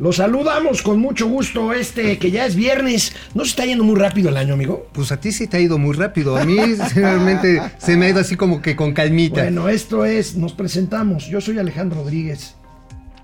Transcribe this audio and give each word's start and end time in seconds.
Los 0.00 0.16
saludamos 0.16 0.82
con 0.82 0.98
mucho 0.98 1.28
gusto 1.28 1.72
este 1.72 2.18
que 2.18 2.30
ya 2.30 2.46
es 2.46 2.56
viernes. 2.56 3.14
¿No 3.34 3.44
se 3.44 3.50
está 3.50 3.64
yendo 3.64 3.84
muy 3.84 3.96
rápido 3.96 4.28
el 4.28 4.36
año, 4.36 4.54
amigo? 4.54 4.88
Pues 4.92 5.12
a 5.12 5.20
ti 5.20 5.30
sí 5.30 5.46
te 5.46 5.58
ha 5.58 5.60
ido 5.60 5.78
muy 5.78 5.94
rápido. 5.94 6.36
A 6.36 6.44
mí 6.44 6.56
realmente 6.94 7.62
se 7.78 7.96
me 7.96 8.06
ha 8.06 8.08
ido 8.10 8.20
así 8.20 8.34
como 8.36 8.60
que 8.60 8.74
con 8.74 8.92
calmita. 8.92 9.42
Bueno, 9.42 9.68
esto 9.68 10.04
es, 10.04 10.36
nos 10.36 10.52
presentamos. 10.52 11.26
Yo 11.26 11.40
soy 11.40 11.58
Alejandro 11.58 12.00
Rodríguez. 12.02 12.56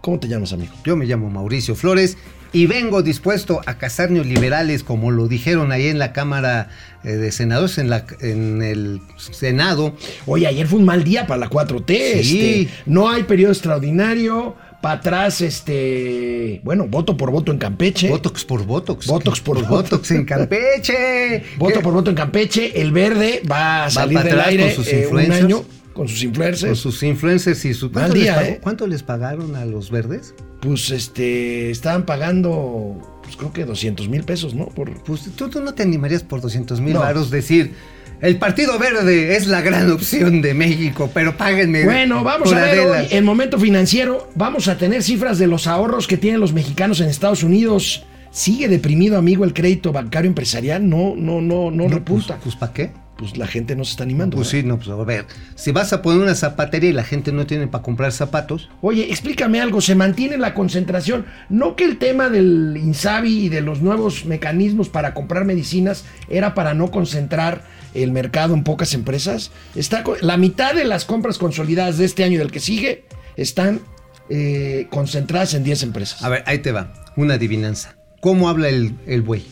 ¿Cómo 0.01 0.19
te 0.21 0.29
llamas, 0.29 0.53
amigo? 0.53 0.73
Yo 0.85 0.97
me 0.97 1.07
llamo 1.07 1.29
Mauricio 1.29 1.75
Flores 1.75 2.17
y 2.53 2.67
vengo 2.67 3.03
dispuesto 3.03 3.61
a 3.67 3.79
cazar 3.79 4.11
neoliberales, 4.11 4.83
como 4.83 5.11
lo 5.11 5.29
dijeron 5.29 5.73
ahí 5.73 5.87
en 5.87 5.99
la 5.99 6.13
Cámara 6.13 6.69
eh, 7.05 7.13
de 7.13 7.33
Senadores, 7.33 7.79
en, 7.79 7.91
la, 7.91 8.07
en 8.21 8.63
el 8.63 9.01
Senado. 9.19 9.95
Oye, 10.27 10.47
ayer 10.47 10.67
fue 10.67 10.79
un 10.79 10.85
mal 10.85 11.05
día 11.05 11.27
para 11.27 11.41
la 11.41 11.51
4T. 11.51 12.23
Sí. 12.23 12.63
Este, 12.63 12.75
no 12.87 13.11
hay 13.11 13.25
periodo 13.25 13.53
extraordinario. 13.53 14.57
Para 14.81 14.95
atrás, 14.95 15.41
este. 15.43 16.61
Bueno, 16.65 16.87
voto 16.89 17.17
por 17.17 17.31
voto 17.31 17.53
en 17.53 17.59
Campeche. 17.59 18.09
Botox 18.09 18.45
por 18.45 18.65
Botox. 18.65 19.07
Botox 19.07 19.41
por 19.41 19.67
Botox 19.67 20.11
en 20.13 20.25
Campeche. 20.25 21.43
Voto 21.59 21.75
¿Qué? 21.79 21.81
por 21.81 21.93
voto 21.93 22.11
en 22.11 22.17
Campeche. 22.17 22.81
El 22.81 22.93
verde 22.93 23.43
va 23.51 23.85
a 23.85 23.91
salir 23.91 24.19
del 24.19 24.29
atrás 24.33 24.47
aire 24.49 24.65
con 24.65 24.85
sus 24.85 24.93
eh, 24.93 25.09
un 25.11 25.19
año 25.33 25.65
con 25.93 26.09
sus 26.09 26.23
influencers. 26.23 26.67
Con 26.71 26.77
sus 26.77 27.03
influencers 27.03 27.65
y 27.65 27.75
su. 27.75 27.93
¿Cuánto, 27.93 28.15
día, 28.15 28.37
les 28.37 28.43
pagó- 28.43 28.53
¿eh? 28.55 28.61
¿Cuánto 28.63 28.87
les 28.87 29.03
pagaron 29.03 29.55
a 29.57 29.65
los 29.67 29.91
verdes? 29.91 30.35
Pues 30.61 30.91
este. 30.91 31.71
Estaban 31.71 32.07
pagando. 32.07 33.21
Pues 33.23 33.37
creo 33.37 33.53
que 33.53 33.65
200 33.65 34.09
mil 34.09 34.25
pesos, 34.25 34.55
¿no? 34.55 34.67
Por, 34.67 35.03
Pues 35.05 35.31
tú, 35.37 35.49
tú 35.51 35.61
no 35.61 35.75
te 35.75 35.83
animarías 35.83 36.23
por 36.23 36.41
200 36.41 36.81
mil 36.81 36.95
No. 36.95 37.01
varos 37.01 37.31
decir. 37.31 37.75
El 38.21 38.37
Partido 38.37 38.79
Verde 38.79 39.35
es 39.37 39.47
la 39.47 39.63
gran 39.63 39.91
opción 39.91 40.43
de 40.43 40.53
México, 40.53 41.11
pero 41.15 41.39
páguenme. 41.39 41.85
Bueno, 41.87 42.23
vamos 42.23 42.53
a 42.53 42.61
ver 42.61 42.81
hoy, 42.81 43.07
en 43.11 43.25
momento 43.25 43.59
financiero, 43.59 44.29
vamos 44.35 44.69
a 44.69 44.77
tener 44.77 45.03
cifras 45.03 45.39
de 45.39 45.47
los 45.47 45.67
ahorros 45.67 46.07
que 46.07 46.19
tienen 46.19 46.39
los 46.39 46.53
mexicanos 46.53 47.01
en 47.01 47.09
Estados 47.09 47.43
Unidos. 47.43 48.05
Sigue 48.31 48.69
deprimido, 48.69 49.17
amigo, 49.17 49.45
el 49.45 49.55
crédito 49.55 49.91
bancario 49.91 50.29
empresarial, 50.29 50.87
no, 50.87 51.15
no, 51.17 51.41
no, 51.41 51.71
no, 51.71 51.89
No, 51.89 51.89
repunta. 51.89 52.35
Pues, 52.35 52.43
pues 52.43 52.57
¿para 52.57 52.73
qué? 52.75 52.91
Pues 53.17 53.39
la 53.39 53.47
gente 53.47 53.75
no 53.75 53.85
se 53.85 53.93
está 53.93 54.05
animando. 54.05 54.37
Pues 54.37 54.53
¿verdad? 54.53 54.63
sí, 54.63 54.69
no, 54.69 54.77
pues 54.77 54.89
a 54.91 55.03
ver. 55.03 55.25
Si 55.55 55.73
vas 55.73 55.95
a 55.95 56.03
poner 56.03 56.21
una 56.21 56.35
zapatería 56.35 56.91
y 56.91 56.93
la 56.93 57.05
gente 57.05 57.33
no 57.33 57.47
tiene 57.47 57.69
para 57.69 57.83
comprar 57.83 58.13
zapatos, 58.13 58.69
Oye, 58.83 59.09
explícame 59.11 59.63
algo, 59.63 59.81
se 59.81 59.95
mantiene 59.95 60.37
la 60.37 60.53
concentración. 60.53 61.25
No 61.49 61.75
que 61.75 61.85
el 61.85 61.97
tema 61.97 62.29
del 62.29 62.77
Insabi 62.77 63.47
y 63.47 63.49
de 63.49 63.63
los 63.63 63.81
nuevos 63.81 64.27
mecanismos 64.27 64.91
para 64.91 65.15
comprar 65.15 65.47
medicinas 65.47 66.05
era 66.29 66.55
para 66.55 66.75
no 66.75 66.91
concentrar 66.91 67.80
el 67.95 68.13
mercado 68.13 68.55
en 68.55 68.65
pocas 68.65 68.95
empresas. 68.95 69.51
Está 69.75 70.05
la 70.21 70.37
mitad 70.37 70.75
de 70.75 70.85
las 70.85 71.05
compras 71.05 71.39
consolidadas 71.39 71.99
de 71.99 72.05
este 72.05 72.25
año 72.25 72.35
y 72.35 72.39
del 72.39 72.51
que 72.51 72.61
sigue 72.61 73.05
están 73.37 73.81
eh, 74.29 74.87
concentradas 74.91 75.55
en 75.55 75.65
10 75.65 75.83
empresas. 75.85 76.23
a 76.23 76.29
ver, 76.29 76.43
ahí 76.47 76.59
te 76.59 76.73
va. 76.73 76.93
Una 77.17 77.35
adivinanza. 77.35 77.97
¿Cómo 78.21 78.49
habla 78.49 78.69
el, 78.69 78.95
el 79.07 79.23
buey? 79.23 79.45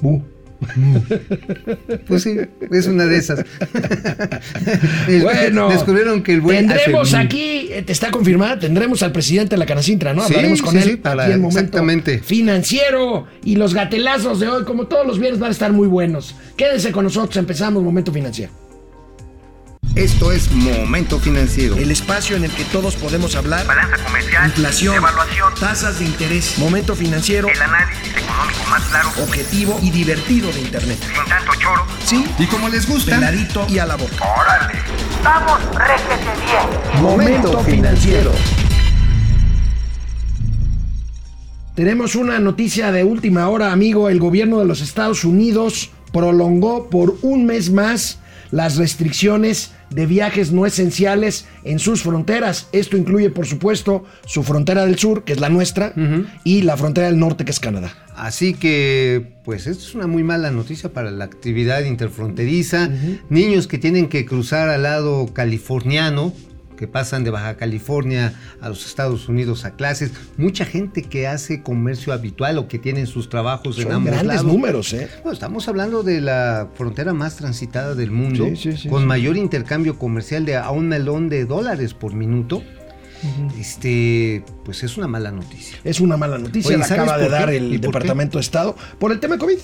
Bu. 0.00 0.22
Pues 2.06 2.22
sí, 2.22 2.36
es 2.70 2.86
una 2.86 3.04
de 3.06 3.16
esas. 3.16 3.44
Bueno, 5.22 5.68
Descubrieron 5.70 6.22
que 6.22 6.34
el 6.34 6.40
buey. 6.40 6.58
tendremos 6.58 7.08
hace- 7.14 7.16
aquí, 7.24 7.68
eh, 7.70 7.82
te 7.82 7.92
está 7.92 8.10
confirmada, 8.10 8.58
tendremos 8.58 9.02
al 9.02 9.12
presidente 9.12 9.54
de 9.54 9.58
la 9.58 9.66
Canacintra, 9.66 10.14
¿no? 10.14 10.22
Sí, 10.22 10.32
Hablaremos 10.34 10.62
con 10.62 10.72
sí, 10.72 10.78
él 10.78 10.84
sí, 10.84 10.96
para- 10.96 11.24
aquí 11.24 11.32
en 11.32 11.40
momento 11.40 11.58
exactamente. 11.60 12.18
financiero 12.20 13.26
y 13.44 13.56
los 13.56 13.74
gatelazos 13.74 14.40
de 14.40 14.48
hoy, 14.48 14.64
como 14.64 14.86
todos 14.86 15.06
los 15.06 15.18
viernes, 15.18 15.40
van 15.40 15.48
a 15.48 15.52
estar 15.52 15.72
muy 15.72 15.86
buenos. 15.88 16.34
Quédense 16.56 16.92
con 16.92 17.04
nosotros, 17.04 17.36
empezamos 17.36 17.82
momento 17.82 18.12
financiero. 18.12 18.52
Esto 19.94 20.30
es 20.30 20.52
Momento 20.52 21.18
Financiero. 21.18 21.76
El 21.76 21.90
espacio 21.90 22.36
en 22.36 22.44
el 22.44 22.52
que 22.52 22.64
todos 22.64 22.94
podemos 22.94 23.34
hablar. 23.34 23.66
balanza 23.66 23.96
comercial, 24.04 24.46
Inflación, 24.46 24.94
evaluación, 24.96 25.52
tasas 25.58 25.98
de 25.98 26.04
interés, 26.04 26.56
momento 26.58 26.94
financiero, 26.94 27.48
el 27.48 27.60
análisis 27.60 28.16
económico 28.16 28.60
más 28.70 28.82
claro, 28.84 29.08
objetivo 29.20 29.80
y 29.82 29.90
divertido 29.90 30.52
de 30.52 30.60
Internet. 30.60 30.98
sin 31.00 31.24
tanto 31.28 31.52
choro. 31.58 31.84
Sí, 32.04 32.24
Y 32.38 32.46
como 32.46 32.68
les 32.68 32.86
gusta. 32.88 33.16
peladito 33.16 33.66
y 33.68 33.78
a 33.78 33.86
la 33.86 33.96
boca. 33.96 34.24
¡Órale! 34.40 34.78
¡Vamos, 35.24 35.58
réjete 35.74 36.30
bien! 36.46 37.02
Momento 37.02 37.58
financiero. 37.64 38.32
Tenemos 41.74 42.14
una 42.14 42.38
noticia 42.38 42.92
de 42.92 43.02
última 43.04 43.48
hora, 43.48 43.72
amigo. 43.72 44.08
El 44.08 44.20
gobierno 44.20 44.58
de 44.60 44.64
los 44.64 44.80
Estados 44.80 45.24
Unidos 45.24 45.90
prolongó 46.12 46.88
por 46.88 47.16
un 47.22 47.46
mes 47.46 47.70
más 47.70 48.18
las 48.50 48.76
restricciones 48.76 49.72
de 49.90 50.06
viajes 50.06 50.52
no 50.52 50.66
esenciales 50.66 51.46
en 51.64 51.78
sus 51.78 52.02
fronteras. 52.02 52.68
Esto 52.72 52.96
incluye, 52.96 53.30
por 53.30 53.46
supuesto, 53.46 54.04
su 54.26 54.42
frontera 54.42 54.84
del 54.84 54.98
sur, 54.98 55.24
que 55.24 55.32
es 55.32 55.40
la 55.40 55.48
nuestra, 55.48 55.94
y 56.44 56.62
la 56.62 56.76
frontera 56.76 57.06
del 57.08 57.18
norte, 57.18 57.44
que 57.44 57.50
es 57.50 57.60
Canadá. 57.60 57.92
Así 58.14 58.54
que, 58.54 59.34
pues 59.44 59.66
esto 59.66 59.84
es 59.84 59.94
una 59.94 60.06
muy 60.06 60.24
mala 60.24 60.50
noticia 60.50 60.92
para 60.92 61.10
la 61.10 61.24
actividad 61.24 61.84
interfronteriza. 61.84 62.90
Niños 63.30 63.66
que 63.66 63.78
tienen 63.78 64.08
que 64.08 64.26
cruzar 64.26 64.68
al 64.68 64.82
lado 64.82 65.32
californiano, 65.32 66.32
que 66.78 66.86
pasan 66.88 67.24
de 67.24 67.30
Baja 67.30 67.56
California 67.56 68.32
a 68.62 68.68
los 68.70 68.86
Estados 68.86 69.28
Unidos 69.28 69.64
a 69.66 69.72
clases. 69.72 70.12
Mucha 70.38 70.64
gente 70.64 71.02
que 71.02 71.26
hace 71.26 71.62
comercio 71.62 72.12
habitual 72.14 72.56
o 72.56 72.68
que 72.68 72.78
tienen 72.78 73.06
sus 73.06 73.28
trabajos 73.28 73.76
en 73.78 73.84
Son 73.84 73.92
ambos 73.92 74.12
grandes 74.12 74.36
lados. 74.36 74.46
números, 74.52 74.92
¿eh? 74.94 75.10
Bueno, 75.22 75.32
estamos 75.32 75.68
hablando 75.68 76.02
de 76.02 76.20
la 76.20 76.68
frontera 76.74 77.12
más 77.12 77.36
transitada 77.36 77.94
del 77.94 78.10
mundo, 78.12 78.46
Sí, 78.50 78.56
sí, 78.56 78.76
sí, 78.76 78.88
con 78.88 79.06
mayor 79.06 79.36
intercambio 79.36 79.98
comercial 79.98 80.44
de 80.46 80.56
a 80.56 80.70
un 80.70 80.88
melón 80.88 81.28
de 81.28 81.44
dólares 81.44 81.92
por 81.92 82.14
minuto. 82.14 82.62
Este, 83.58 84.44
pues 84.64 84.84
es 84.84 84.96
una 84.96 85.08
mala 85.08 85.32
noticia. 85.32 85.76
Es 85.82 85.98
una 86.00 86.16
mala 86.16 86.38
noticia, 86.38 86.68
Oye, 86.68 86.78
la 86.78 86.86
¿sabes 86.86 87.02
acaba 87.02 87.18
de 87.18 87.28
dar 87.28 87.52
¿Y 87.52 87.56
el 87.56 87.70
qué? 87.72 87.78
Departamento 87.78 88.38
de 88.38 88.42
Estado 88.42 88.76
por 89.00 89.10
el 89.10 89.18
tema 89.18 89.34
de 89.34 89.40
COVID. 89.40 89.58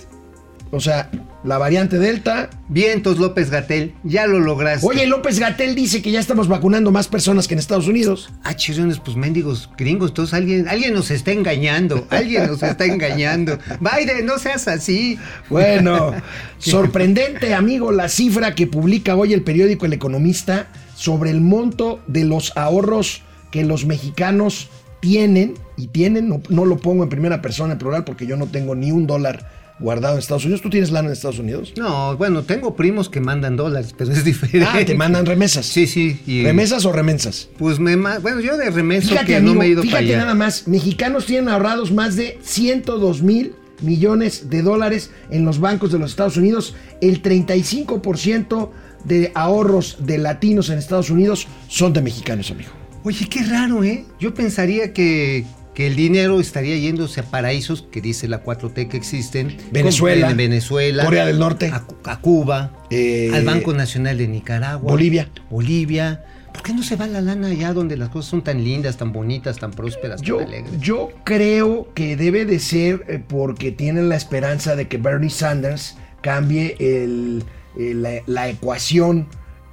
O 0.71 0.81
sea, 0.81 1.11
la 1.45 1.59
variante 1.59 1.99
Delta. 1.99 2.51
Vientos 2.69 3.19
López 3.19 3.51
Gatel, 3.51 3.95
ya 4.03 4.27
lo 4.27 4.41
lograste. 4.41 4.87
Oye, 4.87 5.07
López 5.07 5.39
Gatel 5.39 5.75
dice 5.75 6.01
que 6.01 6.11
ya 6.11 6.19
estamos 6.19 6.49
vacunando 6.49 6.91
más 6.91 7.09
personas 7.09 7.47
que 7.47 7.55
en 7.55 7.61
Estados 7.61 7.87
Unidos. 7.87 8.31
Ah, 8.43 8.57
chirriones, 8.57 8.99
pues 8.99 9.17
mendigos 9.17 9.69
gringos, 9.77 10.15
todos 10.15 10.33
alguien, 10.33 10.67
alguien 10.67 10.95
nos 10.95 11.11
está 11.11 11.33
engañando, 11.33 12.07
alguien 12.11 12.47
nos 12.47 12.63
está 12.63 12.87
engañando. 12.87 13.59
Biden, 13.81 14.25
no 14.25 14.39
seas 14.39 14.67
así. 14.67 15.19
Bueno, 15.51 16.15
sorprendente, 16.59 17.55
amigo, 17.55 17.93
la 17.93 18.09
cifra 18.09 18.55
que 18.55 18.67
publica 18.67 19.15
hoy 19.15 19.35
el 19.35 19.43
periódico 19.43 19.87
El 19.87 19.93
Economista 19.93 20.69
sobre 20.97 21.31
el 21.31 21.41
monto 21.41 22.01
de 22.07 22.25
los 22.25 22.57
ahorros 22.57 23.23
que 23.51 23.65
los 23.65 23.85
mexicanos 23.85 24.71
tienen 25.01 25.55
y 25.77 25.89
tienen, 25.89 26.31
no, 26.31 26.41
no 26.49 26.65
lo 26.65 26.79
pongo 26.79 27.03
en 27.03 27.11
primera 27.11 27.43
persona 27.43 27.75
en 27.75 27.79
plural 27.79 28.05
porque 28.05 28.27
yo 28.27 28.37
no 28.37 28.47
tengo 28.47 28.75
ni 28.75 28.91
un 28.91 29.07
dólar 29.07 29.64
guardado 29.81 30.15
en 30.15 30.21
Estados 30.21 30.45
Unidos. 30.45 30.62
¿Tú 30.62 30.71
tienes 30.71 30.91
lana 30.91 31.09
en 31.09 31.12
Estados 31.12 31.39
Unidos? 31.39 31.73
No, 31.77 32.17
bueno, 32.17 32.43
tengo 32.43 32.77
primos 32.77 33.09
que 33.09 33.21
mandan 33.21 33.57
dólares, 33.57 33.95
pero 33.97 34.12
es 34.12 34.25
diferente. 34.25 34.69
Ah, 34.73 34.85
te 34.85 34.95
mandan 34.95 35.27
remesas. 35.27 35.67
Sí, 35.67 35.87
sí. 35.87 36.21
y- 36.27 36.43
¿Remesas 36.45 36.85
o 36.85 36.93
remensas? 36.93 37.49
Pues 37.59 37.79
me 37.81 37.97
bueno, 37.97 38.41
yo 38.41 38.57
de 38.57 38.71
remeso 38.71 39.09
Fíjate, 39.11 39.27
que 39.27 39.37
amigo, 39.37 39.55
no 39.55 39.61
me 39.61 39.67
he 39.67 39.69
ido 39.71 39.83
para 39.83 39.89
fíjate 39.99 40.05
allá. 40.15 40.19
nada 40.19 40.35
más, 40.35 40.69
mexicanos 40.69 41.27
tienen 41.27 41.49
ahorrados 41.49 41.93
más 41.93 42.17
de 42.17 42.39
102 42.43 43.23
mil 43.23 43.55
millones 43.83 44.49
de 44.49 44.62
dólares 44.62 45.11
en 45.31 45.45
los 45.45 45.59
bancos 45.59 45.91
de 45.93 45.99
los 45.99 46.11
Estados 46.11 46.37
Unidos. 46.37 46.75
El 47.01 47.21
35% 47.23 48.71
de 49.05 49.33
ahorros 49.35 49.99
de 50.01 50.19
latinos 50.19 50.71
en 50.71 50.79
Estados 50.79 51.11
Unidos 51.11 51.47
son 51.69 51.93
de 51.93 52.01
mexicanos, 52.01 52.51
amigo. 52.51 52.71
Oye, 53.03 53.27
qué 53.29 53.43
raro, 53.43 53.85
¿eh? 53.85 54.06
Yo 54.19 54.33
pensaría 54.33 54.93
que, 54.95 55.45
que 55.75 55.87
el 55.89 55.97
dinero 55.97 56.41
estaría 56.41 56.77
yéndose 56.77 57.21
a 57.21 57.25
paraísos 57.25 57.83
que 57.91 58.01
dice 58.01 58.29
la 58.29 58.43
4T 58.45 58.89
que 58.89 58.97
existen. 58.97 59.57
Venezuela, 59.73 60.31
en 60.31 60.37
Venezuela. 60.37 61.05
Corea 61.05 61.27
del 61.27 61.39
Norte. 61.39 61.71
A, 61.73 61.81
Cu- 61.83 61.97
a 62.05 62.21
Cuba. 62.21 62.87
Eh, 62.91 63.31
al 63.35 63.45
Banco 63.45 63.73
Nacional 63.75 64.17
de 64.19 64.29
Nicaragua. 64.29 64.91
Bolivia. 64.91 65.29
Bolivia. 65.51 66.25
¿Por 66.53 66.62
qué 66.62 66.73
no 66.73 66.85
se 66.85 66.95
va 66.95 67.09
la 67.09 67.21
lana 67.21 67.49
allá 67.49 67.73
donde 67.73 67.97
las 67.97 68.11
cosas 68.11 68.31
son 68.31 68.43
tan 68.45 68.62
lindas, 68.62 68.97
tan 68.97 69.12
bonitas, 69.12 69.59
tan 69.59 69.73
prósperas, 69.73 70.23
Yo, 70.23 70.37
tan 70.37 70.47
alegres? 70.47 70.79
yo 70.81 71.11
creo 71.25 71.89
que 71.95 72.17
debe 72.17 72.44
de 72.44 72.61
ser 72.61 73.05
eh, 73.09 73.21
porque 73.26 73.73
tienen 73.73 74.09
la 74.09 74.15
esperanza 74.15 74.76
de 74.76 74.87
que 74.87 74.97
Bernie 74.99 75.31
Sanders 75.31 75.97
cambie 76.21 76.76
el- 76.79 77.43
el- 77.76 78.03
la, 78.03 78.11
la 78.26 78.49
ecuación 78.49 79.26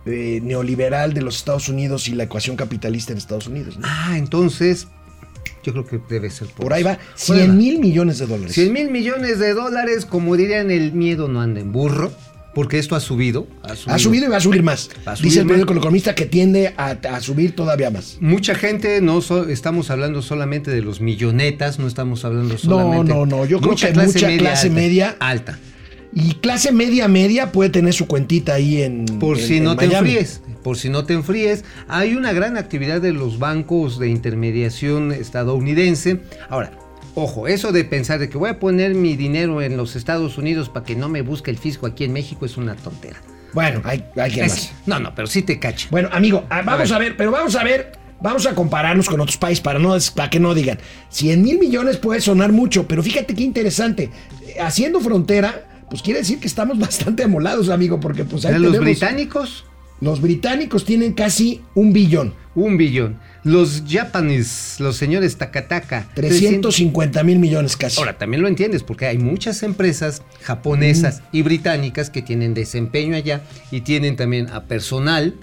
eh, 0.08 0.40
neoliberal 0.42 1.14
de 1.14 1.22
los 1.22 1.36
Estados 1.38 1.70
Unidos 1.70 2.08
y 2.08 2.14
la 2.16 2.24
ecuación 2.24 2.56
capitalista 2.56 3.12
en 3.12 3.20
Estados 3.20 3.46
Unidos. 3.46 3.78
¿no? 3.78 3.86
Ah, 3.88 4.16
entonces, 4.18 4.88
yo 5.64 5.72
creo 5.74 5.86
que 5.86 6.00
debe 6.10 6.30
ser 6.30 6.48
Por 6.50 6.74
ahí 6.74 6.84
va, 6.84 6.94
eso. 7.16 7.34
100 7.36 7.58
mil 7.58 7.80
millones 7.80 8.20
de 8.20 8.28
dólares. 8.28 8.54
100 8.54 8.74
mil 8.74 8.90
millones 8.92 9.40
de 9.40 9.54
dólares, 9.54 10.06
como 10.06 10.36
dirían, 10.36 10.72
el 10.72 10.94
miedo 10.94 11.28
no 11.28 11.42
anda 11.42 11.60
en 11.62 11.72
burro, 11.72 12.12
porque 12.54 12.80
esto 12.80 12.96
ha 12.96 13.00
subido. 13.00 13.48
Ha 13.64 13.98
subido 13.98 14.26
y 14.26 14.30
va 14.30 14.38
a 14.38 14.42
subir 14.42 14.62
más. 14.62 14.90
Va 15.08 15.14
a 15.14 15.16
subir 15.16 15.30
Dice 15.30 15.40
el 15.42 15.48
periódico 15.48 15.74
Economista 15.74 16.14
que 16.16 16.26
tiende 16.26 16.74
a, 16.76 16.90
a 16.90 17.22
subir 17.22 17.56
todavía 17.56 17.90
más. 17.92 18.18
Mucha 18.20 18.56
gente, 18.56 19.00
no 19.02 19.22
so- 19.22 19.48
estamos 19.48 19.90
hablando 19.90 20.22
solamente 20.22 20.70
de 20.70 20.82
los 20.82 21.00
millonetas, 21.00 21.80
no 21.80 21.88
estamos 21.88 22.26
hablando 22.26 22.56
No, 22.56 22.60
solamente... 22.60 23.14
no, 23.14 23.26
no, 23.26 23.46
yo 23.46 23.60
creo 23.62 23.76
que 23.76 23.94
mucha 23.94 23.94
clase 24.38 24.66
alta, 24.66 24.76
media- 24.76 25.16
Alta. 25.20 25.60
Y 26.14 26.34
clase 26.36 26.72
media 26.74 27.08
media 27.08 27.52
puede 27.54 27.70
tener 27.70 27.94
su 27.94 28.06
cuentita 28.08 28.56
ahí 28.56 28.82
en. 28.82 29.06
Por 29.06 29.38
en- 29.40 29.46
si 29.48 29.58
en 29.58 29.64
no 29.64 29.76
te 29.78 29.86
enfríes, 29.86 30.42
por 30.62 30.78
si 30.78 30.90
no 30.90 31.06
te 31.06 31.14
enfríes, 31.14 31.64
hay 31.88 32.16
una 32.16 32.34
gran 32.34 32.58
actividad 32.58 33.00
de 33.02 33.14
los 33.14 33.40
bancos 33.40 33.98
de 33.98 34.10
intermediación 34.10 35.12
estadounidense. 35.14 36.20
Ahora, 36.50 36.72
ojo, 37.16 37.48
eso 37.48 37.72
de 37.72 37.86
pensar 37.86 38.20
de 38.20 38.30
que 38.30 38.38
voy 38.38 38.50
a 38.50 38.60
poner 38.60 38.94
mi 38.94 39.16
dinero 39.16 39.62
en 39.62 39.78
los 39.78 39.96
Estados 39.96 40.38
Unidos 40.38 40.68
para 40.70 40.86
que 40.86 40.96
no 40.96 41.08
me 41.10 41.22
busque 41.22 41.50
el 41.52 41.58
fisco 41.58 41.86
aquí 41.88 42.04
en 42.04 42.14
México 42.14 42.46
es 42.46 42.58
una 42.58 42.76
tontera. 42.76 43.18
Bueno, 43.54 43.82
hay, 43.86 44.06
hay 44.18 44.32
que 44.32 44.42
Es- 44.46 44.50
más. 44.52 44.74
no, 44.86 45.00
no, 45.00 45.16
pero 45.16 45.28
sí 45.28 45.42
te 45.44 45.60
cacha. 45.60 45.88
Bueno, 45.92 46.10
amigo, 46.12 46.46
ah, 46.50 46.62
vamos 46.66 46.90
ver. 46.90 46.94
a 46.96 47.00
ver, 47.00 47.18
pero 47.18 47.32
vamos 47.32 47.56
a 47.56 47.64
ver, 47.64 47.94
vamos 48.22 48.46
a 48.46 48.54
compararnos 48.56 49.08
con 49.10 49.20
otros 49.22 49.38
países 49.38 49.62
para, 49.62 49.80
no, 49.80 49.96
para 50.16 50.30
que 50.30 50.40
no 50.40 50.54
digan. 50.54 50.78
100 51.10 51.42
mil 51.42 51.58
millones 51.60 51.98
puede 51.98 52.20
sonar 52.22 52.52
mucho, 52.52 52.88
pero 52.88 53.02
fíjate 53.02 53.34
qué 53.34 53.44
interesante. 53.44 54.10
Eh, 54.48 54.60
Haciendo 54.62 55.00
frontera, 55.02 55.68
pues 55.92 56.02
quiere 56.02 56.22
decir 56.22 56.40
que 56.40 56.48
estamos 56.48 56.80
bastante 56.88 57.22
amolados, 57.24 57.70
amigo, 57.70 58.00
porque 58.00 58.24
pues 58.26 58.46
ahí 58.46 58.54
los 58.54 58.72
tenemos- 58.72 58.86
británicos, 58.86 59.66
Los 60.00 60.20
británicos 60.20 60.84
tienen 60.84 61.14
casi 61.14 61.62
un 61.76 61.94
billón, 61.94 62.34
un 62.56 62.76
billón. 62.76 63.20
Los 63.44 63.84
japonese, 63.86 64.80
los 64.80 64.98
señores 64.98 65.38
Takataka, 65.38 66.08
350 66.16 67.24
mil 67.24 67.38
millones 67.38 67.78
casi. 67.78 68.00
Ahora, 68.00 68.18
también 68.18 68.42
lo 68.42 68.48
entiendes, 68.48 68.82
porque 68.82 69.06
hay 69.06 69.20
muchas 69.20 69.62
empresas 69.62 70.24
japonesas 70.42 71.22
y 71.32 71.44
británicas 71.44 72.10
que 72.10 72.24
tienen 72.24 72.56
desempeño 72.56 73.16
allá 73.16 73.42
y 73.70 73.82
tienen 73.82 74.16
también 74.16 74.48
a 74.50 74.64
personal 74.64 75.36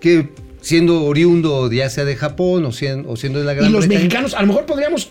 que 0.00 0.28
siendo 0.68 1.02
oriundo 1.04 1.72
ya 1.72 1.88
sea 1.88 2.04
de 2.04 2.14
Japón 2.14 2.66
o 2.66 2.72
siendo, 2.72 3.08
o 3.10 3.16
siendo 3.16 3.38
de 3.38 3.46
la 3.46 3.54
Gran 3.54 3.70
y 3.70 3.72
los 3.72 3.86
Bretaña, 3.86 4.04
mexicanos, 4.04 4.34
a 4.34 4.42
lo 4.42 4.48
mejor 4.48 4.66
podríamos, 4.66 5.10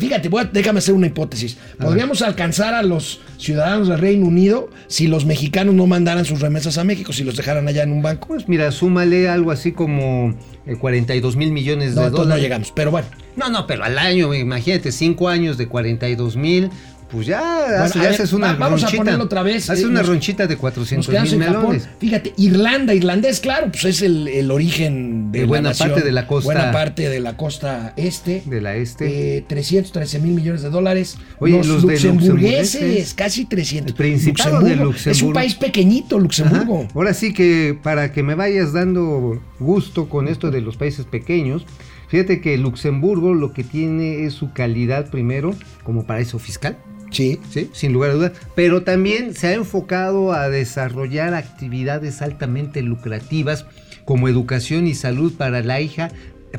fíjate, 0.00 0.30
voy 0.30 0.44
a- 0.44 0.50
déjame 0.50 0.78
hacer 0.78 0.94
una 0.94 1.06
hipótesis. 1.08 1.58
Podríamos 1.78 2.22
alcanzar 2.22 2.72
a 2.72 2.82
los 2.82 3.20
ciudadanos 3.36 3.88
del 3.88 3.98
Reino 3.98 4.24
Unido 4.26 4.70
si 4.86 5.06
los 5.06 5.26
mexicanos 5.26 5.74
no 5.74 5.86
mandaran 5.86 6.24
sus 6.24 6.40
remesas 6.40 6.78
a 6.78 6.84
México, 6.84 7.12
si 7.12 7.24
los 7.24 7.36
dejaran 7.36 7.68
allá 7.68 7.82
en 7.82 7.92
un 7.92 8.00
banco. 8.00 8.28
Pues 8.28 8.48
mira, 8.48 8.72
súmale 8.72 9.28
algo 9.28 9.50
así 9.50 9.72
como 9.72 10.34
eh, 10.66 10.76
42 10.76 11.36
mil 11.36 11.52
millones 11.52 11.94
No, 11.94 12.02
de 12.04 12.10
no 12.10 12.16
dólares. 12.16 12.42
llegamos, 12.42 12.72
pero 12.74 12.90
bueno. 12.90 13.06
No, 13.36 13.50
no, 13.50 13.66
pero 13.66 13.84
al 13.84 13.98
año, 13.98 14.32
imagínate, 14.32 14.92
cinco 14.92 15.28
años 15.28 15.58
de 15.58 15.68
42 15.68 16.36
mil, 16.36 16.70
pues 17.10 17.26
ya, 17.26 17.84
a 17.84 17.88
ver, 17.88 18.08
haces 18.12 18.32
una 18.32 18.48
va- 18.48 18.58
vamos 18.58 18.82
a 18.82 18.86
ronchita. 18.86 19.00
ponerlo 19.04 19.24
otra 19.24 19.42
vez. 19.42 19.70
Haces 19.70 19.84
Eh, 19.84 19.86
una 19.88 20.00
nos- 20.00 20.08
ronchita 20.08 20.46
de 20.46 20.54
Nos 20.54 20.60
400 20.60 21.08
quedamos 21.08 21.32
mil 21.32 21.42
Japón. 21.44 21.60
melones. 21.62 21.88
Fíjate, 22.00 22.34
Irlanda, 22.36 22.94
irlandés, 22.94 23.40
claro, 23.40 23.68
pues 23.70 23.84
es 23.84 24.02
el, 24.02 24.26
el 24.28 24.50
origen 24.50 25.30
de, 25.30 25.38
De 25.40 25.44
la 25.44 25.48
buena 25.48 25.68
nación, 25.70 25.90
parte 25.90 26.04
de 26.04 26.12
la 26.12 26.26
costa- 26.26 26.44
Buena 26.52 26.72
parte 26.72 27.08
de 27.08 27.20
la 27.20 27.36
costa 27.36 27.92
este. 27.96 28.42
De 28.46 28.60
la 28.60 28.74
este. 28.76 29.36
Eh, 29.38 29.44
313 29.46 30.18
mil 30.18 30.34
millones 30.34 30.62
de 30.62 30.70
dólares. 30.70 31.16
Oye, 31.38 31.56
los, 31.56 31.66
los 31.68 31.82
de 31.86 31.92
luxemburgueses, 31.92 32.74
luxemburgueses. 32.80 33.14
casi 33.14 33.44
300. 33.44 33.90
El 33.92 33.96
Principado 33.96 34.60
de 34.60 34.72
Es 34.72 34.78
un 34.78 34.84
Luxemburgo. 34.84 35.32
país 35.34 35.54
pequeñito, 35.54 36.18
Luxemburgo. 36.18 36.80
Ajá. 36.80 36.88
Ahora 36.94 37.14
sí 37.14 37.32
que 37.32 37.78
para 37.82 38.12
que 38.12 38.22
me 38.22 38.34
vayas 38.34 38.72
dando 38.72 39.40
gusto 39.60 40.08
con 40.08 40.28
esto 40.28 40.50
de 40.50 40.60
los 40.60 40.76
países 40.76 41.06
pequeños, 41.06 41.64
fíjate 42.08 42.40
que 42.40 42.56
Luxemburgo 42.58 43.34
lo 43.34 43.52
que 43.52 43.64
tiene 43.64 44.24
es 44.24 44.34
su 44.34 44.52
calidad 44.52 45.10
primero 45.10 45.54
como 45.82 46.04
paraíso 46.06 46.38
fiscal, 46.38 46.76
Sí. 47.16 47.40
¿sí? 47.50 47.70
sin 47.72 47.92
lugar 47.92 48.10
a 48.10 48.14
dudas, 48.14 48.32
pero 48.54 48.82
también 48.82 49.34
se 49.34 49.48
ha 49.48 49.54
enfocado 49.54 50.32
a 50.32 50.48
desarrollar 50.50 51.34
actividades 51.34 52.20
altamente 52.20 52.82
lucrativas 52.82 53.64
como 54.04 54.28
educación 54.28 54.86
y 54.86 54.94
salud 54.94 55.32
para 55.32 55.62
la 55.62 55.80
hija, 55.80 56.10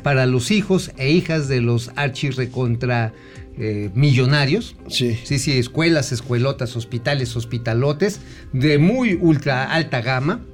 para 0.02 0.26
los 0.26 0.50
hijos 0.50 0.92
e 0.96 1.10
hijas 1.10 1.48
de 1.48 1.60
los 1.60 1.92
archirrecontra 1.96 3.12
eh, 3.56 3.90
millonarios. 3.94 4.76
Sí. 4.88 5.18
Sí, 5.24 5.38
sí, 5.38 5.58
escuelas, 5.58 6.12
escuelotas, 6.12 6.76
hospitales, 6.76 7.34
hospitalotes 7.36 8.20
de 8.52 8.78
muy 8.78 9.14
ultra 9.14 9.72
alta 9.72 10.00
gama. 10.00 10.44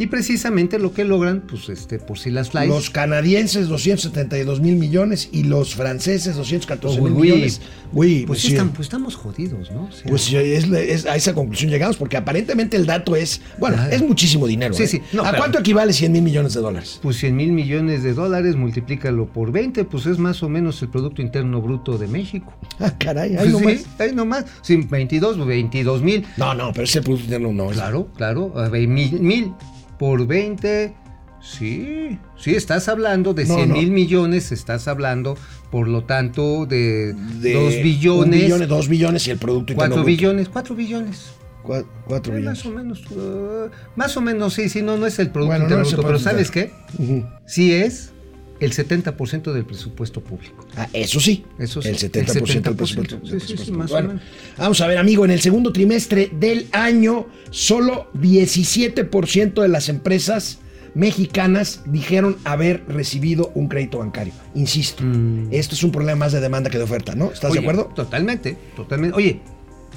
Y 0.00 0.06
precisamente 0.06 0.78
lo 0.78 0.94
que 0.94 1.04
logran, 1.04 1.42
pues 1.42 1.68
este, 1.68 1.98
por 1.98 2.18
si 2.18 2.30
las 2.30 2.50
flies. 2.50 2.68
Los 2.68 2.88
canadienses 2.88 3.68
272 3.68 4.60
mil 4.60 4.76
millones 4.76 5.28
y 5.30 5.42
los 5.44 5.74
franceses 5.74 6.36
214 6.36 7.00
mil 7.02 7.12
millones. 7.12 7.60
Uy, 7.92 8.24
pues, 8.26 8.40
sí. 8.40 8.46
sí 8.48 8.52
están- 8.54 8.70
pues 8.70 8.86
estamos 8.86 9.14
jodidos, 9.14 9.70
¿no? 9.70 9.84
O 9.84 9.92
sea, 9.92 10.08
Pues 10.08 10.32
es, 10.32 10.64
es- 10.72 11.04
a 11.06 11.16
esa 11.16 11.34
conclusión 11.34 11.70
llegamos, 11.70 11.98
porque 11.98 12.16
aparentemente 12.16 12.78
el 12.78 12.86
dato 12.86 13.14
es, 13.14 13.42
bueno, 13.58 13.76
Claro. 13.76 13.92
es 13.92 14.00
muchísimo 14.02 14.46
dinero. 14.46 14.72
Sí, 14.72 14.84
¿eh? 14.84 14.86
sí. 14.86 15.02
No, 15.12 15.22
¿A 15.22 15.26
pero- 15.32 15.38
cuánto 15.42 15.58
equivale 15.58 15.92
100 15.92 16.12
mil 16.12 16.22
millones 16.22 16.54
de 16.54 16.60
dólares? 16.60 16.98
pues 17.02 17.16
100 17.18 17.36
mil 17.36 17.52
millones 17.52 18.02
de 18.02 18.14
dólares, 18.14 18.56
multiplícalo 18.56 19.26
por 19.26 19.52
20, 19.52 19.84
pues 19.84 20.06
es 20.06 20.16
más 20.18 20.42
o 20.42 20.48
menos 20.48 20.80
el 20.80 20.88
Producto 20.88 21.20
Interno 21.20 21.60
Bruto 21.60 21.98
de 21.98 22.06
México. 22.08 22.52
Ah, 22.78 22.94
caray, 22.98 23.32
ahí 23.32 23.50
Pues 23.50 23.52
nomás. 23.52 23.72
sí, 23.80 23.84
ahí 23.98 24.14
nomás. 24.14 24.44
Sí, 24.62 24.76
22, 24.76 25.46
22 25.46 26.00
mil. 26.00 26.24
No, 26.38 26.54
no, 26.54 26.72
pero 26.72 26.84
ese 26.84 27.02
producto 27.02 27.24
interno 27.24 27.52
no 27.52 27.70
es. 27.70 27.76
Claro, 27.76 28.08
claro. 28.16 28.54
Mil, 28.70 29.20
mil 29.20 29.52
por 30.00 30.26
20. 30.26 30.94
Sí, 31.42 32.18
sí, 32.38 32.54
estás 32.54 32.88
hablando 32.88 33.32
de 33.34 33.44
No, 33.44 33.54
100 33.56 33.68
no. 33.68 33.74
mil 33.76 33.90
millones, 33.92 34.50
estás 34.52 34.88
hablando, 34.88 35.36
por 35.70 35.88
lo 35.88 36.04
tanto, 36.04 36.64
de, 36.66 37.12
De 37.14 37.52
2 37.54 37.74
un 37.76 37.82
billones, 37.82 38.42
billón, 38.42 38.68
dos 38.68 38.88
billones 38.88 39.26
y 39.26 39.30
el 39.30 39.38
producto 39.38 39.74
4 39.74 39.84
interno. 39.86 39.94
bruto. 40.04 40.06
billones, 40.06 40.48
4 40.48 40.74
billones. 40.74 41.32
Cua- 41.62 41.84
Cuatro 42.06 42.32
Eh, 42.32 42.38
billones. 42.38 42.64
más 42.64 42.66
o 42.66 42.70
menos, 42.76 43.10
uh, 43.10 43.70
más 43.96 44.16
o 44.16 44.20
menos, 44.22 44.54
sí, 44.54 44.68
sí, 44.70 44.80
no, 44.82 44.96
no 44.96 45.06
es 45.06 45.18
el 45.18 45.30
Producto 45.30 45.50
Bueno, 45.52 45.64
no 45.64 45.64
Interno 45.68 45.84
el 45.84 45.94
Bruto, 45.94 46.06
pero 46.06 46.18
¿sabes 46.18 46.50
qué? 46.50 46.72
Ujú. 46.98 47.24
Sí 47.46 47.72
es 47.74 48.12
el 48.60 48.72
70% 48.72 49.52
del 49.52 49.64
presupuesto 49.64 50.20
público. 50.20 50.66
Ah, 50.76 50.88
eso 50.92 51.18
sí. 51.18 51.44
Eso 51.58 51.80
sí, 51.82 51.88
El 51.88 51.96
70%, 51.96 52.02
el 52.04 52.12
del 52.12 52.62
70%, 52.62 52.76
presupuesto. 52.76 53.20
sí, 53.24 53.30
del 53.32 53.40
sí, 53.40 53.46
sí, 53.48 53.54
presupuesto. 53.54 53.72
más 53.72 53.90
o 53.90 53.94
Bueno, 53.94 54.08
menos. 54.08 54.22
vamos 54.58 54.80
a 54.82 54.86
ver, 54.86 54.98
amigo, 54.98 55.24
en 55.24 55.30
el 55.32 55.40
segundo 55.40 55.72
trimestre 55.72 56.30
del 56.38 56.66
año, 56.72 57.26
solo 57.50 58.10
17% 58.14 59.62
de 59.62 59.68
las 59.68 59.88
empresas 59.88 60.58
mexicanas 60.94 61.82
dijeron 61.86 62.36
haber 62.44 62.84
recibido 62.88 63.52
un 63.54 63.68
crédito 63.68 63.98
bancario. 63.98 64.32
Insisto, 64.54 65.02
Mm. 65.04 65.48
esto 65.52 65.74
es 65.74 65.82
un 65.84 65.92
problema 65.92 66.16
más 66.26 66.32
de 66.32 66.40
demanda 66.40 66.68
que 66.68 66.78
de 66.78 66.84
oferta, 66.84 67.14
¿no? 67.14 67.30
¿Estás 67.32 67.52
Oye, 67.52 67.60
de 67.60 67.66
acuerdo? 67.66 67.92
Totalmente, 67.94 68.56
totalmente. 68.76 69.16
Oye, 69.16 69.40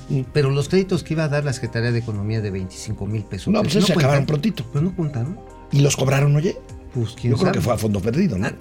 Mm. 0.10 0.21
pero 0.33 0.50
los 0.51 0.69
créditos 0.69 1.04
que 1.04 1.13
iba 1.15 1.24
a 1.24 1.30
dar 1.30 1.45
la 1.45 1.54
Secretaría 1.54 1.92
de 1.92 2.00
Economía 2.00 2.42
de 2.42 2.51
25 2.51 3.07
mil 3.07 3.24
pesos. 3.24 3.51
No, 3.54 3.62
pues 3.62 3.71
esos 3.75 3.88
se 3.88 3.94
cuentan. 3.94 4.06
acabaron 4.12 4.25
prontito. 4.27 4.65
Pues 4.71 4.83
no 4.83 4.95
contaron. 4.95 5.39
¿Y 5.71 5.80
los 5.80 5.95
cobraron, 5.95 6.36
oye? 6.36 6.56
Pues 6.93 7.13
quién 7.19 7.33
Yo 7.33 7.39
creo 7.39 7.51
que 7.51 7.61
fue 7.61 7.73
a 7.73 7.77
fondo 7.77 7.99
perdido, 7.99 8.37
¿no? 8.37 8.47
Ah, 8.47 8.53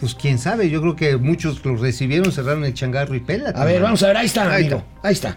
Pues 0.00 0.14
quién 0.14 0.38
sabe, 0.38 0.68
yo 0.70 0.80
creo 0.80 0.96
que 0.96 1.16
muchos 1.16 1.64
los 1.64 1.80
recibieron, 1.80 2.30
cerraron 2.32 2.64
el 2.64 2.74
changarro 2.74 3.14
y 3.14 3.20
pela. 3.20 3.50
A 3.50 3.64
ver, 3.64 3.82
vamos 3.82 4.02
a 4.02 4.08
ver, 4.08 4.16
ahí 4.18 4.26
está, 4.26 4.50
Ahí 4.52 4.62
amigo. 4.64 4.78
está. 4.78 5.08
Ahí 5.08 5.12
está. 5.12 5.36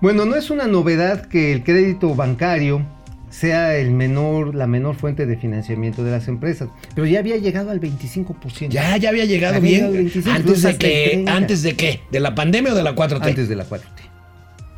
Bueno, 0.00 0.24
no 0.24 0.36
es 0.36 0.50
una 0.50 0.66
novedad 0.68 1.26
que 1.26 1.52
el 1.52 1.64
crédito 1.64 2.14
bancario 2.14 2.86
sea 3.30 3.76
el 3.76 3.90
menor, 3.90 4.54
la 4.54 4.66
menor 4.66 4.94
fuente 4.94 5.26
de 5.26 5.36
financiamiento 5.36 6.02
de 6.04 6.12
las 6.12 6.28
empresas, 6.28 6.68
pero 6.94 7.06
ya 7.06 7.18
había 7.18 7.36
llegado 7.36 7.70
al 7.70 7.80
25%. 7.80 8.68
Ya, 8.70 8.96
ya 8.96 9.08
había 9.10 9.24
llegado 9.24 9.56
Había 9.56 9.70
bien. 9.70 9.80
llegado 9.80 9.96
al 9.96 10.04
25, 10.04 10.30
antes 10.30 10.62
de 10.62 10.76
que, 10.78 11.08
30. 11.12 11.36
antes 11.36 11.62
de 11.62 11.76
qué, 11.76 12.00
de 12.10 12.20
la 12.20 12.34
pandemia 12.34 12.72
o 12.72 12.76
de 12.76 12.82
la 12.84 12.94
4T. 12.94 13.22
Antes 13.26 13.48
de 13.48 13.56
la 13.56 13.64
4T. 13.68 13.82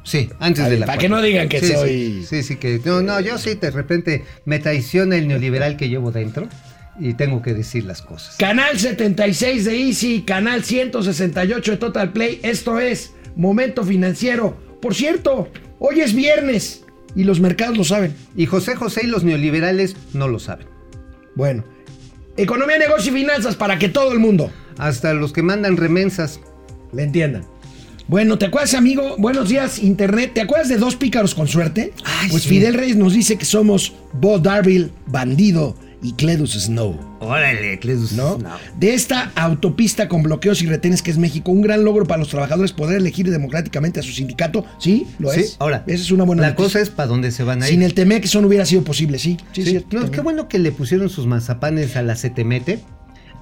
Sí, 0.02 0.30
antes 0.40 0.68
de 0.68 0.78
la 0.78 0.86
para 0.86 0.98
4T. 0.98 1.00
que 1.02 1.08
no 1.10 1.22
digan 1.22 1.48
que 1.48 1.60
Sí, 1.60 1.66
sí, 1.66 1.72
soy- 1.74 2.24
Sí, 2.26 2.42
sí, 2.42 2.56
que. 2.56 2.80
No, 2.84 3.02
no, 3.02 3.20
yo 3.20 3.36
sí, 3.38 3.54
de 3.54 3.70
repente 3.70 4.24
me 4.46 4.58
traiciona 4.58 5.14
el 5.16 5.28
neoliberal 5.28 5.76
que 5.76 5.88
llevo 5.90 6.10
dentro 6.10 6.48
y 6.98 7.14
tengo 7.14 7.42
que 7.42 7.54
decir 7.54 7.84
las 7.84 8.02
cosas. 8.02 8.36
Canal 8.36 8.78
76 8.78 9.64
de 9.64 9.86
Easy, 9.86 10.22
canal 10.22 10.64
168 10.64 11.70
de 11.72 11.76
Total 11.76 12.12
Play. 12.12 12.40
Esto 12.42 12.78
es 12.80 13.12
Momento 13.36 13.84
Financiero. 13.84 14.56
Por 14.82 14.94
cierto, 14.94 15.48
hoy 15.78 16.00
es 16.00 16.14
viernes 16.14 16.84
y 17.14 17.24
los 17.24 17.40
mercados 17.40 17.76
lo 17.76 17.84
saben. 17.84 18.14
Y 18.36 18.46
José 18.46 18.76
José 18.76 19.02
y 19.04 19.08
los 19.08 19.24
neoliberales 19.24 19.96
no 20.12 20.28
lo 20.28 20.38
saben. 20.38 20.66
Bueno, 21.34 21.64
economía, 22.36 22.78
negocio 22.78 23.12
y 23.12 23.20
finanzas 23.20 23.56
para 23.56 23.78
que 23.78 23.88
todo 23.88 24.12
el 24.12 24.18
mundo 24.18 24.50
Hasta 24.78 25.14
los 25.14 25.32
que 25.32 25.42
mandan 25.42 25.76
remensas. 25.76 26.40
le 26.92 27.04
entiendan. 27.04 27.44
Bueno, 28.08 28.38
¿te 28.38 28.46
acuerdas, 28.46 28.74
amigo? 28.74 29.14
Buenos 29.18 29.48
días, 29.48 29.78
Internet. 29.78 30.32
¿Te 30.34 30.40
acuerdas 30.40 30.68
de 30.68 30.78
dos 30.78 30.96
pícaros 30.96 31.32
con 31.32 31.46
suerte? 31.46 31.92
Ay, 32.04 32.28
pues 32.30 32.42
sí. 32.42 32.48
Fidel 32.48 32.74
Reyes 32.74 32.96
nos 32.96 33.12
dice 33.12 33.38
que 33.38 33.44
somos 33.44 33.94
Bo 34.12 34.40
Darville, 34.40 34.90
Bandido 35.06 35.76
y 36.02 36.12
Cledus 36.14 36.52
Snow. 36.52 36.98
Órale, 37.20 37.78
Cleus. 37.78 38.12
¿no? 38.12 38.38
De 38.78 38.94
esta 38.94 39.30
autopista 39.34 40.08
con 40.08 40.22
bloqueos 40.22 40.62
y 40.62 40.66
retenes 40.66 41.02
que 41.02 41.10
es 41.10 41.18
México, 41.18 41.50
un 41.52 41.60
gran 41.60 41.84
logro 41.84 42.06
para 42.06 42.18
los 42.20 42.28
trabajadores 42.28 42.72
poder 42.72 42.96
elegir 42.98 43.30
democráticamente 43.30 44.00
a 44.00 44.02
su 44.02 44.10
sindicato. 44.12 44.64
Sí, 44.78 45.06
lo 45.18 45.30
Sí, 45.30 45.40
es. 45.40 45.56
ahora. 45.58 45.84
esa 45.86 46.02
es 46.02 46.10
una 46.10 46.24
buena 46.24 46.42
La 46.42 46.48
noticia. 46.50 46.64
cosa 46.64 46.80
es 46.80 46.88
para 46.90 47.06
dónde 47.08 47.30
se 47.30 47.44
van 47.44 47.62
a 47.62 47.66
ir. 47.66 47.72
Sin 47.72 47.82
el 47.82 47.92
Temec 47.94 48.24
eso 48.24 48.40
no 48.40 48.48
hubiera 48.48 48.64
sido 48.64 48.82
posible, 48.82 49.18
sí. 49.18 49.36
Sí, 49.52 49.62
Sí, 49.64 49.70
cierto, 49.70 49.98
no, 50.00 50.10
qué 50.10 50.20
bueno 50.22 50.48
que 50.48 50.58
le 50.58 50.72
pusieron 50.72 51.08
sus 51.10 51.26
mazapanes 51.26 51.96
a 51.96 52.02
la 52.02 52.14
CTMete. 52.14 52.80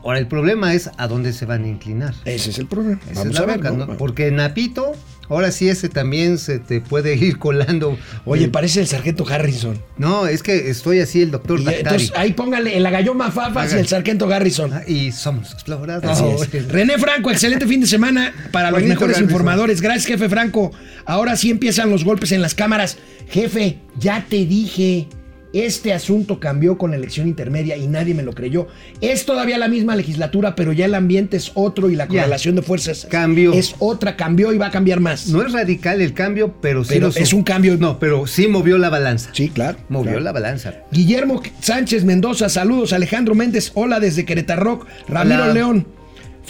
Ahora, 0.04 0.18
el 0.20 0.26
problema 0.28 0.74
es 0.74 0.90
a 0.96 1.06
dónde 1.08 1.32
se 1.32 1.44
van 1.44 1.64
a 1.64 1.68
inclinar. 1.68 2.14
Ese 2.24 2.50
es 2.50 2.58
el 2.58 2.66
problema. 2.66 3.00
Esa 3.10 3.20
Vamos 3.20 3.26
es 3.26 3.46
la 3.46 3.52
a 3.52 3.56
ver. 3.56 3.72
¿no? 3.72 3.96
Porque 3.98 4.30
Napito, 4.30 4.92
ahora 5.28 5.50
sí 5.50 5.68
ese 5.68 5.88
también 5.88 6.38
se 6.38 6.58
te 6.58 6.80
puede 6.80 7.14
ir 7.16 7.38
colando. 7.38 7.98
Oye, 8.24 8.44
Eh, 8.44 8.48
parece 8.48 8.80
el 8.80 8.86
sargento 8.86 9.26
Harrison. 9.28 9.80
No, 9.96 10.26
es 10.26 10.42
que 10.42 10.70
estoy 10.70 11.00
así 11.00 11.22
el 11.22 11.30
doctor 11.30 11.60
Y, 11.60 11.68
entonces 11.68 12.12
ahí 12.16 12.32
póngale 12.32 12.76
en 12.76 12.82
la 12.82 12.90
galloma 12.90 13.30
Fafas 13.30 13.72
y 13.74 13.76
el 13.78 13.86
sargento 13.86 14.26
Garrison. 14.26 14.72
Ah, 14.72 14.82
Y 14.86 15.12
somos 15.12 15.52
exploradores. 15.52 16.68
René 16.68 16.98
Franco, 16.98 17.30
excelente 17.30 17.66
fin 17.66 17.80
de 17.80 17.86
semana 17.86 18.32
para 18.52 18.70
los 18.70 18.82
mejores 18.82 19.20
informadores. 19.20 19.80
Gracias, 19.80 20.06
jefe 20.06 20.28
Franco. 20.28 20.72
Ahora 21.04 21.36
sí 21.36 21.50
empiezan 21.50 21.90
los 21.90 22.04
golpes 22.04 22.32
en 22.32 22.42
las 22.42 22.54
cámaras. 22.54 22.96
Jefe, 23.30 23.78
ya 23.98 24.24
te 24.28 24.46
dije 24.46 25.08
Este 25.52 25.94
asunto 25.94 26.40
cambió 26.40 26.76
con 26.76 26.90
la 26.90 26.96
elección 26.98 27.26
intermedia 27.26 27.76
y 27.76 27.86
nadie 27.86 28.14
me 28.14 28.22
lo 28.22 28.32
creyó. 28.34 28.68
Es 29.00 29.24
todavía 29.24 29.56
la 29.56 29.68
misma 29.68 29.96
legislatura, 29.96 30.54
pero 30.54 30.72
ya 30.72 30.84
el 30.84 30.94
ambiente 30.94 31.38
es 31.38 31.52
otro 31.54 31.88
y 31.88 31.96
la 31.96 32.04
Ya. 32.04 32.08
correlación 32.20 32.54
de 32.54 32.62
fuerzas 32.62 33.06
Cambió. 33.10 33.52
es 33.54 33.74
otra, 33.78 34.16
cambió 34.16 34.52
y 34.52 34.58
va 34.58 34.66
a 34.66 34.70
cambiar 34.70 35.00
más. 35.00 35.28
No 35.28 35.42
es 35.44 35.52
radical 35.52 36.00
el 36.02 36.12
cambio, 36.12 36.54
pero 36.60 36.84
sí 36.84 36.94
Pero 36.94 37.08
es 37.08 37.32
un 37.32 37.42
cambio- 37.44 37.76
No, 37.78 37.98
pero 37.98 38.26
sí 38.26 38.46
movió 38.46 38.76
la 38.76 38.90
balanza. 38.90 39.30
Sí, 39.32 39.48
claro. 39.48 39.78
Movió 39.88 40.10
claro. 40.12 40.24
la 40.24 40.32
balanza. 40.32 40.74
Guillermo 40.92 41.42
Sánchez 41.60 42.04
Mendoza, 42.04 42.48
saludos. 42.48 42.92
Alejandro 42.92 43.34
Méndez, 43.34 43.70
hola 43.74 44.00
desde 44.00 44.24
Querétaro. 44.26 44.80
Ramiro 45.08 45.44
Hola. 45.44 45.54
León, 45.54 45.86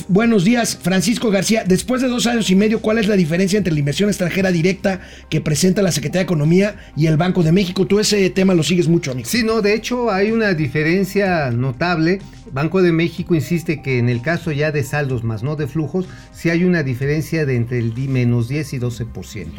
buenos 0.09 0.45
días. 0.45 0.79
Francisco 0.81 1.31
García, 1.31 1.65
después 1.67 2.01
de 2.03 2.09
dos 2.09 2.27
años 2.27 2.51
y 2.51 2.55
medio, 2.55 2.81
¿cuál 2.81 2.99
es 2.99 3.09
la 3.09 3.17
diferencia 3.17 3.57
entre 3.57 3.73
la 3.73 3.79
inversión 3.79 4.09
extranjera 4.09 4.53
directa 4.53 5.01
que 5.29 5.41
presenta 5.41 5.83
la 5.83 5.93
Secretaría 5.93 6.21
de 6.21 6.25
Economía 6.25 6.77
y 6.97 7.07
el 7.07 7.17
Banco 7.17 7.43
de 7.43 7.53
México? 7.53 7.87
Tú 7.87 7.99
ese 7.99 8.31
tema 8.31 8.55
lo 8.55 8.63
sigues 8.63 8.89
mucho, 8.89 9.13
amigo. 9.13 9.29
Sí, 9.29 9.43
no, 9.43 9.63
de 9.63 9.75
hecho 9.75 10.11
hay 10.11 10.31
una 10.31 10.55
diferencia 10.55 11.51
notable. 11.51 12.21
Banco 12.53 12.83
de 12.83 12.93
México 12.93 13.35
insiste 13.35 13.83
que 13.83 13.99
en 13.99 14.09
el 14.09 14.23
caso 14.23 14.53
ya 14.53 14.73
de 14.73 14.83
saldos 14.83 15.25
más 15.25 15.43
no 15.43 15.57
de 15.57 15.67
flujos, 15.67 16.07
sí 16.33 16.51
hay 16.51 16.65
una 16.65 16.83
diferencia 16.83 17.47
de 17.47 17.57
entre 17.57 17.79
el 17.79 17.93
menos 18.09 18.49
10 18.49 18.73
y 18.75 18.79
12%. 18.79 19.07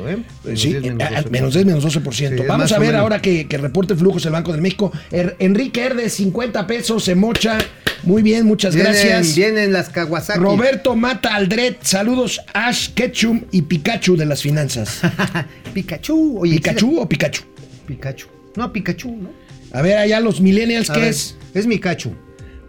¿eh? 0.07 0.23
Menos 0.43 0.61
Sí, 0.61 0.69
10, 0.69 0.83
eh, 0.83 0.87
menos 0.93 1.07
ah, 1.11 1.21
12%. 1.23 1.29
menos 1.29 1.53
10, 1.53 1.65
menos 1.65 1.85
12%. 1.85 2.11
Sí, 2.37 2.43
Vamos 2.47 2.71
a 2.71 2.79
ver 2.79 2.95
ahora 2.95 3.21
que, 3.21 3.47
que 3.47 3.57
reporte 3.57 3.95
flujos 3.95 4.25
el 4.25 4.31
Banco 4.31 4.53
de 4.53 4.61
México. 4.61 4.91
Er- 5.11 5.35
Enrique 5.39 5.81
Herdes, 5.81 6.13
50 6.13 6.65
pesos, 6.67 7.03
se 7.03 7.15
mocha. 7.15 7.57
Muy 8.03 8.21
bien, 8.23 8.45
muchas 8.45 8.73
Vienen, 8.73 8.93
gracias. 8.93 9.35
vienen 9.35 9.73
las 9.73 9.89
Kawasaki. 9.89 10.39
Roberto 10.39 10.95
Mata 10.95 11.35
Aldred, 11.35 11.75
saludos 11.81 12.39
Ash 12.53 12.89
Ketchum 12.93 13.41
y 13.51 13.63
Pikachu 13.63 14.15
de 14.15 14.25
las 14.25 14.41
finanzas. 14.41 15.01
Pikachu. 15.73 16.39
Oye, 16.39 16.55
¿Pikachu 16.55 16.99
o 16.99 17.07
Pikachu? 17.09 17.43
Pikachu. 17.85 18.27
No, 18.55 18.71
Pikachu, 18.71 19.15
¿no? 19.15 19.29
A 19.71 19.81
ver, 19.81 19.97
allá 19.97 20.19
los 20.19 20.41
millennials, 20.41 20.89
¿qué 20.89 21.09
es? 21.09 21.35
Es 21.53 21.67
Pikachu. 21.67 22.11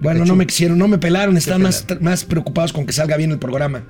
Bueno, 0.00 0.24
no 0.24 0.34
me 0.34 0.46
quisieron, 0.46 0.78
no 0.78 0.88
me 0.88 0.98
pelaron, 0.98 1.36
están 1.36 1.62
más, 1.62 1.86
más 2.00 2.24
preocupados 2.24 2.72
con 2.72 2.86
que 2.86 2.92
salga 2.92 3.16
bien 3.16 3.30
el 3.32 3.38
programa. 3.38 3.84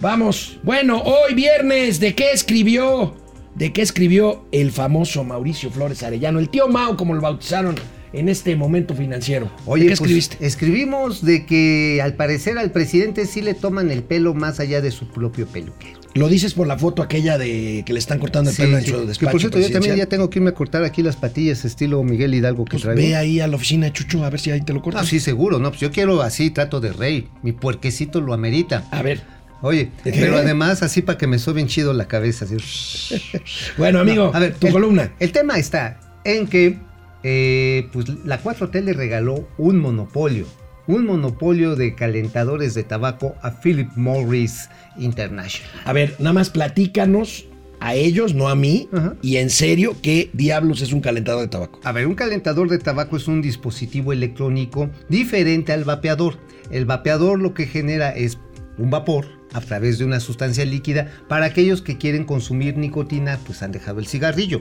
Vamos, 0.00 0.58
bueno, 0.62 1.02
hoy 1.02 1.34
viernes, 1.34 2.00
¿de 2.00 2.14
qué 2.14 2.32
escribió? 2.32 3.14
¿De 3.54 3.72
qué 3.72 3.82
escribió 3.82 4.46
el 4.52 4.70
famoso 4.70 5.24
Mauricio 5.24 5.70
Flores 5.70 6.02
Arellano? 6.02 6.38
El 6.38 6.48
tío 6.48 6.68
Mao, 6.68 6.96
como 6.96 7.14
lo 7.14 7.20
bautizaron 7.20 7.74
en 8.12 8.28
este 8.28 8.56
momento 8.56 8.94
financiero. 8.94 9.50
Oye, 9.66 9.84
¿De 9.84 9.90
qué 9.90 9.96
pues, 9.96 10.10
escribiste? 10.10 10.46
escribimos 10.46 11.24
de 11.24 11.44
que 11.46 12.00
al 12.02 12.14
parecer 12.14 12.58
al 12.58 12.70
presidente 12.70 13.26
sí 13.26 13.42
le 13.42 13.54
toman 13.54 13.90
el 13.90 14.02
pelo 14.02 14.34
más 14.34 14.60
allá 14.60 14.80
de 14.80 14.90
su 14.90 15.08
propio 15.08 15.46
peluquero. 15.46 15.99
Lo 16.14 16.28
dices 16.28 16.54
por 16.54 16.66
la 16.66 16.76
foto 16.76 17.02
aquella 17.02 17.38
de 17.38 17.82
que 17.86 17.92
le 17.92 17.98
están 18.00 18.18
cortando 18.18 18.50
el 18.50 18.56
pelo 18.56 18.78
en 18.78 18.84
Sí, 18.84 18.90
su 18.90 19.00
que 19.00 19.06
despacho. 19.06 19.30
por 19.30 19.40
cierto, 19.40 19.58
yo 19.60 19.70
también 19.70 19.94
ya 19.96 20.06
tengo 20.06 20.28
que 20.28 20.40
irme 20.40 20.50
a 20.50 20.54
cortar 20.54 20.82
aquí 20.82 21.02
las 21.04 21.14
patillas 21.16 21.64
estilo 21.64 22.02
Miguel 22.02 22.34
Hidalgo 22.34 22.64
que 22.64 22.72
Pues 22.72 22.82
traigo. 22.82 23.00
ve 23.00 23.14
ahí 23.14 23.38
a 23.40 23.46
la 23.46 23.54
oficina 23.56 23.86
de 23.86 23.92
Chucho 23.92 24.24
a 24.24 24.30
ver 24.30 24.40
si 24.40 24.50
ahí 24.50 24.60
te 24.60 24.72
lo 24.72 24.82
cortas. 24.82 25.02
Ah, 25.02 25.06
sí, 25.06 25.20
seguro, 25.20 25.58
no, 25.60 25.68
pues 25.70 25.80
yo 25.80 25.92
quiero 25.92 26.20
así, 26.22 26.50
trato 26.50 26.80
de 26.80 26.92
rey. 26.92 27.28
Mi 27.42 27.52
puerquecito 27.52 28.20
lo 28.20 28.32
amerita. 28.34 28.88
A 28.90 29.02
ver. 29.02 29.22
Oye, 29.62 29.90
pero 30.02 30.38
además 30.38 30.82
así 30.82 31.02
para 31.02 31.16
que 31.18 31.26
me 31.26 31.38
sobe 31.38 31.56
bien 31.56 31.68
chido 31.68 31.92
la 31.92 32.08
cabeza. 32.08 32.44
así. 32.46 32.56
Bueno, 33.78 34.00
amigo, 34.00 34.30
No, 34.32 34.34
a 34.34 34.40
ver, 34.40 34.54
tu 34.54 34.66
el- 34.66 34.72
columna. 34.72 35.12
El 35.20 35.30
tema 35.32 35.58
está 35.58 36.00
en 36.24 36.46
que 36.48 36.78
eh, 37.22 37.88
pues, 37.92 38.06
la 38.24 38.42
4T 38.42 38.82
le 38.82 38.94
regaló 38.94 39.46
un 39.58 39.78
monopolio. 39.78 40.46
Un 40.90 41.06
monopolio 41.06 41.76
de 41.76 41.94
calentadores 41.94 42.74
de 42.74 42.82
tabaco 42.82 43.36
a 43.42 43.52
Philip 43.52 43.92
Morris 43.94 44.68
International. 44.98 45.70
A 45.84 45.92
ver, 45.92 46.16
nada 46.18 46.32
más 46.32 46.50
platícanos 46.50 47.46
a 47.78 47.94
ellos, 47.94 48.34
no 48.34 48.48
a 48.48 48.56
mí, 48.56 48.88
Ajá. 48.92 49.14
y 49.22 49.36
en 49.36 49.50
serio, 49.50 49.94
¿qué 50.02 50.30
diablos 50.32 50.82
es 50.82 50.92
un 50.92 51.00
calentador 51.00 51.42
de 51.42 51.46
tabaco? 51.46 51.78
A 51.84 51.92
ver, 51.92 52.08
un 52.08 52.16
calentador 52.16 52.68
de 52.68 52.78
tabaco 52.78 53.16
es 53.16 53.28
un 53.28 53.40
dispositivo 53.40 54.12
electrónico 54.12 54.90
diferente 55.08 55.72
al 55.72 55.84
vapeador. 55.84 56.38
El 56.72 56.86
vapeador 56.86 57.38
lo 57.38 57.54
que 57.54 57.68
genera 57.68 58.10
es 58.10 58.38
un 58.76 58.90
vapor 58.90 59.26
a 59.52 59.60
través 59.60 59.98
de 59.98 60.04
una 60.04 60.18
sustancia 60.18 60.64
líquida. 60.64 61.08
Para 61.28 61.46
aquellos 61.46 61.82
que 61.82 61.98
quieren 61.98 62.24
consumir 62.24 62.76
nicotina, 62.76 63.38
pues 63.46 63.62
han 63.62 63.70
dejado 63.70 64.00
el 64.00 64.08
cigarrillo. 64.08 64.60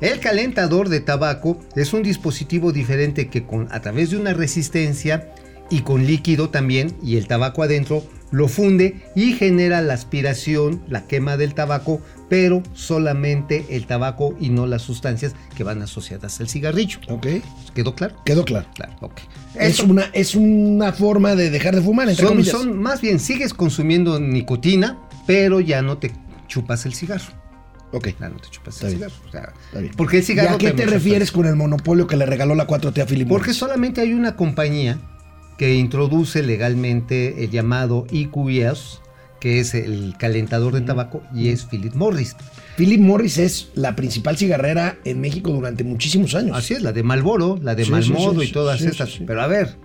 El 0.00 0.18
calentador 0.18 0.88
de 0.88 0.98
tabaco 0.98 1.60
es 1.76 1.92
un 1.92 2.02
dispositivo 2.02 2.72
diferente 2.72 3.28
que 3.28 3.46
con, 3.46 3.68
a 3.70 3.80
través 3.80 4.10
de 4.10 4.16
una 4.16 4.32
resistencia 4.32 5.32
y 5.70 5.80
con 5.80 6.06
líquido 6.06 6.48
también 6.50 6.94
y 7.02 7.16
el 7.16 7.26
tabaco 7.26 7.62
adentro 7.62 8.02
lo 8.30 8.46
funde 8.48 9.02
y 9.16 9.32
genera 9.32 9.80
la 9.80 9.94
aspiración, 9.94 10.82
la 10.88 11.06
quema 11.06 11.36
del 11.38 11.54
tabaco, 11.54 12.02
pero 12.28 12.62
solamente 12.74 13.64
el 13.70 13.86
tabaco 13.86 14.36
y 14.38 14.50
no 14.50 14.66
las 14.66 14.82
sustancias 14.82 15.34
que 15.56 15.64
van 15.64 15.80
asociadas 15.80 16.38
al 16.40 16.48
cigarrillo. 16.48 16.98
¿Ok? 17.08 17.26
¿Quedó 17.74 17.94
claro? 17.94 18.16
Quedó 18.26 18.44
claro. 18.44 18.66
Claro, 18.74 18.92
ok. 19.00 19.20
Es 19.54 19.80
una, 19.80 20.10
es 20.12 20.34
una 20.34 20.92
forma 20.92 21.34
de 21.36 21.48
dejar 21.50 21.74
de 21.74 21.80
fumar, 21.82 22.08
entre 22.08 22.24
son, 22.26 22.34
comillas. 22.34 22.52
son- 22.54 22.78
más 22.78 23.00
bien 23.00 23.18
sigues 23.18 23.54
consumiendo 23.54 24.20
nicotina, 24.20 24.98
pero 25.26 25.60
ya 25.60 25.80
no 25.80 25.96
te 25.96 26.12
chupas 26.48 26.84
el 26.84 26.94
cigarro. 26.94 27.32
Ok. 27.92 28.08
Ya 28.20 28.28
no 28.28 28.36
te 28.36 28.50
chupas 28.50 28.74
Está 28.74 28.88
el 28.88 28.96
bien. 28.96 29.08
cigarro. 29.08 29.28
o 29.28 29.32
sea, 29.32 29.52
Está 29.68 29.80
bien. 29.80 29.94
Porque 29.96 30.18
el 30.18 30.22
¿Y 30.22 30.26
cigarro 30.26 30.54
a 30.56 30.58
qué 30.58 30.72
te 30.72 30.84
refieres 30.84 31.32
con 31.32 31.46
el 31.46 31.56
monopolio 31.56 32.06
que 32.06 32.16
le 32.18 32.26
regaló 32.26 32.54
la 32.54 32.66
4T 32.66 33.00
a 33.00 33.06
Philip 33.06 33.26
Porque 33.26 33.54
solamente 33.54 34.02
hay 34.02 34.12
una 34.12 34.36
compañía 34.36 34.98
que 35.58 35.74
introduce 35.74 36.42
legalmente 36.42 37.44
el 37.44 37.50
llamado 37.50 38.06
EQS, 38.10 39.00
que 39.40 39.60
es 39.60 39.74
el 39.74 40.14
calentador 40.18 40.72
de 40.72 40.80
tabaco, 40.80 41.22
y 41.34 41.48
es 41.48 41.64
Philip 41.64 41.94
Morris. 41.94 42.36
Philip 42.76 43.00
Morris 43.00 43.38
es 43.38 43.70
la 43.74 43.96
principal 43.96 44.36
cigarrera 44.36 44.98
en 45.04 45.20
México 45.20 45.50
durante 45.50 45.84
muchísimos 45.84 46.34
años. 46.34 46.56
Así 46.56 46.74
es, 46.74 46.82
la 46.82 46.92
de 46.92 47.02
Malboro, 47.02 47.58
la 47.60 47.74
de 47.74 47.84
Sí, 47.84 47.90
Malmodo 47.90 48.40
sí, 48.40 48.46
sí, 48.46 48.50
y 48.50 48.52
todas 48.52 48.80
estas. 48.80 49.18
Pero 49.26 49.42
a 49.42 49.48
ver, 49.48 49.76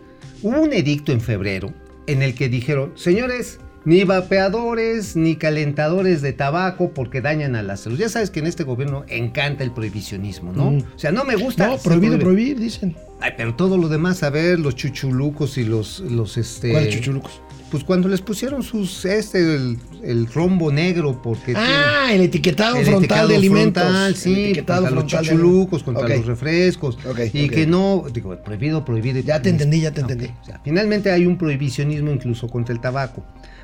hubo 0.43 0.61
un 0.61 0.73
edicto 0.73 1.11
en 1.11 1.21
febrero 1.21 1.73
en 2.05 2.21
el 2.21 2.35
que 2.35 2.49
dijeron, 2.49 2.93
señores, 2.95 3.59
ni 3.85 4.03
vapeadores 4.03 5.15
ni 5.15 5.35
calentadores 5.35 6.21
de 6.21 6.33
tabaco 6.33 6.91
porque 6.93 7.21
dañan 7.21 7.55
a 7.55 7.63
la 7.63 7.77
salud. 7.77 7.97
Ya 7.97 8.09
sabes 8.09 8.29
que 8.29 8.39
en 8.39 8.47
este 8.47 8.63
gobierno 8.63 9.03
encanta 9.09 9.63
el 9.63 9.71
prohibicionismo, 9.71 10.53
¿no? 10.53 10.71
Mm. 10.71 10.77
O 10.95 10.99
sea, 10.99 11.11
no 11.11 11.23
me 11.25 11.35
gusta. 11.35 11.67
No, 11.67 11.77
prohibido 11.77 12.17
prohibir, 12.19 12.59
dicen. 12.59 12.95
Ay, 13.19 13.31
pero 13.37 13.55
todo 13.55 13.77
lo 13.77 13.89
demás, 13.89 14.23
a 14.23 14.29
ver, 14.29 14.59
los 14.59 14.75
chuchulucos 14.75 15.57
y 15.57 15.63
los, 15.63 15.99
los 16.01 16.37
este. 16.37 16.71
¿Cuáles 16.71 16.95
chuchulucos? 16.95 17.41
Pues 17.71 17.83
cuando 17.83 18.07
les 18.07 18.21
pusieron 18.21 18.61
sus, 18.61 19.03
este, 19.03 19.39
el, 19.39 19.79
el 20.03 20.27
rombo 20.27 20.71
negro 20.71 21.19
porque 21.23 21.53
Ah, 21.57 22.09
el 22.13 22.21
etiquetado 22.21 22.75
el 22.75 22.85
frontal 22.85 23.01
etiquetado 23.01 23.27
de 23.29 23.35
alimentos. 23.35 23.83
frontal, 23.83 24.07
El 24.09 24.15
sí, 24.15 24.43
etiquetado 24.43 24.81
contra 24.83 25.01
los 25.01 25.11
de 25.11 25.17
chuchulucos, 25.17 25.83
contra 25.83 26.07
los 26.07 26.25
refrescos. 26.27 26.99
Y 27.33 27.49
que 27.49 27.65
no, 27.65 28.03
digo, 28.13 28.37
prohibido, 28.43 28.85
prohibido. 28.85 29.21
Ya 29.21 29.41
te 29.41 29.49
entendí, 29.49 29.81
ya 29.81 29.91
te 29.91 30.01
entendí. 30.01 30.27
o 30.39 30.45
sea, 30.45 30.61
finalmente 30.63 31.09
hay 31.09 31.25
un 31.25 31.35
prohibicionismo 31.37 32.11
incluso 32.11 32.47
contra 32.47 32.75
el 32.75 32.79
tabaco. 32.79 33.23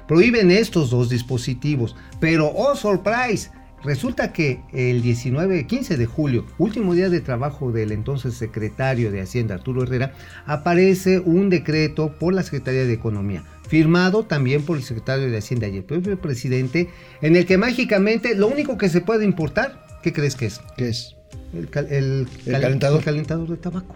Prohíben 0.09 0.49
estos 0.51 0.89
dos 0.89 1.07
dispositivos, 1.07 1.95
pero 2.19 2.51
oh 2.53 2.75
surprise, 2.75 3.51
resulta 3.83 4.33
que 4.33 4.59
el 4.73 5.01
19, 5.03 5.67
15 5.67 5.95
de 5.97 6.05
julio, 6.07 6.45
último 6.57 6.95
día 6.95 7.09
de 7.09 7.21
trabajo 7.21 7.71
del 7.71 7.91
entonces 7.93 8.33
secretario 8.33 9.11
de 9.11 9.21
Hacienda 9.21 9.53
Arturo 9.55 9.83
Herrera, 9.83 10.13
aparece 10.47 11.19
un 11.19 11.49
decreto 11.51 12.17
por 12.19 12.33
la 12.33 12.41
Secretaría 12.43 12.85
de 12.85 12.93
Economía, 12.93 13.43
firmado 13.67 14.23
también 14.23 14.63
por 14.63 14.77
el 14.77 14.83
secretario 14.83 15.29
de 15.29 15.37
Hacienda 15.37 15.67
y 15.67 15.77
el 15.77 15.83
propio 15.83 16.19
presidente, 16.19 16.89
en 17.21 17.35
el 17.35 17.45
que 17.45 17.57
mágicamente 17.59 18.33
lo 18.35 18.47
único 18.47 18.77
que 18.79 18.89
se 18.89 19.01
puede 19.01 19.23
importar, 19.25 19.85
¿qué 20.01 20.11
crees 20.11 20.35
que 20.35 20.47
es? 20.47 20.59
¿Qué 20.75 20.89
es? 20.89 21.15
El, 21.53 21.69
cal- 21.69 21.87
el 21.91 22.27
El 22.47 22.51
cal- 22.53 22.61
calentador. 22.63 22.97
el 22.99 23.05
calentador 23.05 23.47
de 23.47 23.57
tabaco. 23.57 23.95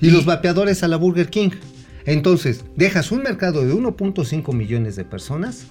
Y, 0.00 0.08
Y- 0.08 0.10
los 0.10 0.24
vapeadores 0.24 0.82
a 0.82 0.88
la 0.88 0.96
Burger 0.96 1.28
King. 1.28 1.50
Entonces, 2.12 2.64
dejas 2.76 3.12
un 3.12 3.22
mercado 3.22 3.64
de 3.64 3.72
1.5 3.74 4.52
millones 4.54 4.96
de 4.96 5.04
personas 5.04 5.66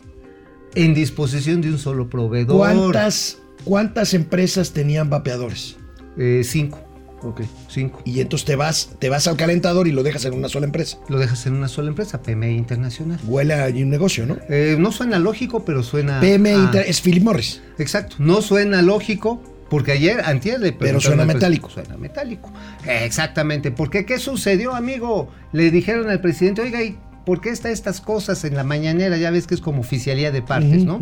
en 0.76 0.94
disposición 0.94 1.62
de 1.62 1.70
un 1.70 1.78
solo 1.80 2.10
proveedor. 2.10 2.58
¿Cuántas, 2.58 3.40
¿Cuántas 3.64 4.14
empresas 4.14 4.72
tenían 4.72 5.10
vapeadores? 5.10 5.76
Eh, 6.18 6.42
cinco. 6.44 6.80
Ok. 7.22 7.42
Cinco. 7.68 8.02
Y 8.06 8.22
entonces 8.22 8.46
te 8.46 8.56
vas, 8.56 8.92
te 9.00 9.10
vas 9.10 9.28
al 9.28 9.36
calentador 9.36 9.88
y 9.88 9.92
lo 9.92 10.04
dejas 10.04 10.24
en 10.26 10.34
una 10.36 10.48
sola 10.48 10.66
empresa. 10.66 10.98
Lo 11.10 11.20
dejas 11.20 11.46
en 11.48 11.54
una 11.54 11.68
sola 11.68 11.90
empresa, 11.90 12.22
PMI 12.22 12.56
Internacional. 12.56 13.20
Huele 13.26 13.54
a 13.56 13.66
un 13.68 13.90
negocio, 13.90 14.26
¿no? 14.26 14.38
Eh, 14.48 14.78
no 14.80 14.92
suena 14.94 15.20
lógico, 15.20 15.66
pero 15.66 15.84
suena. 15.84 16.22
PM 16.22 16.50
a- 16.52 16.56
Inter- 16.58 16.86
es 16.88 17.02
Philip 17.02 17.24
Morris. 17.24 17.62
Exacto. 17.78 18.16
No 18.20 18.42
suena 18.42 18.82
lógico. 18.82 19.42
Porque 19.70 19.92
ayer, 19.92 20.22
antier 20.26 20.60
le 20.60 20.72
preguntaron 20.74 21.02
suena 21.02 21.26
metálico. 21.26 21.70
Suena 21.70 21.96
metálico. 21.98 22.52
Eh, 22.86 23.02
Exactamente. 23.04 23.72
Porque 23.72 24.06
¿qué 24.06 24.18
sucedió, 24.20 24.74
amigo? 24.76 25.30
Le 25.52 25.70
dijeron 25.72 26.10
al 26.10 26.22
presidente, 26.22 26.62
oiga, 26.62 26.82
¿y 26.84 26.98
por 27.26 27.40
qué 27.42 27.50
está 27.50 27.70
estas 27.70 28.02
cosas 28.02 28.44
en 28.46 28.56
la 28.56 28.64
mañanera? 28.64 29.18
Ya 29.18 29.30
ves 29.32 29.46
que 29.48 29.54
es 29.56 29.62
como 29.62 29.82
oficialía 29.82 30.32
de 30.32 30.42
partes, 30.42 30.84
¿no? 30.84 31.00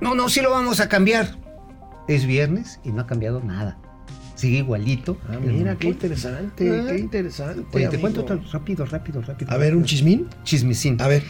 No, 0.00 0.14
no, 0.14 0.28
sí 0.28 0.40
lo 0.40 0.50
vamos 0.50 0.80
a 0.80 0.88
cambiar. 0.88 1.36
Es 2.08 2.26
viernes 2.26 2.80
y 2.84 2.90
no 2.90 3.02
ha 3.02 3.06
cambiado 3.06 3.40
nada. 3.40 3.78
Sigue 4.34 4.58
igualito. 4.58 5.16
Ah, 5.28 5.38
mira, 5.40 5.76
qué 5.76 5.86
interesante, 5.88 6.68
Ah. 6.68 6.86
qué 6.90 6.98
interesante. 6.98 7.64
Oye, 7.72 7.88
te 7.88 7.96
amigo. 7.96 8.00
cuento 8.24 8.42
rápido, 8.52 8.84
rápido, 8.84 9.22
rápido. 9.22 9.50
A 9.52 9.56
ver, 9.56 9.76
un 9.76 9.84
chismín. 9.84 10.26
chismecín. 10.42 11.00
A 11.00 11.06
ver, 11.06 11.22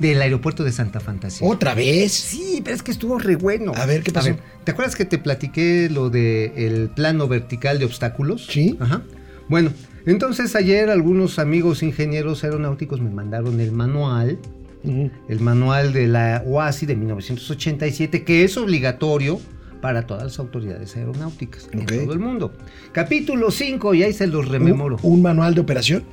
Del 0.00 0.20
aeropuerto 0.22 0.64
de 0.64 0.72
Santa 0.72 0.98
Fantasía. 0.98 1.46
otra 1.46 1.74
vez. 1.74 2.12
Sí, 2.12 2.60
pero 2.64 2.74
es 2.74 2.82
que 2.82 2.90
estuvo 2.90 3.18
re 3.18 3.36
bueno. 3.36 3.72
A 3.76 3.86
ver, 3.86 4.02
¿qué 4.02 4.10
pasó? 4.10 4.30
¿te 4.64 4.72
acuerdas 4.72 4.96
que 4.96 5.04
te 5.04 5.18
platiqué 5.18 5.88
lo 5.90 6.10
del 6.10 6.90
plano 6.90 7.28
vertical 7.28 7.78
de 7.78 7.84
obstáculos? 7.84 8.46
Sí. 8.50 8.76
Ajá. 8.80 9.02
Bueno, 9.48 9.72
entonces 10.06 10.56
ayer 10.56 10.90
algunos 10.90 11.38
amigos 11.38 11.82
ingenieros 11.82 12.44
aeronáuticos 12.44 13.00
me 13.00 13.10
mandaron 13.10 13.60
el 13.60 13.72
manual, 13.72 14.38
el 14.84 15.40
manual 15.40 15.92
de 15.92 16.06
la 16.06 16.42
OASI 16.46 16.86
de 16.86 16.96
1987, 16.96 18.24
que 18.24 18.44
es 18.44 18.56
obligatorio 18.56 19.38
para 19.80 20.06
todas 20.06 20.24
las 20.24 20.38
autoridades 20.38 20.96
aeronáuticas 20.96 21.68
en 21.72 21.84
todo 21.86 22.12
el 22.12 22.18
mundo. 22.18 22.52
Capítulo 22.92 23.50
5, 23.50 23.94
y 23.94 24.02
ahí 24.02 24.12
se 24.12 24.26
los 24.26 24.46
rememoro. 24.48 24.98
Un, 25.02 25.14
un 25.14 25.22
manual 25.22 25.54
de 25.54 25.60
operación. 25.60 26.04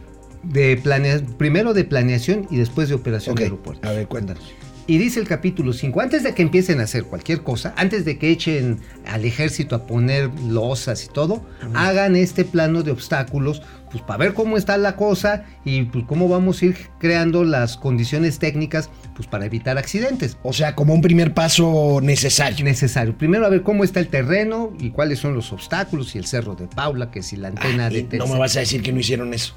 De 0.43 0.77
planea- 0.81 1.21
primero 1.37 1.73
de 1.73 1.83
planeación 1.83 2.47
y 2.49 2.57
después 2.57 2.89
de 2.89 2.95
operación 2.95 3.35
de 3.35 3.43
aeropuertos. 3.43 3.89
A 3.89 3.93
ver, 3.93 4.07
cuéntanos. 4.07 4.43
Y 4.89 4.99
dice 4.99 5.19
el 5.19 5.27
capítulo 5.27 5.73
5, 5.73 5.99
antes 5.99 6.23
de 6.23 6.33
que 6.33 6.41
empiecen 6.41 6.79
a 6.79 6.83
hacer 6.83 7.03
cualquier 7.03 7.43
cosa, 7.43 7.73
antes 7.75 8.05
de 8.05 8.17
que 8.17 8.29
echen 8.29 8.79
al 9.05 9.25
ejército 9.25 9.75
a 9.75 9.85
poner 9.85 10.29
losas 10.47 11.03
y 11.03 11.09
todo, 11.09 11.45
hagan 11.73 12.15
este 12.15 12.45
plano 12.45 12.83
de 12.83 12.91
obstáculos, 12.91 13.61
pues 13.91 14.01
para 14.01 14.19
ver 14.19 14.33
cómo 14.33 14.55
está 14.55 14.77
la 14.77 14.95
cosa 14.95 15.43
y 15.65 15.83
pues 15.83 16.05
cómo 16.07 16.29
vamos 16.29 16.61
a 16.61 16.67
ir 16.67 16.77
creando 16.99 17.43
las 17.43 17.75
condiciones 17.75 18.39
técnicas 18.39 18.89
pues 19.13 19.27
para 19.27 19.45
evitar 19.45 19.77
accidentes. 19.77 20.37
O 20.41 20.53
sea, 20.53 20.73
como 20.73 20.93
un 20.93 21.01
primer 21.01 21.33
paso 21.33 21.99
necesario. 22.01 22.63
Necesario. 22.63 23.17
Primero 23.17 23.45
a 23.45 23.49
ver 23.49 23.63
cómo 23.63 23.83
está 23.83 23.99
el 23.99 24.07
terreno 24.07 24.71
y 24.79 24.91
cuáles 24.91 25.19
son 25.19 25.33
los 25.35 25.51
obstáculos 25.51 26.15
y 26.15 26.17
el 26.17 26.25
cerro 26.27 26.55
de 26.55 26.67
Paula, 26.67 27.11
que 27.11 27.23
si 27.23 27.35
la 27.35 27.49
antena 27.49 27.87
Ah, 27.87 27.89
de 27.89 28.07
no 28.17 28.25
me 28.27 28.39
vas 28.39 28.55
a 28.55 28.61
decir 28.61 28.81
que 28.81 28.93
no 28.93 29.01
hicieron 29.01 29.33
eso. 29.33 29.53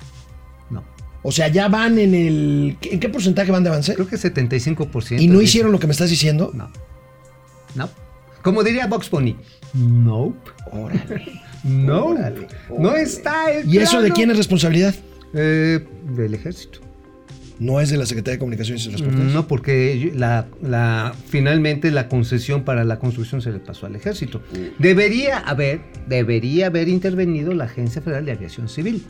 O 1.22 1.32
sea, 1.32 1.48
ya 1.48 1.68
van 1.68 1.98
en 1.98 2.14
el. 2.14 2.76
¿En 2.82 2.98
qué 3.00 3.08
porcentaje 3.08 3.52
van 3.52 3.62
de 3.62 3.68
avance? 3.70 3.94
Creo 3.94 4.06
que 4.06 4.16
75%. 4.16 5.20
¿Y 5.20 5.28
no 5.28 5.40
hicieron 5.42 5.70
lo 5.72 5.78
que 5.78 5.86
me 5.86 5.92
estás 5.92 6.08
diciendo? 6.10 6.50
No. 6.54 6.70
No. 7.74 7.88
Como 8.42 8.62
diría 8.62 8.86
Box 8.86 9.10
Bunny. 9.10 9.36
Nope. 9.74 10.50
Órale. 10.72 11.32
No, 11.62 12.06
Órale, 12.06 12.46
no 12.78 12.96
está 12.96 13.52
el 13.52 13.68
¿Y 13.72 13.76
eso 13.78 14.00
de 14.00 14.10
quién 14.12 14.30
es 14.30 14.38
responsabilidad? 14.38 14.94
Eh, 15.34 15.86
del 16.16 16.32
ejército. 16.32 16.80
No 17.58 17.78
es 17.82 17.90
de 17.90 17.98
la 17.98 18.06
Secretaría 18.06 18.36
de 18.36 18.38
Comunicaciones 18.38 18.86
y 18.86 18.88
Transportes. 18.88 19.20
No, 19.34 19.46
porque 19.46 20.10
la, 20.14 20.46
la- 20.62 21.12
finalmente 21.28 21.90
la 21.90 22.08
concesión 22.08 22.64
para 22.64 22.84
la 22.84 22.98
construcción 22.98 23.42
se 23.42 23.52
le 23.52 23.58
pasó 23.58 23.84
al 23.84 23.94
ejército. 23.94 24.40
Debería 24.78 25.36
haber, 25.40 25.82
debería 26.08 26.68
haber 26.68 26.88
intervenido 26.88 27.52
la 27.52 27.64
Agencia 27.64 28.00
Federal 28.00 28.24
de 28.24 28.32
Aviación 28.32 28.70
Civil. 28.70 29.04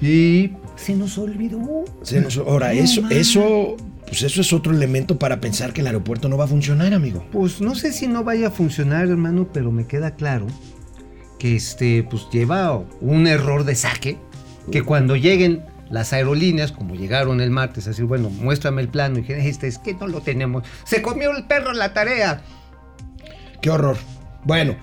Y 0.00 0.52
se 0.76 0.94
nos 0.94 1.16
olvidó. 1.18 1.84
Se 2.02 2.20
nos- 2.20 2.36
ahora, 2.38 2.72
No, 2.72 2.80
eso, 2.80 3.02
man. 3.02 3.12
eso, 3.12 3.76
pues 4.06 4.22
eso 4.22 4.40
es 4.40 4.52
otro 4.52 4.72
elemento 4.72 5.18
para 5.18 5.40
pensar 5.40 5.72
que 5.72 5.80
el 5.80 5.86
aeropuerto 5.86 6.28
no 6.28 6.36
va 6.36 6.44
a 6.44 6.48
funcionar, 6.48 6.92
amigo. 6.94 7.24
Pues 7.32 7.60
no 7.60 7.74
sé 7.74 7.92
si 7.92 8.06
no 8.06 8.22
vaya 8.24 8.48
a 8.48 8.50
funcionar, 8.50 9.08
hermano, 9.08 9.48
pero 9.52 9.72
me 9.72 9.86
queda 9.86 10.14
claro 10.14 10.46
que 11.38 11.56
este, 11.56 12.02
pues 12.02 12.26
lleva 12.32 12.82
un 13.00 13.26
error 13.26 13.64
de 13.64 13.74
saque, 13.74 14.18
que 14.72 14.82
cuando 14.82 15.16
lleguen 15.16 15.62
las 15.90 16.12
aerolíneas, 16.12 16.72
como 16.72 16.94
llegaron 16.94 17.40
el 17.40 17.50
martes, 17.50 17.86
así, 17.86 18.02
bueno, 18.02 18.28
muéstrame 18.30 18.82
el 18.82 18.88
plano, 18.88 19.18
y 19.18 19.22
dije, 19.22 19.48
este 19.48 19.66
es 19.68 19.78
que 19.78 19.94
no 19.94 20.08
lo 20.08 20.20
tenemos, 20.20 20.64
se 20.84 21.00
comió 21.02 21.30
el 21.36 21.44
perro 21.44 21.72
la 21.72 21.92
tarea. 21.92 22.42
Qué 23.62 23.70
horror. 23.70 23.96
Bueno, 24.44 24.76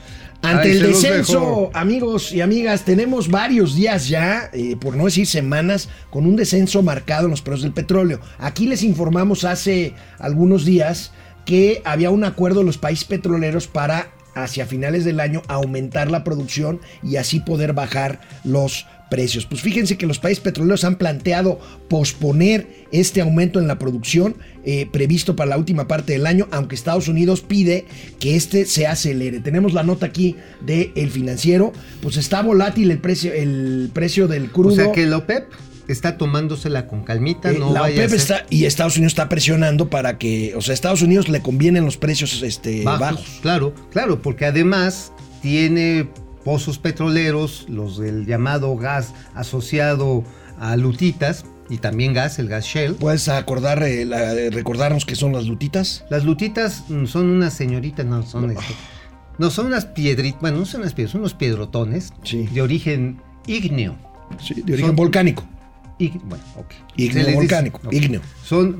ante 0.43 0.67
Ahí 0.67 0.77
el 0.77 0.83
descenso, 0.83 1.71
amigos 1.73 2.33
y 2.33 2.41
amigas, 2.41 2.83
tenemos 2.83 3.29
varios 3.29 3.75
días 3.75 4.09
ya, 4.09 4.49
eh, 4.51 4.75
por 4.75 4.97
no 4.97 5.05
decir 5.05 5.25
semanas, 5.25 5.87
con 6.09 6.25
un 6.25 6.35
descenso 6.35 6.83
marcado 6.83 7.25
en 7.25 7.31
los 7.31 7.41
precios 7.41 7.63
del 7.63 7.73
petróleo. 7.73 8.19
Aquí 8.37 8.67
les 8.67 8.83
informamos 8.83 9.45
hace 9.45 9.93
algunos 10.19 10.65
días 10.65 11.13
que 11.45 11.81
había 11.85 12.09
un 12.09 12.25
acuerdo 12.25 12.59
de 12.59 12.65
los 12.65 12.77
países 12.77 13.05
petroleros 13.05 13.67
para 13.67 14.11
hacia 14.35 14.65
finales 14.65 15.05
del 15.05 15.19
año 15.19 15.43
aumentar 15.47 16.11
la 16.11 16.23
producción 16.23 16.81
y 17.03 17.15
así 17.15 17.39
poder 17.39 17.73
bajar 17.73 18.19
los 18.43 18.85
precios. 19.13 19.45
Pues 19.45 19.61
fíjense 19.61 19.95
que 19.95 20.07
los 20.07 20.17
países 20.17 20.43
petroleros 20.43 20.83
han 20.85 20.95
planteado 20.95 21.59
posponer 21.87 22.87
este 22.91 23.21
aumento 23.21 23.59
en 23.59 23.67
la 23.67 23.77
producción 23.77 24.37
eh, 24.65 24.87
previsto 24.91 25.35
para 25.35 25.51
la 25.51 25.57
última 25.59 25.87
parte 25.87 26.13
del 26.13 26.25
año, 26.25 26.47
aunque 26.49 26.73
Estados 26.73 27.07
Unidos 27.07 27.41
pide 27.41 27.85
que 28.19 28.35
este 28.35 28.65
se 28.65 28.87
acelere. 28.87 29.39
Tenemos 29.39 29.73
la 29.73 29.83
nota 29.83 30.07
aquí 30.07 30.35
de 30.65 30.91
El 30.95 31.11
Financiero, 31.11 31.73
pues 32.01 32.17
está 32.17 32.41
volátil 32.41 32.89
el 32.89 32.97
precio, 32.97 33.31
el 33.31 33.91
precio 33.93 34.27
del 34.27 34.49
crudo. 34.49 34.73
O 34.73 34.75
sea 34.75 34.91
que 34.91 35.05
la 35.05 35.17
OPEP 35.17 35.43
está 35.87 36.17
tomándosela 36.17 36.87
con 36.87 37.03
calmita, 37.03 37.51
Eh, 37.51 37.59
no 37.59 37.71
la 37.71 37.81
vaya 37.81 38.01
a 38.01 38.05
OPEP 38.07 38.09
ser 38.09 38.19
está 38.19 38.45
y 38.49 38.65
Estados 38.65 38.97
Unidos 38.97 39.11
está 39.11 39.29
presionando 39.29 39.91
para 39.91 40.17
que, 40.17 40.55
o 40.55 40.61
sea, 40.61 40.71
a 40.71 40.73
Estados 40.73 41.03
Unidos 41.03 41.29
le 41.29 41.43
convienen 41.43 41.85
los 41.85 41.97
precios 41.97 42.41
este, 42.41 42.83
bajos. 42.83 42.99
bajos. 42.99 43.39
Claro, 43.43 43.75
claro, 43.91 44.23
porque 44.23 44.45
además 44.45 45.11
tiene 45.43 46.07
pozos 46.43 46.77
petroleros, 46.79 47.65
los 47.69 47.97
del 47.97 48.25
llamado 48.25 48.75
gas 48.75 49.13
asociado 49.35 50.23
a 50.59 50.75
lutitas 50.75 51.45
y 51.69 51.77
también 51.77 52.13
gas, 52.13 52.39
el 52.39 52.47
gas 52.49 52.65
Shell. 52.65 52.95
¿Puedes 52.95 53.29
acordar, 53.29 53.81
eh, 53.83 54.05
la- 54.05 54.33
eh, 54.33 54.49
recordarnos 54.49 55.05
qué 55.05 55.15
son 55.15 55.31
las 55.33 55.45
lutitas? 55.45 56.03
Las 56.09 56.25
lutitas 56.25 56.83
mm, 56.89 57.05
son 57.05 57.29
unas 57.29 57.53
señoritas, 57.53 58.05
no, 58.05 58.23
son 58.23 58.51
este, 58.51 58.63
no 59.37 59.49
son 59.49 59.67
unas 59.67 59.85
piedritas, 59.85 60.41
bueno, 60.41 60.57
no 60.59 60.65
son 60.65 60.81
unas 60.81 60.93
piedras, 60.93 61.11
son 61.13 61.21
unos 61.21 61.33
piedrotones 61.33 62.11
Sí. 62.23 62.47
de 62.53 62.61
origen 62.61 63.21
ígneo. 63.47 63.95
Sí, 64.41 64.55
de 64.55 64.73
origen 64.73 64.87
Son- 64.87 64.95
volcánico. 64.95 65.43
Ig- 65.99 66.19
bueno, 66.23 66.43
ok. 66.57 66.71
Ígneo 66.97 67.11
Se 67.13 67.17
les 67.19 67.25
dice- 67.27 67.35
volcánico, 67.37 67.79
ígneo. 67.91 68.21
Son. 68.43 68.75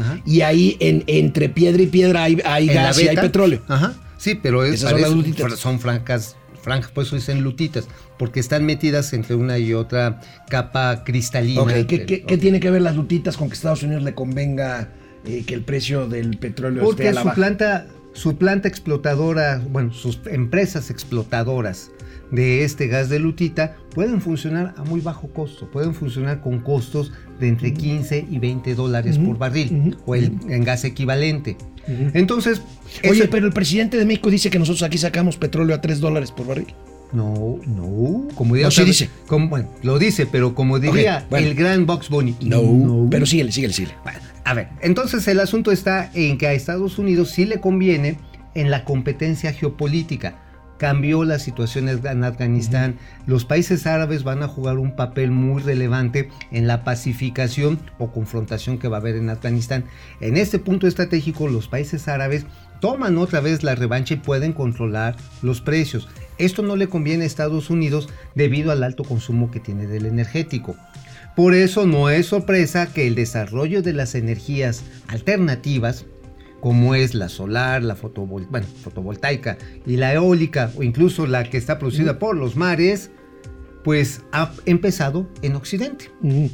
Ajá. 0.00 0.18
Y 0.26 0.40
ahí 0.40 0.76
en, 0.80 1.04
entre 1.06 1.48
piedra 1.48 1.82
y 1.82 1.86
piedra 1.86 2.24
hay, 2.24 2.38
hay 2.44 2.66
gas 2.66 3.00
y 3.00 3.06
hay 3.08 3.16
petróleo. 3.16 3.62
Ajá. 3.68 3.94
Sí, 4.18 4.34
pero 4.34 4.64
es, 4.64 4.74
Esas 4.74 4.90
son 4.90 5.00
las 5.00 5.12
lutitas. 5.12 5.52
fr- 5.52 5.56
son 5.56 5.80
francas, 5.80 6.36
francas, 6.60 6.90
por 6.90 7.04
eso 7.04 7.16
dicen 7.16 7.42
lutitas, 7.42 7.86
porque 8.18 8.40
están 8.40 8.66
metidas 8.66 9.12
entre 9.12 9.34
una 9.36 9.58
y 9.58 9.72
otra 9.72 10.20
capa 10.50 11.04
cristalina. 11.04 11.62
Ok, 11.62 11.68
¿qué, 11.68 11.84
del- 11.98 12.06
qué- 12.06 12.22
qué 12.24 12.36
tiene 12.38 12.60
que 12.60 12.70
ver 12.70 12.82
las 12.82 12.96
lutitas 12.96 13.36
con 13.36 13.48
que 13.48 13.54
Estados 13.54 13.82
Unidos 13.82 14.02
le 14.02 14.14
convenga 14.14 14.88
eh, 15.24 15.44
que 15.46 15.54
el 15.54 15.62
precio 15.62 16.06
del 16.08 16.36
petróleo 16.38 16.82
esté 16.82 16.86
Porque 16.86 17.08
a 17.08 17.12
la 17.12 17.20
su 17.22 17.26
baja? 17.28 17.34
planta, 17.36 17.86
su 18.12 18.36
planta 18.36 18.68
explotadora, 18.68 19.62
bueno, 19.70 19.92
sus 19.92 20.20
empresas 20.26 20.90
explotadoras 20.90 21.90
de 22.30 22.64
este 22.64 22.86
gas 22.88 23.08
de 23.08 23.18
lutita 23.18 23.76
pueden 23.94 24.20
funcionar 24.20 24.74
a 24.76 24.84
muy 24.84 25.00
bajo 25.00 25.28
costo, 25.28 25.70
pueden 25.70 25.94
funcionar 25.94 26.40
con 26.40 26.58
costos 26.60 27.12
de 27.40 27.48
entre 27.48 27.72
15 27.72 28.26
y 28.30 28.38
20 28.38 28.74
dólares 28.74 29.18
por 29.18 29.38
barril 29.38 29.96
o 30.06 30.14
el, 30.14 30.32
en 30.48 30.64
gas 30.64 30.84
equivalente. 30.84 31.56
Entonces, 32.14 32.60
Oye, 33.02 33.12
ese- 33.20 33.28
pero 33.28 33.46
el 33.46 33.52
presidente 33.52 33.96
de 33.96 34.04
México 34.04 34.30
dice 34.30 34.50
que 34.50 34.58
nosotros 34.58 34.82
aquí 34.82 34.98
sacamos 34.98 35.36
petróleo 35.36 35.74
a 35.74 35.80
3 35.80 36.00
dólares 36.00 36.30
por 36.32 36.46
barril. 36.46 36.74
no, 37.12 37.58
no, 37.66 38.28
como 38.34 38.54
diría 38.54 38.66
No, 38.66 38.70
sí 38.70 38.84
dice. 38.84 39.08
como- 39.26 39.48
bueno, 39.48 39.68
lo 39.82 39.98
dice, 39.98 40.26
pero 40.26 40.54
como 40.54 40.78
diría 40.78 41.24
bueno. 41.30 41.46
el 41.46 41.54
gran 41.54 41.86
Box 41.86 42.10
Bunny, 42.10 42.36
Pero 43.10 43.24
síguele, 43.24 43.50
síguele, 43.52 43.72
síguele. 43.72 43.94
Bueno, 44.04 44.18
a 44.44 44.52
ver, 44.52 44.68
entonces 44.82 45.26
el 45.28 45.40
asunto 45.40 45.72
está 45.72 46.10
en 46.12 46.36
que 46.36 46.46
a 46.46 46.52
Estados 46.52 46.98
Unidos 46.98 47.30
sí 47.30 47.46
le 47.46 47.58
conviene 47.60 48.18
en 48.54 48.70
la 48.70 48.84
competencia 48.84 49.52
geopolítica. 49.54 50.36
Cambió 50.78 51.24
la 51.24 51.40
situación 51.40 51.88
en 51.88 52.24
Afganistán. 52.24 52.96
Los 53.26 53.44
países 53.44 53.86
árabes 53.86 54.22
van 54.22 54.44
a 54.44 54.48
jugar 54.48 54.78
un 54.78 54.94
papel 54.94 55.32
muy 55.32 55.60
relevante 55.60 56.30
en 56.52 56.68
la 56.68 56.84
pacificación 56.84 57.80
o 57.98 58.12
confrontación 58.12 58.78
que 58.78 58.86
va 58.86 58.98
a 58.98 59.00
haber 59.00 59.16
en 59.16 59.28
Afganistán. 59.28 59.84
En 60.20 60.36
este 60.36 60.60
punto 60.60 60.86
estratégico, 60.86 61.48
los 61.48 61.66
países 61.66 62.06
árabes 62.06 62.46
toman 62.80 63.18
otra 63.18 63.40
vez 63.40 63.64
la 63.64 63.74
revancha 63.74 64.14
y 64.14 64.18
pueden 64.18 64.52
controlar 64.52 65.16
los 65.42 65.60
precios. 65.60 66.08
Esto 66.38 66.62
no 66.62 66.76
le 66.76 66.88
conviene 66.88 67.24
a 67.24 67.26
Estados 67.26 67.70
Unidos 67.70 68.08
debido 68.36 68.70
al 68.70 68.84
alto 68.84 69.02
consumo 69.02 69.50
que 69.50 69.58
tiene 69.58 69.88
del 69.88 70.06
energético. 70.06 70.76
Por 71.34 71.54
eso 71.54 71.86
no 71.86 72.10
es 72.10 72.26
sorpresa 72.26 72.86
que 72.86 73.06
el 73.06 73.14
desarrollo 73.14 73.82
de 73.82 73.92
las 73.92 74.14
energías 74.14 74.82
alternativas, 75.08 76.04
como 76.60 76.94
es 76.94 77.14
la 77.14 77.28
solar, 77.28 77.82
la 77.82 77.96
fotovol- 77.96 78.48
bueno, 78.50 78.66
fotovoltaica 78.82 79.58
y 79.86 79.96
la 79.96 80.12
eólica, 80.12 80.70
o 80.76 80.82
incluso 80.82 81.26
la 81.26 81.44
que 81.44 81.56
está 81.56 81.78
producida 81.78 82.18
por 82.18 82.36
los 82.36 82.56
mares, 82.56 83.10
pues 83.84 84.22
ha 84.32 84.52
empezado 84.66 85.28
en 85.42 85.54
Occidente, 85.54 86.10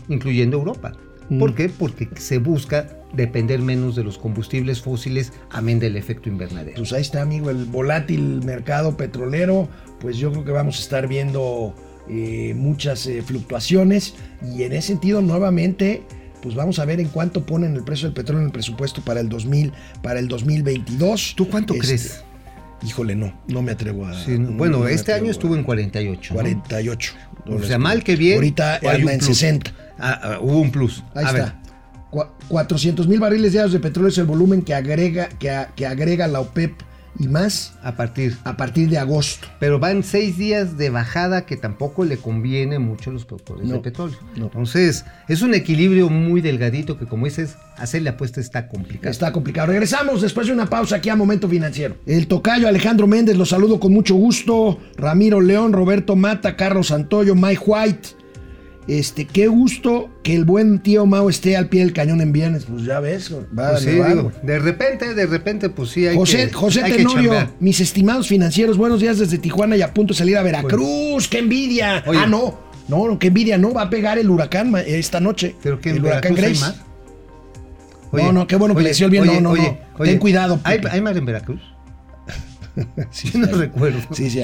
incluyendo 0.09 0.59
Europa. 0.59 0.93
¿Por 1.39 1.55
qué? 1.55 1.71
Porque 1.71 2.07
se 2.17 2.37
busca 2.39 2.99
depender 3.15 3.59
menos 3.61 3.97
de 3.97 4.05
los 4.05 4.19
combustibles 4.19 4.83
fósiles, 4.83 5.33
amén 5.51 5.79
del 5.81 5.97
efecto 5.97 6.29
invernadero. 6.29 6.77
Pues 6.77 6.93
ahí 6.93 7.01
está, 7.01 7.23
amigo, 7.23 7.49
el 7.49 7.65
volátil 7.65 8.43
mercado 8.45 8.97
petrolero. 8.97 9.69
Pues 10.01 10.19
yo 10.19 10.31
creo 10.33 10.45
que 10.45 10.51
vamos 10.51 10.77
a 10.77 10.81
estar 10.81 11.09
viendo 11.09 11.75
eh, 12.11 12.53
muchas 12.55 13.07
eh, 13.07 13.23
fluctuaciones. 13.23 14.15
Y 14.55 14.65
en 14.65 14.75
ese 14.75 14.89
sentido, 14.89 15.23
nuevamente, 15.23 16.03
pues 16.45 16.55
vamos 16.55 16.79
a 16.79 16.85
ver 16.85 17.01
en 17.01 17.09
cuánto 17.09 17.47
ponen 17.47 17.75
el 17.75 17.85
precio 17.85 18.07
del 18.07 18.13
petróleo 18.15 18.43
en 18.43 18.47
el 18.49 18.53
presupuesto 18.53 19.01
para 19.01 19.21
el 19.21 19.31
2000, 19.31 19.73
para 20.03 20.19
el 20.21 20.29
2022. 20.29 21.33
¿Tú 21.35 21.49
cuánto 21.49 21.73
Este, 21.73 21.87
crees? 21.87 22.23
Híjole, 22.87 23.15
no, 23.15 23.33
no 23.49 23.63
me 23.63 23.73
atrevo 23.73 24.05
a. 24.05 24.13
Sí, 24.13 24.39
no, 24.39 24.51
no 24.51 24.57
bueno, 24.59 24.87
este 24.87 25.15
año 25.15 25.29
a- 25.29 25.31
estuvo 25.31 25.57
en 25.57 25.65
48. 25.65 26.35
¿no? 26.35 26.41
48. 26.41 27.13
O 27.47 27.63
sea, 27.63 27.79
mal 27.79 28.05
que 28.05 28.17
bien. 28.17 28.35
Ahorita 28.35 28.75
anda 28.77 28.95
en 29.13 29.19
plus. 29.21 29.25
60. 29.39 29.73
Ah, 29.99 30.21
ah, 30.23 30.39
hubo 30.43 30.61
un 30.61 30.71
plus. 30.71 31.03
Ahí 31.15 31.25
A 31.25 31.33
ver, 31.33 31.43
está. 31.45 31.61
Cua- 32.11 32.31
400 32.49 33.09
mil 33.09 33.21
barriles 33.21 33.53
diarios 33.53 33.73
de 33.73 33.81
petróleo 33.81 34.11
es 34.11 34.19
el 34.19 34.27
volumen 34.27 34.61
que 34.61 34.75
agrega, 34.75 35.31
que, 35.31 35.51
a- 35.51 35.69
que 35.75 35.87
agrega 35.87 36.27
la 36.29 36.41
OPEP 36.41 36.75
y 37.19 37.29
más 37.29 37.75
a 37.83 37.93
partir. 37.97 38.37
a 38.45 38.57
partir 38.57 38.89
de 38.89 38.99
agosto. 38.99 39.47
Pero 39.61 39.79
van 39.79 40.03
seis 40.03 40.37
días 40.37 40.77
de 40.77 40.91
bajada 40.91 41.47
que 41.47 41.57
tampoco 41.57 42.05
le 42.05 42.17
conviene 42.17 42.79
mucho 42.79 43.11
a 43.11 43.13
los 43.13 43.25
productores 43.25 43.67
No, 43.67 43.75
de 43.75 43.81
petróleo. 43.81 44.19
no. 44.37 44.47
Entonces, 44.47 45.05
es 45.29 45.43
un 45.43 45.55
equilibrio 45.55 46.09
muy 46.11 46.41
delgadito 46.41 46.99
que, 46.99 47.07
como 47.07 47.27
dices, 47.27 47.57
hacerle 47.77 48.11
apuesta 48.11 48.41
está 48.41 48.69
complicado. 48.69 49.11
Está 49.11 49.33
complicado. 49.33 49.69
Regresamos 49.69 50.23
después 50.23 50.47
de 50.47 50.53
una 50.53 50.67
pausa 50.67 50.97
aquí 50.97 51.09
a 51.09 51.17
Momento 51.17 51.49
Financiero. 51.49 51.97
El 52.07 52.27
tocayo 52.27 52.67
Alejandro 52.69 53.07
Méndez, 53.07 53.37
los 53.37 53.51
saludo 53.51 53.79
con 53.81 53.93
mucho 53.93 54.15
gusto. 54.15 54.79
Ramiro 54.97 55.41
León, 55.41 55.73
Roberto 55.73 56.17
Mata, 56.17 56.57
Carlos 56.57 56.89
Santoyo, 56.89 57.35
Mike 57.35 57.63
White. 57.65 58.09
Este, 58.87 59.25
qué 59.25 59.47
gusto 59.49 60.11
que 60.23 60.35
el 60.35 60.45
buen 60.45 60.79
tío 60.79 61.07
Mao 61.07 61.31
esté 61.31 61.57
al 61.57 61.69
pie 61.69 61.81
del 61.81 61.93
cañón 61.95 62.21
en 62.21 62.33
viernes. 62.33 62.67
Pues 62.69 62.85
ya 62.85 63.01
ves, 63.01 63.33
va 63.33 63.39
Pues 63.55 63.69
a 63.69 63.79
sí, 63.79 63.87
nevar, 63.87 64.15
digo, 64.15 64.33
de 64.43 64.59
repente, 64.59 65.15
de 65.15 65.27
repente, 65.27 65.71
pues 65.71 65.91
sí 65.91 66.07
hay 66.07 66.17
José, 66.17 66.49
que 66.49 66.53
José 66.53 66.83
hay 66.85 66.93
que 66.93 66.99
Tenorio, 66.99 67.51
mis 67.61 67.81
estimados 67.81 68.29
financieros, 68.29 68.77
buenos 68.77 69.01
días 69.01 69.19
desde 69.19 69.39
Tijuana 69.39 69.77
y 69.77 69.83
a 69.83 69.95
punto 69.95 70.13
de 70.13 70.19
salir 70.19 70.37
a 70.37 70.43
Veracruz. 70.43 71.29
¡Qué 71.29 71.39
envidia! 71.39 72.05
Oye. 72.07 72.19
ah, 72.23 72.27
no, 72.27 72.59
no, 72.89 73.09
no, 73.09 73.19
qué 73.19 73.29
envidia, 73.29 73.57
no, 73.57 73.73
va 73.73 73.83
a 73.83 73.91
pegar 73.91 74.19
el 74.19 74.29
huracán 74.29 74.75
esta 74.87 75.19
noche. 75.21 75.55
¿Pero 75.63 75.81
qué, 75.81 75.91
el 75.91 76.05
huracán 76.05 76.33
hay 76.33 76.43
Grace. 76.43 76.61
mar? 76.61 76.75
No, 78.13 78.33
no, 78.33 78.47
qué 78.47 78.57
bueno 78.57 78.75
que 78.75 78.83
le 78.83 78.89
decía 78.91 79.07
el 79.07 79.11
bien. 79.11 79.27
No, 79.27 79.41
no, 79.41 79.55
no. 79.57 79.79
Ten 80.03 80.19
cuidado, 80.19 80.61
¿Hay, 80.63 80.81
hay 80.91 81.01
mar 81.01 81.17
en 81.17 81.25
Veracruz? 81.25 81.61
Sí, 83.11 83.31
no 83.35 83.47
recuerdo. 83.47 83.99
Sí, 84.13 84.31
sí. 84.31 84.41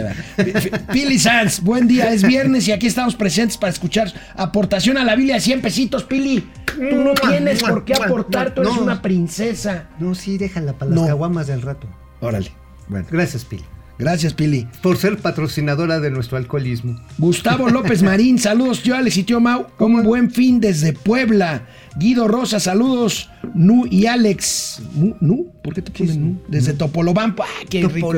Pili 0.92 1.18
Sanz, 1.18 1.60
buen 1.60 1.88
día, 1.88 2.12
es 2.12 2.22
viernes 2.22 2.68
y 2.68 2.72
aquí 2.72 2.86
estamos 2.86 3.14
presentes 3.16 3.56
para 3.56 3.72
escuchar 3.72 4.12
aportación 4.36 4.96
a 4.98 5.04
la 5.04 5.16
Biblia 5.16 5.34
de 5.34 5.40
100 5.40 5.60
pesitos, 5.60 6.04
Pili. 6.04 6.48
Tú 6.66 6.96
no 7.02 7.14
tienes 7.14 7.60
por 7.62 7.84
qué 7.84 7.94
aportar, 7.94 8.54
tú 8.54 8.62
eres 8.62 8.74
No. 8.76 8.82
una 8.82 9.02
princesa. 9.02 9.88
No, 9.98 10.14
sí, 10.14 10.38
déjala 10.38 10.74
para 10.74 10.90
las 10.92 11.00
No. 11.00 11.06
caguamas 11.06 11.46
del 11.48 11.62
rato. 11.62 11.88
Órale. 12.20 12.52
Bueno, 12.88 13.06
Gracias, 13.10 13.44
Pili. 13.44 13.64
gracias, 13.98 14.32
Pili. 14.34 14.66
Por 14.82 14.96
ser 14.96 15.18
patrocinadora 15.18 16.00
de 16.00 16.10
nuestro 16.10 16.36
alcoholismo. 16.38 17.00
Gustavo 17.18 17.68
López 17.68 18.02
Marín, 18.02 18.38
saludos, 18.38 18.82
tío 18.82 18.94
Alex 18.96 19.16
y 19.18 19.22
tío 19.24 19.40
Mau. 19.40 19.66
Un 19.78 20.02
buen 20.02 20.30
fin 20.30 20.60
desde 20.60 20.92
Puebla. 20.92 21.62
Guido 21.96 22.28
Rosa, 22.28 22.60
saludos. 22.60 23.28
Nu 23.54 23.84
y 23.90 24.06
Alex. 24.06 24.80
¿Nu? 24.94 25.16
¿Nu? 25.20 25.52
¿Por 25.62 25.74
qué 25.74 25.82
te 25.82 25.90
pones 25.90 26.16
Nu? 26.16 26.40
Desde 26.48 26.72
Topolobampo. 26.72 27.42
¡Ah, 27.42 27.64
qué 27.68 27.86
rico! 27.86 28.10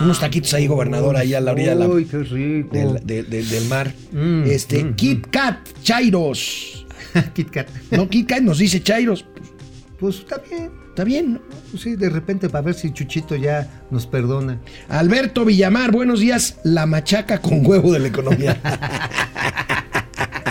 Unos 0.00 0.18
taquitos 0.20 0.52
ahí, 0.54 0.66
gobernador, 0.66 1.16
ahí 1.16 1.34
a 1.34 1.40
la 1.40 1.52
orilla 1.52 1.70
de 1.70 1.76
la- 1.76 1.88
Uy, 1.88 2.06
qué 2.06 2.18
rico. 2.18 2.70
del, 2.74 3.00
del- 3.06 3.28
del- 3.28 3.48
del 3.48 3.64
mar. 3.66 3.92
Mm, 4.12 4.44
este, 4.46 4.82
mm, 4.84 4.94
Kit 4.94 5.26
Kat, 5.30 5.58
Chairos. 5.82 6.86
Kit 7.34 7.50
Kat. 7.50 7.68
No, 7.90 8.08
Kit 8.08 8.28
Kat 8.28 8.40
nos 8.40 8.58
dice 8.58 8.82
Chairos. 8.82 9.24
Pues, 9.34 9.48
Pues 10.00 10.18
está 10.20 10.38
bien. 10.48 10.70
está 10.88 11.04
bien, 11.04 11.32
¿no? 11.34 11.40
Pues 11.70 11.82
sí, 11.82 11.96
de 11.96 12.08
repente 12.08 12.48
para 12.48 12.62
ver 12.62 12.74
si 12.74 12.92
Chuchito 12.92 13.36
ya 13.36 13.82
nos 13.90 14.06
perdona. 14.06 14.58
Alberto 14.88 15.44
Villamar, 15.44 15.92
buenos 15.92 16.20
días. 16.20 16.56
La 16.64 16.86
machaca 16.86 17.40
con 17.42 17.64
huevo 17.66 17.92
de 17.92 17.98
la 17.98 18.08
economía. 18.08 18.58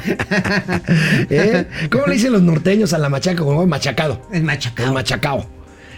¿Eh? 1.29 1.65
¿Cómo 1.91 2.07
le 2.07 2.13
dicen 2.13 2.31
los 2.31 2.41
norteños 2.41 2.93
a 2.93 2.97
la 2.97 3.09
machaca? 3.09 3.43
Machacado. 3.43 4.21
El 4.31 4.43
machacao. 4.43 4.85
El 4.87 4.93
machacao. 4.93 5.57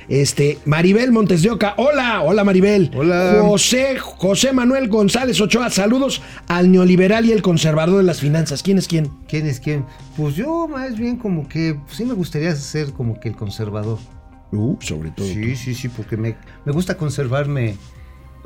Este, 0.09 0.57
Maribel 0.65 1.11
Montes 1.11 1.43
de 1.43 1.51
Oca. 1.51 1.75
Hola, 1.77 2.23
hola 2.23 2.43
Maribel. 2.43 2.89
Hola. 2.95 3.37
José, 3.41 3.99
José 3.99 4.51
Manuel 4.53 4.89
González 4.89 5.39
Ochoa. 5.39 5.69
Saludos 5.69 6.23
al 6.47 6.71
neoliberal 6.71 7.25
y 7.25 7.31
el 7.31 7.43
conservador 7.43 7.97
de 7.97 8.03
las 8.03 8.19
finanzas. 8.19 8.63
¿Quién 8.63 8.79
es 8.79 8.87
quién? 8.87 9.11
¿Quién 9.27 9.45
es 9.45 9.59
quién? 9.59 9.85
Pues 10.17 10.35
yo 10.35 10.67
más 10.67 10.97
bien 10.97 11.17
como 11.17 11.47
que 11.47 11.77
pues 11.85 11.97
sí 11.97 12.05
me 12.05 12.15
gustaría 12.15 12.55
ser 12.55 12.91
como 12.93 13.19
que 13.19 13.29
el 13.29 13.35
conservador. 13.35 13.99
Uh, 14.51 14.77
sobre 14.81 15.11
todo. 15.11 15.27
Sí, 15.27 15.55
sí, 15.55 15.75
sí, 15.75 15.89
porque 15.89 16.17
me, 16.17 16.35
me 16.65 16.71
gusta 16.71 16.97
conservarme 16.97 17.77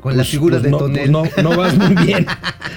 con 0.04 0.12
la 0.12 0.22
Pues- 0.22 0.28
figura 0.28 0.56
pues 0.58 0.62
de 0.64 0.70
no, 0.70 0.76
Tonel. 0.78 0.98
pues 0.98 1.10
no, 1.10 1.24
no 1.50 1.56
vas 1.56 1.74
muy 1.76 1.94
bien. 2.04 2.26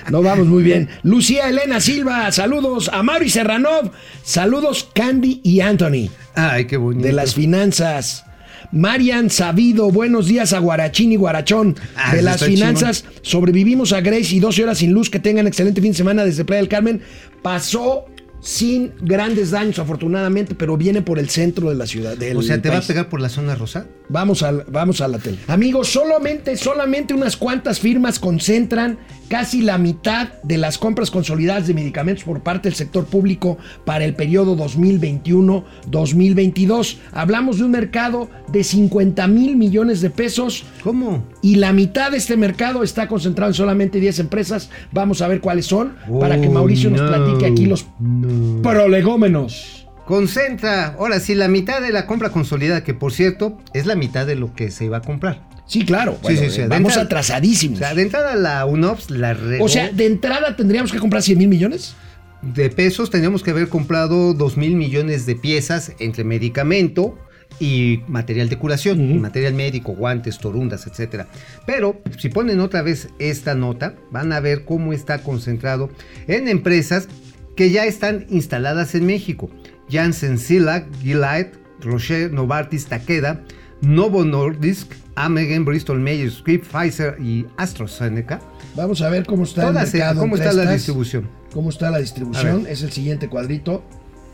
No 0.10 0.22
vamos 0.24 0.48
muy 0.48 0.64
bien. 0.64 0.88
Lucía 1.04 1.50
Elena 1.50 1.82
Silva, 1.82 2.32
saludos. 2.32 2.90
A 2.94 3.04
Mauri 3.04 3.30
Serranov, 3.30 3.92
saludos 4.24 4.88
Candy 4.96 5.42
y 5.44 5.60
Anthony 5.60 6.08
Ay, 6.34 6.64
qué 6.66 6.78
bonito. 6.78 7.06
de 7.06 7.12
las 7.12 7.36
finanzas. 7.36 8.24
Marian 8.72 9.30
Sabido, 9.30 9.92
buenos 9.92 10.28
días 10.28 10.54
a 10.54 10.60
Guarachín 10.60 11.12
y 11.12 11.18
Guarachón. 11.18 11.76
Ah, 11.98 12.16
de 12.16 12.22
las 12.22 12.42
finanzas, 12.42 13.04
sobrevivimos 13.22 13.92
a 13.92 14.00
Grace 14.00 14.34
y 14.34 14.40
12 14.40 14.64
horas 14.64 14.78
sin 14.78 14.94
luz. 14.94 15.10
Que 15.10 15.20
tengan 15.20 15.46
excelente 15.46 15.82
fin 15.82 15.92
de 15.92 15.98
semana 15.98 16.24
desde 16.24 16.46
Playa 16.46 16.62
del 16.62 16.70
Carmen. 16.70 17.02
Pasó 17.42 18.06
sin 18.40 18.94
grandes 19.02 19.52
daños, 19.52 19.80
afortunadamente, 19.80 20.56
pero 20.56 20.78
viene 20.78 21.02
por 21.02 21.20
el 21.20 21.30
centro 21.30 21.70
de 21.70 21.76
la 21.76 21.88
ciudad. 21.88 22.18
del 22.18 22.38
O 22.38 22.42
sea, 22.42 22.62
¿te 22.62 22.70
va 22.70 22.76
a 22.76 22.78
país. 22.80 22.88
pegar 22.88 23.10
por 23.10 23.22
la 23.22 23.30
zona 23.30 23.56
rosa? 23.56 23.88
Vamos, 24.10 24.44
al, 24.44 24.64
vamos 24.70 25.02
a 25.02 25.08
la 25.08 25.20
tele. 25.20 25.38
Amigos, 25.48 25.90
solamente, 25.90 26.56
solamente 26.56 27.14
unas 27.14 27.36
cuantas 27.36 27.80
firmas 27.80 28.20
concentran 28.20 29.00
casi 29.28 29.62
la 29.62 29.78
mitad 29.78 30.30
de 30.44 30.58
las 30.58 30.78
compras 30.78 31.12
consolidadas 31.12 31.68
de 31.68 31.74
medicamentos 31.74 32.24
por 32.24 32.42
parte 32.42 32.70
del 32.70 32.76
sector 32.76 33.06
público 33.06 33.58
para 33.86 34.06
el 34.06 34.16
periodo 34.16 34.56
2021-2022. 34.56 36.98
Hablamos 37.12 37.58
de 37.58 37.66
un 37.66 37.72
mercado 37.72 38.30
de 38.50 38.64
50 38.64 39.28
mil 39.28 39.58
millones 39.58 40.00
de 40.00 40.10
pesos 40.10 40.64
¿Cómo? 40.84 41.26
Y 41.48 41.56
la 41.56 41.72
mitad 41.72 42.12
de 42.12 42.18
este 42.18 42.36
mercado 42.36 42.84
está 42.84 43.08
concentrado 43.08 43.50
en 43.52 43.54
solamente 43.54 44.00
10 44.00 44.20
empresas. 44.20 44.70
Vamos 44.92 45.22
a 45.22 45.28
ver 45.28 45.40
cuáles 45.40 45.66
son 45.66 45.96
para 46.20 46.42
que 46.42 46.48
Oh, 46.48 46.52
Mauricio 46.52 46.90
nos 46.90 47.02
no. 47.02 47.08
platique 47.08 47.46
aquí 47.46 47.66
los 47.66 47.86
No. 48.00 48.62
prolegómenos. 48.62 49.88
Concentra, 50.06 50.96
ahora 50.98 51.20
sí, 51.20 51.36
la 51.36 51.48
mitad 51.48 51.82
de 51.82 51.92
la 51.92 52.06
compra 52.06 52.30
consolidada, 52.32 52.84
que 52.84 52.94
por 52.94 53.12
cierto 53.14 53.58
es 53.74 53.86
la 53.86 53.96
mitad 53.96 54.26
de 54.26 54.36
lo 54.36 54.54
que 54.54 54.72
se 54.72 54.86
iba 54.86 54.98
a 54.98 55.02
comprar. 55.02 55.46
Sí, 55.68 55.84
claro. 55.86 56.18
Bueno, 56.22 56.40
sí, 56.40 56.50
sí, 56.50 56.60
eh, 56.60 56.64
de 56.64 56.68
vamos 56.70 56.92
entrada- 56.94 57.06
atrasadísimos. 57.06 57.78
O 57.80 57.82
sea, 57.82 57.94
de 57.94 58.02
entrada 58.04 58.36
la 58.36 58.66
UNOPS 58.66 59.10
la 59.12 59.34
regó 59.34 59.66
O 59.66 59.68
sea, 59.70 59.92
de 59.92 60.06
entrada 60.06 60.56
tendríamos 60.56 60.92
que 60.92 61.00
comprar 61.00 61.22
100 61.24 61.38
mil 61.38 61.48
millones. 61.50 61.96
de 62.42 62.70
pesos 62.70 63.10
teníamos 63.10 63.42
que 63.44 63.50
haber 63.52 63.68
comprado 63.68 64.34
2 64.34 64.58
mil 64.58 64.76
millones 64.76 65.26
de 65.26 65.36
piezas 65.36 65.92
entre 66.00 66.24
medicamento 66.24 67.18
y 67.60 68.02
material 68.08 68.50
de 68.50 68.58
curación, 68.58 69.20
material 69.20 69.54
médico, 69.54 69.94
guantes, 69.94 70.38
torundas, 70.38 70.86
etcétera. 70.86 71.28
Pero 71.66 72.02
si 72.18 72.30
ponen 72.30 72.60
otra 72.60 72.82
vez 72.82 73.10
esta 73.20 73.56
nota, 73.56 73.96
van 74.12 74.32
a 74.32 74.40
ver 74.40 74.64
cómo 74.66 74.94
está 74.94 75.20
concentrado 75.20 75.90
en 76.28 76.48
empresas 76.48 77.08
que 77.56 77.72
ya 77.72 77.86
están 77.86 78.26
instaladas 78.30 78.94
en 78.94 79.06
México. 79.06 79.50
Janssen 79.90 80.38
Silag, 80.38 80.86
Gilead, 81.02 81.48
Rocher, 81.82 82.32
Novartis, 82.32 82.86
Takeda, 82.86 83.42
Novo 83.82 84.24
Nordisk, 84.24 84.94
Amgen, 85.16 85.66
Bristol 85.66 86.00
Myers 86.00 86.36
Squibb, 86.36 86.64
Pfizer 86.64 87.18
y 87.20 87.46
AstraZeneca. 87.58 88.40
Vamos 88.76 89.02
a 89.02 89.10
ver 89.10 89.26
cómo 89.26 89.44
está 89.44 89.64
Todas, 89.64 89.92
el 89.94 90.00
mercado. 90.00 90.20
¿Cómo 90.22 90.36
entre 90.36 90.50
está 90.50 90.56
la 90.58 90.64
estas. 90.64 90.76
distribución? 90.76 91.30
¿Cómo 91.52 91.70
está 91.72 91.90
la 91.90 91.98
distribución? 91.98 92.68
Es 92.68 92.84
el 92.84 92.92
siguiente 92.92 93.28
cuadrito. 93.28 93.84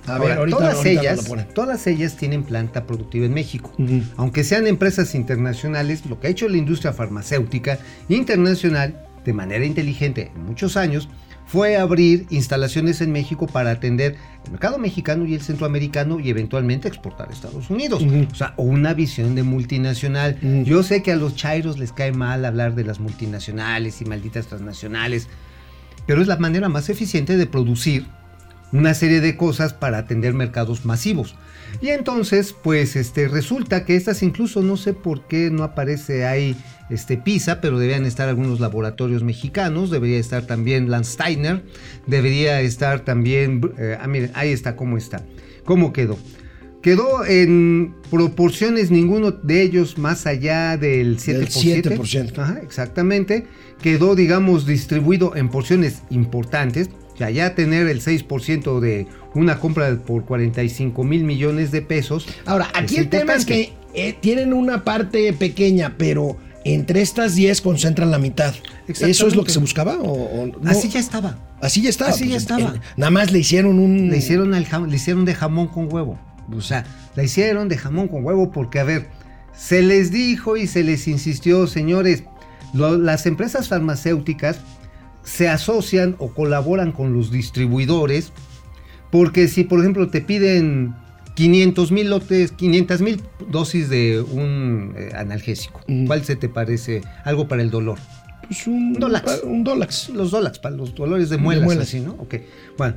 A 0.07 0.15
Ahora, 0.15 0.39
ver, 0.39 0.49
todas 0.49 0.75
ahorita 0.75 0.89
ellas, 0.89 1.31
todas 1.53 1.87
ellas 1.87 2.17
tienen 2.17 2.43
planta 2.43 2.85
productiva 2.85 3.25
en 3.25 3.33
México. 3.33 3.71
Aunque 4.17 4.43
sean 4.43 4.67
empresas 4.67 5.15
internacionales, 5.15 6.05
lo 6.05 6.19
que 6.19 6.27
ha 6.27 6.29
hecho 6.29 6.49
la 6.49 6.57
industria 6.57 6.93
farmacéutica 6.93 7.79
internacional 8.09 9.05
de 9.23 9.33
manera 9.33 9.65
inteligente 9.65 10.31
en 10.35 10.45
muchos 10.45 10.75
años 10.75 11.07
fue 11.45 11.77
abrir 11.77 12.25
instalaciones 12.29 13.01
en 13.01 13.11
México 13.11 13.47
para 13.47 13.71
atender 13.71 14.15
el 14.45 14.51
mercado 14.51 14.77
mexicano 14.77 15.25
y 15.25 15.35
el 15.35 15.41
centroamericano 15.41 16.19
y 16.19 16.29
eventualmente 16.29 16.87
exportar 16.87 17.29
a 17.29 17.33
Estados 17.33 17.69
Unidos. 17.69 18.03
O 18.31 18.35
sea, 18.35 18.53
una 18.57 18.93
visión 18.93 19.35
de 19.35 19.43
multinacional. 19.43 20.37
Yo 20.63 20.83
sé 20.83 21.03
que 21.03 21.11
a 21.11 21.15
los 21.15 21.35
chairos 21.35 21.77
les 21.77 21.91
cae 21.91 22.11
mal 22.11 22.43
hablar 22.45 22.75
de 22.75 22.83
las 22.83 22.99
multinacionales 22.99 24.01
y 24.01 24.05
malditas 24.05 24.47
transnacionales, 24.47 25.27
pero 26.07 26.21
es 26.21 26.27
la 26.27 26.37
manera 26.37 26.69
más 26.69 26.89
eficiente 26.89 27.37
de 27.37 27.45
producir 27.45 28.05
una 28.73 28.93
serie 28.93 29.21
de 29.21 29.37
cosas 29.37 29.73
para 29.73 29.99
atender 29.99 30.33
mercados 30.33 30.83
masivos. 30.83 31.35
Y 31.81 31.89
entonces, 31.89 32.53
pues 32.53 32.95
este 32.95 33.27
resulta 33.27 33.85
que 33.85 33.95
estas 33.95 34.21
incluso 34.23 34.61
no 34.61 34.77
sé 34.77 34.93
por 34.93 35.27
qué 35.27 35.49
no 35.49 35.63
aparece 35.63 36.25
ahí 36.25 36.55
este 36.89 37.17
PISA, 37.17 37.61
pero 37.61 37.79
deberían 37.79 38.05
estar 38.05 38.27
algunos 38.27 38.59
laboratorios 38.59 39.23
mexicanos, 39.23 39.89
debería 39.89 40.19
estar 40.19 40.45
también 40.45 40.89
Landsteiner, 40.91 41.63
debería 42.05 42.61
estar 42.61 42.99
también 43.01 43.61
eh, 43.77 43.97
ah, 43.99 44.07
miren, 44.07 44.31
ahí 44.33 44.51
está 44.51 44.75
cómo 44.75 44.97
está. 44.97 45.23
¿Cómo 45.65 45.93
quedó? 45.93 46.17
Quedó 46.81 47.25
en 47.25 47.95
proporciones 48.11 48.91
ninguno 48.91 49.31
de 49.31 49.61
ellos 49.61 49.97
más 49.97 50.27
allá 50.27 50.75
del 50.75 51.17
7%. 51.17 51.81
Del 51.81 51.99
7%. 51.99 52.39
Ajá, 52.39 52.59
exactamente. 52.61 53.47
Quedó, 53.81 54.15
digamos, 54.15 54.65
distribuido 54.65 55.33
en 55.37 55.47
porciones 55.47 56.01
importantes. 56.09 56.89
O 57.13 57.17
sea, 57.17 57.29
ya 57.29 57.55
tener 57.55 57.87
el 57.87 58.01
6% 58.01 58.79
de 58.79 59.07
una 59.35 59.59
compra 59.59 59.95
por 59.97 60.25
45 60.25 61.03
mil 61.03 61.23
millones 61.23 61.71
de 61.71 61.81
pesos. 61.81 62.27
Ahora, 62.45 62.69
aquí 62.73 62.97
el 62.97 63.09
tema 63.09 63.33
es 63.35 63.45
que 63.45 63.73
eh, 63.93 64.15
tienen 64.19 64.53
una 64.53 64.83
parte 64.83 65.31
pequeña, 65.33 65.95
pero 65.97 66.37
entre 66.65 67.01
estas 67.01 67.35
10 67.35 67.61
concentran 67.61 68.09
la 68.09 68.17
mitad. 68.19 68.53
¿Eso 68.87 69.27
es 69.27 69.35
lo 69.35 69.43
que 69.43 69.51
se 69.51 69.59
buscaba? 69.59 69.95
¿O, 69.99 70.11
o 70.13 70.45
no? 70.47 70.69
Así 70.69 70.89
ya 70.89 70.99
estaba. 70.99 71.37
Así 71.61 71.81
ya 71.81 71.89
estaba. 71.89 72.11
así 72.11 72.27
ya 72.29 72.37
estaba. 72.37 72.75
eh, 72.75 72.79
nada 72.97 73.11
más 73.11 73.31
le 73.31 73.39
hicieron 73.39 73.79
un. 73.79 74.09
Le 74.09 74.17
hicieron, 74.17 74.51
jam- 74.65 74.87
le 74.89 74.95
hicieron 74.95 75.25
de 75.25 75.35
jamón 75.35 75.67
con 75.67 75.91
huevo. 75.93 76.19
O 76.51 76.61
sea, 76.61 76.85
la 77.15 77.23
hicieron 77.23 77.69
de 77.69 77.77
jamón 77.77 78.07
con 78.07 78.25
huevo 78.25 78.51
porque, 78.51 78.79
a 78.79 78.83
ver, 78.83 79.07
Se 79.55 79.83
les 79.83 80.11
dijo 80.11 80.57
y 80.57 80.65
se 80.65 80.83
les 80.83 81.07
insistió, 81.07 81.67
señores, 81.67 82.23
lo- 82.73 82.97
las 82.97 83.27
empresas 83.27 83.67
farmacéuticas 83.69 84.57
se 85.23 85.47
asocian 85.49 86.15
o 86.19 86.33
colaboran 86.33 86.91
con 86.91 87.13
los 87.13 87.31
distribuidores 87.31 88.31
porque 89.11 89.47
si 89.47 89.63
por 89.63 89.79
ejemplo 89.79 90.09
te 90.09 90.21
piden 90.21 90.95
500 91.35 91.91
mil 91.91 92.09
lotes, 92.09 92.51
500 92.51 93.01
mil 93.01 93.21
dosis 93.49 93.89
de 93.89 94.21
un 94.21 94.93
eh, 94.97 95.09
analgésico, 95.15 95.81
Mm. 95.87 96.05
¿cuál 96.07 96.23
se 96.23 96.35
te 96.35 96.49
parece? 96.49 97.01
Algo 97.23 97.47
para 97.47 97.61
el 97.61 97.69
dolor. 97.71 97.97
Pues 98.47 98.67
un 98.67 98.93
Dolax. 98.93 99.41
Un 99.43 99.63
Dolax. 99.63 100.09
Los 100.09 100.31
dólares, 100.31 100.59
para 100.59 100.75
los 100.75 100.93
dolores 100.93 101.29
de 101.29 101.37
De 101.37 101.41
muelas, 101.41 101.63
muelas. 101.63 101.87
así, 101.87 101.99
¿no? 102.01 102.11
Ok. 102.19 102.35
Bueno, 102.77 102.95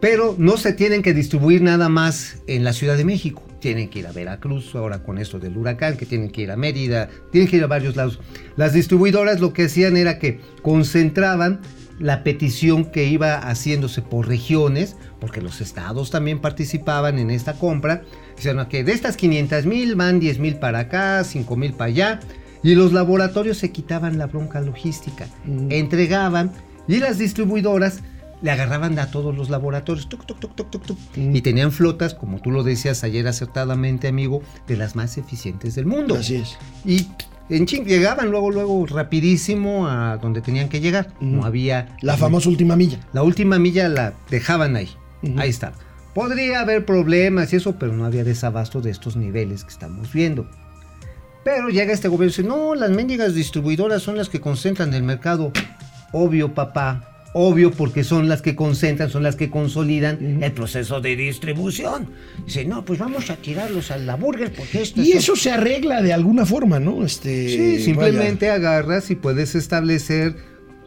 pero 0.00 0.34
no 0.38 0.56
se 0.56 0.72
tienen 0.72 1.02
que 1.02 1.14
distribuir 1.14 1.62
nada 1.62 1.88
más 1.88 2.38
en 2.48 2.64
la 2.64 2.72
Ciudad 2.72 2.96
de 2.96 3.04
México. 3.04 3.42
Tienen 3.62 3.88
que 3.88 4.00
ir 4.00 4.08
a 4.08 4.12
Veracruz 4.12 4.74
ahora 4.74 5.04
con 5.04 5.18
esto 5.18 5.38
del 5.38 5.56
huracán, 5.56 5.96
que 5.96 6.04
tienen 6.04 6.30
que 6.30 6.42
ir 6.42 6.50
a 6.50 6.56
Mérida, 6.56 7.08
tienen 7.30 7.48
que 7.48 7.58
ir 7.58 7.62
a 7.62 7.68
varios 7.68 7.94
lados. 7.94 8.18
Las 8.56 8.72
distribuidoras 8.72 9.38
lo 9.38 9.52
que 9.52 9.66
hacían 9.66 9.96
era 9.96 10.18
que 10.18 10.40
concentraban 10.62 11.60
la 12.00 12.24
petición 12.24 12.84
que 12.86 13.04
iba 13.04 13.36
haciéndose 13.38 14.02
por 14.02 14.26
regiones, 14.26 14.96
porque 15.20 15.40
los 15.40 15.60
estados 15.60 16.10
también 16.10 16.40
participaban 16.40 17.20
en 17.20 17.30
esta 17.30 17.52
compra. 17.52 18.02
Dicen 18.36 18.58
que 18.68 18.82
de 18.82 18.92
estas 18.92 19.16
500 19.16 19.64
mil 19.66 19.94
van 19.94 20.18
10 20.18 20.40
mil 20.40 20.56
para 20.56 20.80
acá, 20.80 21.22
5 21.22 21.54
mil 21.54 21.72
para 21.72 21.90
allá. 21.90 22.20
Y 22.64 22.74
los 22.74 22.92
laboratorios 22.92 23.58
se 23.58 23.70
quitaban 23.70 24.18
la 24.18 24.26
bronca 24.26 24.60
logística, 24.60 25.26
Mm. 25.44 25.70
entregaban 25.70 26.50
y 26.88 26.96
las 26.98 27.18
distribuidoras 27.18 28.00
le 28.42 28.50
agarraban 28.50 28.98
a 28.98 29.10
todos 29.10 29.34
los 29.36 29.48
laboratorios 29.50 30.08
tuc, 30.08 30.26
tuc, 30.26 30.38
tuc, 30.38 30.52
Mm. 31.16 31.34
y 31.36 31.40
tenían 31.40 31.72
flotas, 31.72 32.14
como 32.14 32.40
tú 32.40 32.50
lo 32.50 32.62
decías 32.62 33.04
ayer 33.04 33.26
acertadamente, 33.26 34.08
amigo, 34.08 34.42
de 34.66 34.76
las 34.76 34.96
más 34.96 35.16
eficientes 35.16 35.74
del 35.74 35.86
mundo. 35.86 36.16
Así 36.16 36.36
es. 36.36 36.58
Y 36.84 37.06
en 37.48 37.66
ching, 37.66 37.84
llegaban 37.84 38.30
luego, 38.30 38.50
luego 38.50 38.84
rapidísimo 38.86 39.86
a 39.86 40.16
donde 40.16 40.40
tenían 40.40 40.68
que 40.68 40.80
llegar. 40.80 41.14
Mm. 41.20 41.36
No 41.36 41.44
había... 41.44 41.96
La 42.02 42.16
famosa 42.16 42.48
última 42.48 42.76
milla. 42.76 42.98
La 43.12 43.22
última 43.22 43.58
milla 43.58 43.88
la 43.88 44.14
dejaban 44.30 44.76
ahí. 44.76 44.90
Ahí 45.36 45.50
está. 45.50 45.72
Podría 46.14 46.60
haber 46.60 46.84
problemas 46.84 47.52
y 47.52 47.56
eso, 47.56 47.76
pero 47.78 47.92
no 47.92 48.04
había 48.04 48.24
desabasto 48.24 48.80
de 48.80 48.90
estos 48.90 49.16
niveles 49.16 49.64
que 49.64 49.70
estamos 49.70 50.12
viendo. 50.12 50.46
Pero 51.44 51.70
llega 51.70 51.92
este 51.92 52.08
gobierno 52.08 52.26
y 52.26 52.36
dice, 52.36 52.42
no, 52.42 52.74
las 52.74 52.90
mendigas 52.90 53.34
distribuidoras 53.34 54.02
son 54.02 54.16
las 54.16 54.28
que 54.28 54.40
concentran 54.40 54.92
el 54.94 55.02
mercado. 55.02 55.52
Obvio, 56.12 56.54
papá. 56.54 57.11
Obvio, 57.34 57.70
porque 57.70 58.04
son 58.04 58.28
las 58.28 58.42
que 58.42 58.54
concentran, 58.54 59.08
son 59.08 59.22
las 59.22 59.36
que 59.36 59.48
consolidan 59.48 60.42
el 60.42 60.52
proceso 60.52 61.00
de 61.00 61.16
distribución. 61.16 62.10
Dice, 62.44 62.64
no, 62.66 62.84
pues 62.84 62.98
vamos 62.98 63.30
a 63.30 63.36
tirarlos 63.36 63.90
a 63.90 63.96
la 63.96 64.16
burger 64.16 64.52
porque 64.52 64.82
esto 64.82 65.00
Y 65.00 65.12
es- 65.12 65.16
eso 65.24 65.34
se 65.36 65.50
arregla 65.50 66.02
de 66.02 66.12
alguna 66.12 66.44
forma, 66.44 66.78
¿no? 66.78 67.04
Este, 67.04 67.48
Sí, 67.48 67.82
simplemente 67.84 68.50
agarras 68.50 69.10
y 69.10 69.14
puedes 69.14 69.54
establecer 69.54 70.34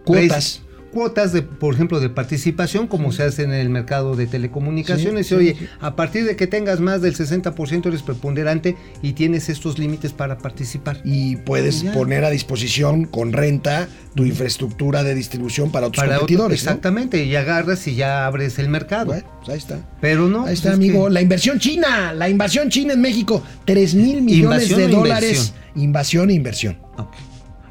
Cuotas. 0.04 0.62
Cuotas 0.96 1.34
de, 1.34 1.42
por 1.42 1.74
ejemplo, 1.74 2.00
de 2.00 2.10
participación, 2.10 2.88
como 2.88 3.12
se 3.12 3.24
hace 3.24 3.44
en 3.44 3.52
el 3.52 3.68
mercado 3.70 4.16
de 4.16 4.28
telecomunicaciones. 4.28 5.28
Sí, 5.28 5.36
y 5.36 5.38
oye, 5.38 5.58
a 5.82 5.98
partir 5.98 6.24
de 6.24 6.38
que 6.38 6.48
tengas 6.48 6.80
más 6.80 7.02
del 7.02 7.14
60% 7.18 7.86
eres 7.88 8.02
preponderante 8.02 8.78
y 9.02 9.12
tienes 9.12 9.50
estos 9.50 9.78
límites 9.78 10.14
para 10.14 10.38
participar. 10.38 11.02
Y 11.04 11.36
puedes 11.36 11.84
poner 11.84 12.24
a 12.24 12.30
disposición 12.30 13.04
con 13.04 13.34
renta 13.34 13.90
tu 14.16 14.24
infraestructura 14.24 15.04
de 15.04 15.16
distribución 15.16 15.70
para 15.70 15.88
otros 15.88 16.02
Para 16.02 16.16
otro- 16.16 16.22
competidores. 16.22 16.64
¿no? 16.64 16.70
exactamente, 16.72 17.26
y 17.26 17.36
agarras 17.36 17.86
y 17.88 17.96
ya 17.96 18.26
abres 18.26 18.58
el 18.58 18.70
mercado. 18.70 19.08
Bueno, 19.08 19.28
pues 19.40 19.50
ahí 19.50 19.58
está. 19.58 19.80
Pero 20.00 20.30
no. 20.30 20.40
Ahí 20.40 20.44
pues 20.46 20.54
está, 20.60 20.70
es 20.70 20.76
amigo. 20.76 21.08
que- 21.08 21.12
La 21.14 21.22
inversión 21.22 21.60
china. 21.60 22.14
La 22.14 22.30
invasión 22.30 22.70
china 22.70 22.94
en 22.94 23.02
México. 23.02 23.44
3 23.66 23.96
mil 23.96 24.22
millones 24.22 24.70
¿Invasión 24.72 24.80
de 24.80 24.88
dólares. 24.88 25.54
Invasión 25.76 26.30
e 26.30 26.34
inversión. 26.34 26.78
Ok. 26.98 27.14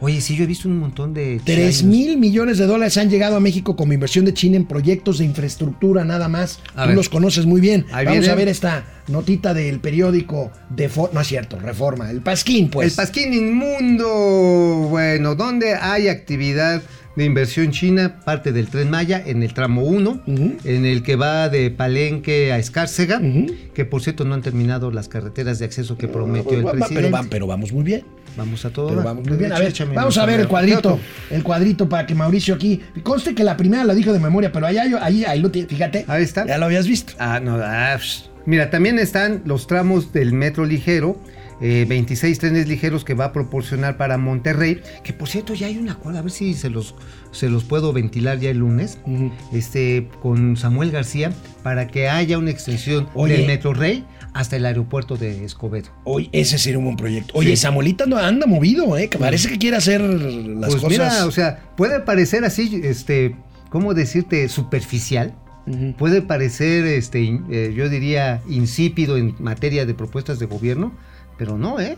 Oye, 0.05 0.21
sí, 0.21 0.37
yo 0.37 0.45
he 0.45 0.47
visto 0.47 0.69
un 0.69 0.79
montón 0.79 1.15
de. 1.15 1.41
3 1.43 1.79
chinos. 1.79 1.83
mil 1.91 2.19
millones 2.19 2.59
de 2.59 2.67
dólares 2.67 2.99
han 2.99 3.09
llegado 3.09 3.37
a 3.37 3.41
México 3.41 3.75
como 3.75 3.95
inversión 3.95 4.27
de 4.27 4.35
China 4.35 4.57
en 4.57 4.67
proyectos 4.67 5.17
de 5.17 5.25
infraestructura 5.25 6.05
nada 6.05 6.29
más. 6.29 6.59
A 6.77 6.83
Tú 6.83 6.89
ver. 6.89 6.97
los 6.97 7.09
conoces 7.09 7.47
muy 7.47 7.63
bien. 7.63 7.87
Ahí 7.91 8.05
Vamos 8.05 8.21
viene. 8.21 8.33
a 8.33 8.37
ver 8.37 8.49
esta 8.49 8.85
notita 9.09 9.55
del 9.55 9.81
periódico 9.81 10.51
de... 10.69 10.91
No 11.13 11.21
es 11.23 11.27
cierto, 11.27 11.59
Reforma. 11.59 12.11
El 12.11 12.21
Pasquín, 12.21 12.69
pues. 12.69 12.93
El 12.93 12.97
Pasquín 12.97 13.33
Inmundo. 13.33 14.89
Bueno, 14.91 15.35
donde 15.35 15.75
hay 15.75 16.09
actividad 16.09 16.83
de 17.17 17.25
inversión 17.25 17.71
china, 17.71 18.21
parte 18.25 18.53
del 18.53 18.69
tren 18.69 18.91
Maya 18.91 19.23
en 19.25 19.43
el 19.43 19.55
tramo 19.55 19.83
1, 19.83 20.23
Ujú. 20.27 20.57
en 20.65 20.85
el 20.85 21.03
que 21.03 21.17
va 21.17 21.49
de 21.49 21.71
Palenque 21.71 22.53
a 22.53 22.59
Escárcega, 22.59 23.21
que 23.73 23.85
por 23.85 24.03
cierto 24.03 24.25
no 24.25 24.35
han 24.35 24.43
terminado 24.43 24.91
las 24.91 25.09
carreteras 25.09 25.59
de 25.59 25.65
acceso 25.65 25.97
que 25.97 26.09
prometió 26.09 26.53
el 26.59 26.67
Va- 26.67 26.73
va- 26.73 26.79
presidente. 26.79 27.11
pero, 27.13 27.27
pero 27.31 27.47
vamos 27.47 27.73
muy 27.73 27.85
bien. 27.85 28.05
Vamos 28.37 28.65
a 28.65 28.71
todo. 28.71 28.89
Pero 28.89 29.03
vamos 29.05 29.29
muy 29.29 29.37
bien. 29.37 29.53
A 29.53 29.59
ver, 29.61 29.69
Échame 29.69 29.95
vamos 29.95 30.19
a 30.19 30.27
ver 30.27 30.41
el 30.41 30.49
cuadrito. 30.49 30.99
El 31.31 31.45
cuadrito 31.45 31.89
para 31.89 32.05
que 32.05 32.17
Mauricio 32.17 32.57
aquí. 32.57 32.81
Conste 33.05 33.33
que 33.33 33.45
la 33.45 33.57
primera 33.57 33.85
la 33.85 33.95
dijo 33.95 34.13
de 34.13 34.19
memoria, 34.19 34.51
pero 34.51 34.67
allá 34.67 34.85
yo, 34.89 35.01
ahí, 35.01 35.25
ahí 35.25 35.41
lo 35.41 35.53
tiene. 35.53 35.69
Fíjate. 35.69 36.05
Ahí 36.09 36.25
está. 36.25 36.45
Ya 36.45 36.59
lo 36.59 36.65
habías 36.67 36.89
visto. 36.89 37.13
Ah, 37.21 37.39
no, 37.41 37.57
ah, 37.63 37.97
psh. 37.97 38.25
Mira, 38.47 38.71
también 38.71 38.99
están 38.99 39.43
los 39.45 39.69
tramos 39.69 40.13
del 40.13 40.33
metro 40.33 40.65
ligero. 40.67 41.17
Eh, 41.67 41.87
26 41.89 42.39
trenes 42.39 42.69
ligeros 42.69 43.05
que 43.05 43.15
va 43.15 43.25
a 43.27 43.33
proporcionar 43.33 43.97
para 43.97 44.19
Monterrey. 44.19 44.83
Que 45.03 45.15
por 45.15 45.29
cierto, 45.29 45.55
ya 45.55 45.67
hay 45.69 45.79
un 45.79 45.89
acuerdo. 45.89 46.19
A 46.19 46.23
ver 46.23 46.31
si 46.31 46.53
se 46.53 46.69
los, 46.69 46.95
se 47.33 47.49
los 47.49 47.65
puedo 47.65 47.93
ventilar 47.95 48.39
ya 48.39 48.51
el 48.51 48.59
lunes. 48.59 48.99
Este, 49.53 50.09
con 50.21 50.57
Samuel 50.59 50.91
García 50.91 51.33
para 51.63 51.87
que 51.89 52.09
haya 52.09 52.37
una 52.39 52.51
extensión 52.51 53.09
Oye. 53.15 53.39
del 53.39 53.47
Metro 53.47 53.73
Rey 53.73 54.05
hasta 54.35 54.57
el 54.57 54.67
aeropuerto 54.67 55.17
de 55.17 55.45
Escobedo. 55.45 55.89
Oye, 56.05 56.29
ese 56.33 56.59
sería 56.59 56.79
un 56.79 56.85
buen 56.85 56.97
proyecto. 56.97 57.33
Oye, 57.35 57.51
Sí. 57.51 57.63
Samuelita 57.63 58.05
no 58.07 58.19
anda 58.19 58.47
movido, 58.47 58.99
¿eh? 58.99 59.09
Que 59.09 59.17
parece 59.17 59.49
que 59.49 59.59
quiere 59.59 59.77
hacer 59.79 60.01
las 60.03 60.71
pues 60.71 60.83
cosas. 60.83 60.91
mira, 60.91 61.27
o 61.27 61.31
sea, 61.31 61.63
puede 61.77 62.01
parecer 62.01 62.45
así, 62.45 62.81
este, 62.85 63.37
¿cómo 63.71 63.95
decirte? 63.95 64.49
Superficial. 64.49 65.35
Puede 65.97 66.21
parecer, 66.21 66.85
este, 66.85 67.41
eh, 67.51 67.73
yo 67.75 67.89
diría, 67.89 68.43
insípido 68.47 69.17
en 69.17 69.35
materia 69.39 69.87
de 69.87 69.95
propuestas 69.95 70.39
de 70.39 70.45
gobierno, 70.45 70.93
pero 71.37 71.59
no, 71.59 71.81
¿eh? 71.81 71.97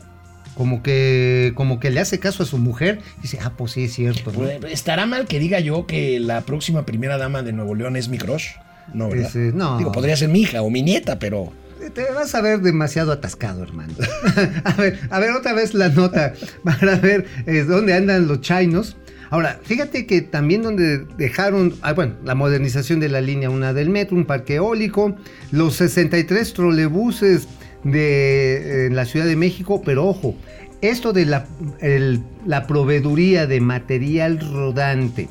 Como 0.57 0.83
que, 0.83 1.53
como 1.55 1.81
que 1.81 1.91
le 1.91 2.01
hace 2.01 2.19
caso 2.19 2.43
a 2.43 2.47
su 2.47 2.57
mujer 2.57 3.01
y 3.19 3.23
dice, 3.23 3.39
ah, 3.43 3.53
pues 3.57 3.73
sí, 3.73 3.85
es 3.85 3.93
cierto. 3.93 4.33
¿no? 4.33 4.49
¿Estará 4.69 5.05
mal 5.05 5.27
que 5.27 5.39
diga 5.39 5.61
yo 5.61 5.87
que 5.87 6.19
la 6.19 6.41
próxima 6.43 6.87
primera 6.87 7.19
dama 7.19 7.43
de 7.43 7.53
Nuevo 7.53 7.75
León 7.75 7.97
es 7.97 8.09
mi 8.09 8.17
crush? 8.17 8.53
No, 8.95 9.11
¿verdad? 9.11 9.29
Ese, 9.29 9.53
no. 9.53 9.77
Digo, 9.77 9.93
podría 9.93 10.17
ser 10.17 10.31
mi 10.31 10.43
hija 10.43 10.63
o 10.63 10.71
mi 10.71 10.83
nieta, 10.83 11.19
pero. 11.19 11.53
Te 11.93 12.11
vas 12.13 12.35
a 12.35 12.41
ver 12.41 12.61
demasiado 12.61 13.13
atascado, 13.13 13.63
hermano. 13.63 13.93
a 14.65 14.73
ver, 14.75 14.99
a 15.11 15.21
ver 15.21 15.33
otra 15.33 15.53
vez 15.53 15.75
la 15.75 15.91
nota 15.91 16.33
para 16.65 16.97
ver 16.97 17.27
eh, 17.47 17.65
dónde 17.65 17.93
andan 17.93 18.27
los 18.27 18.41
chinos. 18.41 18.97
Ahora, 19.31 19.59
fíjate 19.63 20.07
que 20.07 20.23
también 20.23 20.63
donde 20.63 21.05
dejaron, 21.19 21.75
ah, 21.83 21.93
bueno, 21.93 22.15
la 22.25 22.35
modernización 22.35 23.01
de 23.01 23.09
la 23.09 23.21
línea 23.21 23.51
1 23.51 23.75
del 23.75 23.91
metro, 23.91 24.17
un 24.17 24.25
parque 24.25 24.57
eólico, 24.57 25.17
los 25.51 25.75
63 25.77 26.53
trolebuses 26.55 27.49
de 27.93 28.87
eh, 28.87 28.91
la 28.91 29.05
Ciudad 29.05 29.27
de 29.27 29.37
México, 29.37 29.83
pero 29.85 30.07
ojo, 30.07 30.35
esto 30.83 31.13
de 31.13 31.25
la, 31.27 31.47
el- 31.81 32.23
la 32.47 32.67
proveeduría 32.67 33.47
de 33.47 33.61
material 33.61 34.39
rodante 34.41 35.29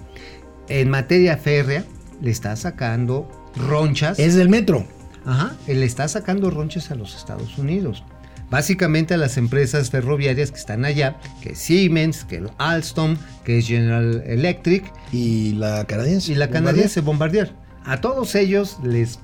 en 0.69 0.89
materia 0.89 1.37
férrea 1.37 1.83
le 2.21 2.31
está 2.31 2.55
sacando 2.55 3.29
ronchas. 3.55 4.17
Es 4.19 4.35
del 4.35 4.49
metro. 4.49 4.85
Ajá, 5.25 5.55
él 5.67 5.83
está 5.83 6.07
sacando 6.07 6.49
ronches 6.51 6.91
a 6.91 6.95
los 6.95 7.15
Estados 7.15 7.57
Unidos. 7.57 8.03
Básicamente 8.51 9.15
a 9.15 9.17
las 9.17 9.37
empresas 9.37 9.89
ferroviarias 9.89 10.51
que 10.51 10.57
están 10.59 10.85
allá, 10.85 11.17
que 11.41 11.53
es 11.53 11.57
Siemens, 11.59 12.25
que 12.25 12.37
es 12.37 12.43
Alstom, 12.59 13.17
que 13.43 13.57
es 13.57 13.67
General 13.67 14.23
Electric 14.27 14.85
Y 15.11 15.53
la 15.53 15.85
canadiense. 15.85 16.31
y 16.31 16.35
la 16.35 16.45
Bombardier. 16.45 16.63
canadiense 16.63 17.01
Bombardier. 17.01 17.51
A 17.85 18.01
todos 18.01 18.35
ellos 18.35 18.77
les 18.83 19.19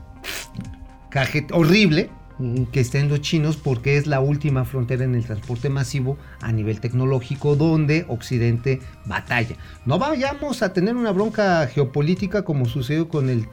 caje 1.09 1.45
horrible. 1.51 2.09
Que 2.71 2.79
estén 2.79 3.09
los 3.09 3.21
chinos 3.21 3.57
porque 3.57 3.97
es 3.97 4.07
la 4.07 4.19
última 4.19 4.65
frontera 4.65 5.03
en 5.03 5.15
el 5.15 5.23
transporte 5.25 5.69
masivo 5.69 6.17
a 6.41 6.51
nivel 6.51 6.79
tecnológico 6.79 7.55
donde 7.55 8.05
Occidente 8.07 8.79
batalla. 9.05 9.55
No 9.85 9.99
vayamos 9.99 10.61
a 10.61 10.73
tener 10.73 10.95
una 10.95 11.11
bronca 11.11 11.67
geopolítica 11.67 12.43
como 12.43 12.65
sucedió 12.65 13.09
con 13.09 13.29
el 13.29 13.45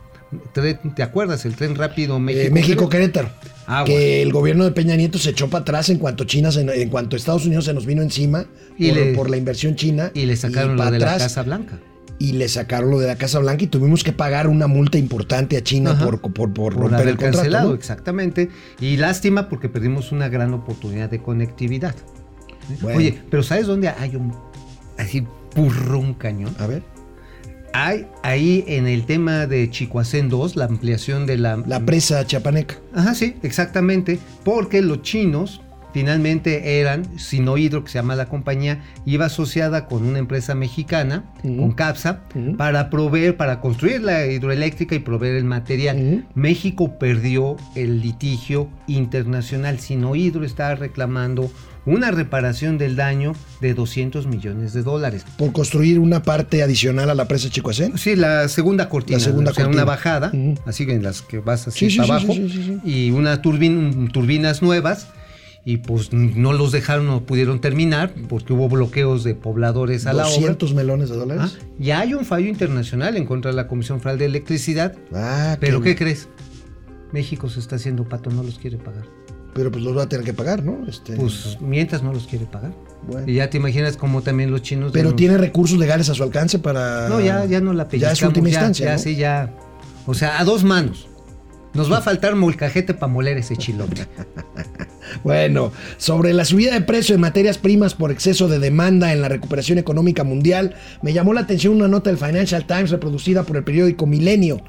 tren, 0.53 0.79
¿te 0.94 1.03
acuerdas? 1.03 1.44
El 1.46 1.55
tren 1.57 1.74
rápido 1.74 2.16
Eh, 2.16 2.20
México. 2.20 2.55
México-Querétaro. 2.55 3.31
Ah, 3.66 3.85
que 3.87 3.92
bueno. 3.92 4.07
el 4.29 4.33
gobierno 4.33 4.64
de 4.64 4.72
Peña 4.72 4.96
Nieto 4.96 5.18
se 5.18 5.31
echó 5.31 5.48
para 5.48 5.62
atrás 5.62 5.88
en 5.90 5.98
cuanto 5.98 6.24
China 6.24 6.51
se- 6.53 6.61
en 6.83 6.88
cuanto 6.90 7.16
Estados 7.16 7.44
Unidos 7.46 7.64
se 7.66 7.74
nos 7.74 7.85
vino 7.87 8.03
encima 8.03 8.46
Y 8.79 8.88
por, 8.88 8.96
le- 8.98 9.14
por 9.14 9.31
la 9.31 9.37
inversión 9.37 9.74
china 9.77 10.11
Y 10.14 10.27
le 10.27 10.37
sacaron 10.37 10.77
lo 10.77 10.90
de 10.90 10.98
la 10.98 11.18
Casa 11.18 11.42
Blanca. 11.42 11.79
Y 12.18 12.33
le 12.33 12.48
sacaron 12.48 12.90
lo 12.90 12.98
de 12.98 13.07
la 13.07 13.16
Casa 13.16 13.38
Blanca 13.38 13.64
y 13.64 13.68
tuvimos 13.68 14.02
que 14.02 14.12
pagar 14.12 14.48
una 14.48 14.66
multa 14.66 14.98
importante 14.98 15.57
a 15.57 15.62
China 15.62 15.92
Ajá. 15.92 16.04
por, 16.04 16.20
por, 16.20 16.52
por 16.52 16.74
romper 16.74 17.09
el 17.09 17.16
contrato. 17.16 17.37
cancelado, 17.37 17.68
¿no? 17.70 17.74
exactamente. 17.74 18.50
Y 18.81 18.96
lástima 18.96 19.48
porque 19.48 19.68
perdimos 19.68 20.12
una 20.12 20.28
gran 20.28 20.52
oportunidad 20.54 21.11
de 21.11 21.22
conectividad. 21.22 21.94
Bueno. 22.81 22.98
Oye, 22.98 23.22
pero 23.31 23.42
¿sabes 23.42 23.66
dónde 23.66 23.88
hay 23.88 24.16
un 24.16 24.35
así 24.98 25.24
purrón 25.54 26.14
cañón? 26.14 26.54
A 26.59 26.66
ver, 26.66 26.83
Hay 27.72 28.07
ahí 28.22 28.64
en 28.66 28.87
el 28.87 29.07
tema 29.07 29.46
de 29.46 29.70
Chicoacén 29.70 30.28
2, 30.28 30.57
la 30.57 30.64
ampliación 30.64 31.24
de 31.26 31.38
la... 31.38 31.57
la 31.66 31.81
presa 31.81 32.26
chapaneca. 32.26 32.76
Ajá, 32.94 33.14
sí, 33.14 33.37
exactamente. 33.42 34.18
Porque 34.44 34.83
los 34.83 35.02
chinos, 35.02 35.61
finalmente 35.98 36.78
eran 36.80 37.18
Sinohidro, 37.18 37.82
que 37.82 37.90
se 37.90 37.98
llama 37.98 38.14
la 38.14 38.26
compañía, 38.26 38.82
iba 39.04 39.26
asociada 39.26 39.87
con 39.87 40.04
una 40.06 40.18
empresa 40.20 40.54
mexicana, 40.54 41.24
con 41.42 41.72
CAPSA, 41.72 42.20
para 42.56 42.88
proveer, 42.88 43.37
para 43.37 43.61
construir 43.61 44.00
la 44.02 44.26
hidroeléctrica 44.26 44.94
y 44.94 45.00
proveer 45.00 45.34
el 45.37 45.44
material. 45.44 46.24
México 46.34 46.98
perdió 46.98 47.56
el 47.74 48.00
litigio 48.00 48.68
internacional. 48.87 49.80
Sinohidro 49.80 50.44
estaba 50.44 50.76
reclamando 50.76 51.50
una 51.84 52.11
reparación 52.11 52.76
del 52.78 52.96
daño 52.96 53.32
de 53.61 53.72
200 53.74 54.26
millones 54.26 54.72
de 54.74 54.82
dólares. 54.82 55.24
Por 55.38 55.52
construir 55.52 55.98
una 55.98 56.22
parte 56.22 56.62
adicional 56.62 57.08
a 57.11 57.14
la 57.14 57.26
presa 57.26 57.48
Chicoacén. 57.48 57.96
Sí, 57.98 58.14
la 58.14 58.46
segunda 58.48 58.88
cortina. 58.88 59.18
La 59.18 59.24
segunda 59.24 59.50
o 59.50 59.54
sea, 59.54 59.64
cortina. 59.64 59.82
una 59.84 59.90
bajada, 59.90 60.32
así 60.66 60.84
en 60.84 61.02
las 61.02 61.22
que 61.22 61.38
vas 61.40 61.66
así 61.66 61.88
Sí, 61.88 61.90
sí, 61.92 61.96
para 61.96 62.06
sí, 62.06 62.12
abajo, 62.26 62.32
sí, 62.34 62.78
y 62.84 63.11
una 63.11 63.40
turbin- 63.42 64.12
turbinas 64.12 64.61
nuevas, 64.62 65.08
y 65.70 65.76
pues 65.76 66.14
no 66.14 66.54
los 66.54 66.72
dejaron, 66.72 67.07
no 67.09 67.20
pudieron 67.26 67.61
terminar, 67.61 68.14
porque 68.31 68.54
hubo 68.54 68.70
bloqueos 68.70 69.22
de 69.22 69.35
pobladores 69.35 70.07
a 70.07 70.14
la 70.14 70.22
obra. 70.26 70.35
200 70.37 70.72
melones 70.72 71.11
de 71.11 71.16
Ah, 71.16 71.18
dólares. 71.18 71.59
Ya 71.78 72.00
hay 72.00 72.14
un 72.14 72.24
fallo 72.24 72.48
internacional 72.48 73.18
en 73.18 73.26
contra 73.26 73.50
de 73.50 73.57
la 73.57 73.66
Comisión 73.68 74.00
Federal 74.00 74.18
de 74.18 74.24
Electricidad, 74.24 74.94
Ah, 75.14 75.59
pero 75.61 75.83
¿qué 75.83 75.94
crees? 75.94 76.28
México 77.12 77.50
se 77.50 77.61
está 77.61 77.76
haciendo 77.76 78.09
pato, 78.09 78.31
no 78.31 78.42
los 78.42 78.59
quiere 78.59 78.78
pagar. 78.78 79.04
Pero 79.52 79.70
pues 79.70 79.85
los 79.85 79.94
va 79.94 80.04
a 80.04 80.09
tener 80.09 80.24
que 80.24 80.33
pagar, 80.33 80.64
¿no? 80.64 80.87
Este, 80.88 81.16
Pues 81.16 81.59
mientras 81.61 82.02
no 82.02 82.14
los 82.14 82.26
quiere 82.26 82.46
pagar. 82.46 82.72
bueno. 83.07 83.28
Y 83.28 83.35
ya 83.35 83.50
te 83.50 83.59
imaginas 83.59 83.98
como 83.98 84.22
también 84.22 84.50
los 84.50 84.62
chinos... 84.62 84.92
Pero 84.92 85.09
bueno, 85.11 85.16
tiene 85.16 85.37
recursos 85.37 85.78
legales 85.78 86.09
a 86.09 86.14
su 86.14 86.22
alcance 86.22 86.59
para. 86.59 87.11
No, 87.11 87.20
ya, 87.20 87.44
ya 87.44 87.61
no 87.61 87.74
la 87.74 87.85
Ya 87.85 87.88
pellizcamos. 87.90 88.18
es 88.22 88.26
última 88.26 88.48
ya, 88.48 88.54
instancia. 88.54 88.87
ya, 88.87 88.92
¿no? 88.92 88.98
sí, 88.98 89.16
ya. 89.16 89.54
O 90.07 90.14
sea, 90.14 90.40
a 90.40 90.44
dos 90.44 90.64
manos. 90.64 91.09
Nos 91.74 91.92
va 91.92 91.98
a 91.98 92.00
faltar 92.00 92.35
molcajete 92.37 92.94
para 92.94 93.12
moler 93.12 93.37
ese 93.37 93.54
chilote. 93.57 94.07
Bueno, 95.24 95.72
sobre 95.96 96.33
la 96.33 96.44
subida 96.44 96.74
de 96.74 96.81
precio 96.81 97.14
de 97.14 97.20
materias 97.20 97.59
primas 97.59 97.94
por 97.94 98.11
exceso 98.11 98.48
de 98.48 98.59
demanda 98.59 99.12
en 99.12 99.20
la 99.20 99.28
recuperación 99.28 99.78
económica 99.78 100.24
mundial, 100.24 100.74
me 101.02 101.12
llamó 101.12 101.33
la 101.33 101.40
atención 101.42 101.74
una 101.74 101.88
nota 101.88 102.11
del 102.11 102.18
Financial 102.18 102.66
Times 102.66 102.90
reproducida 102.90 103.42
por 103.42 103.57
el 103.57 103.64
periódico 103.64 104.07
Milenio 104.07 104.61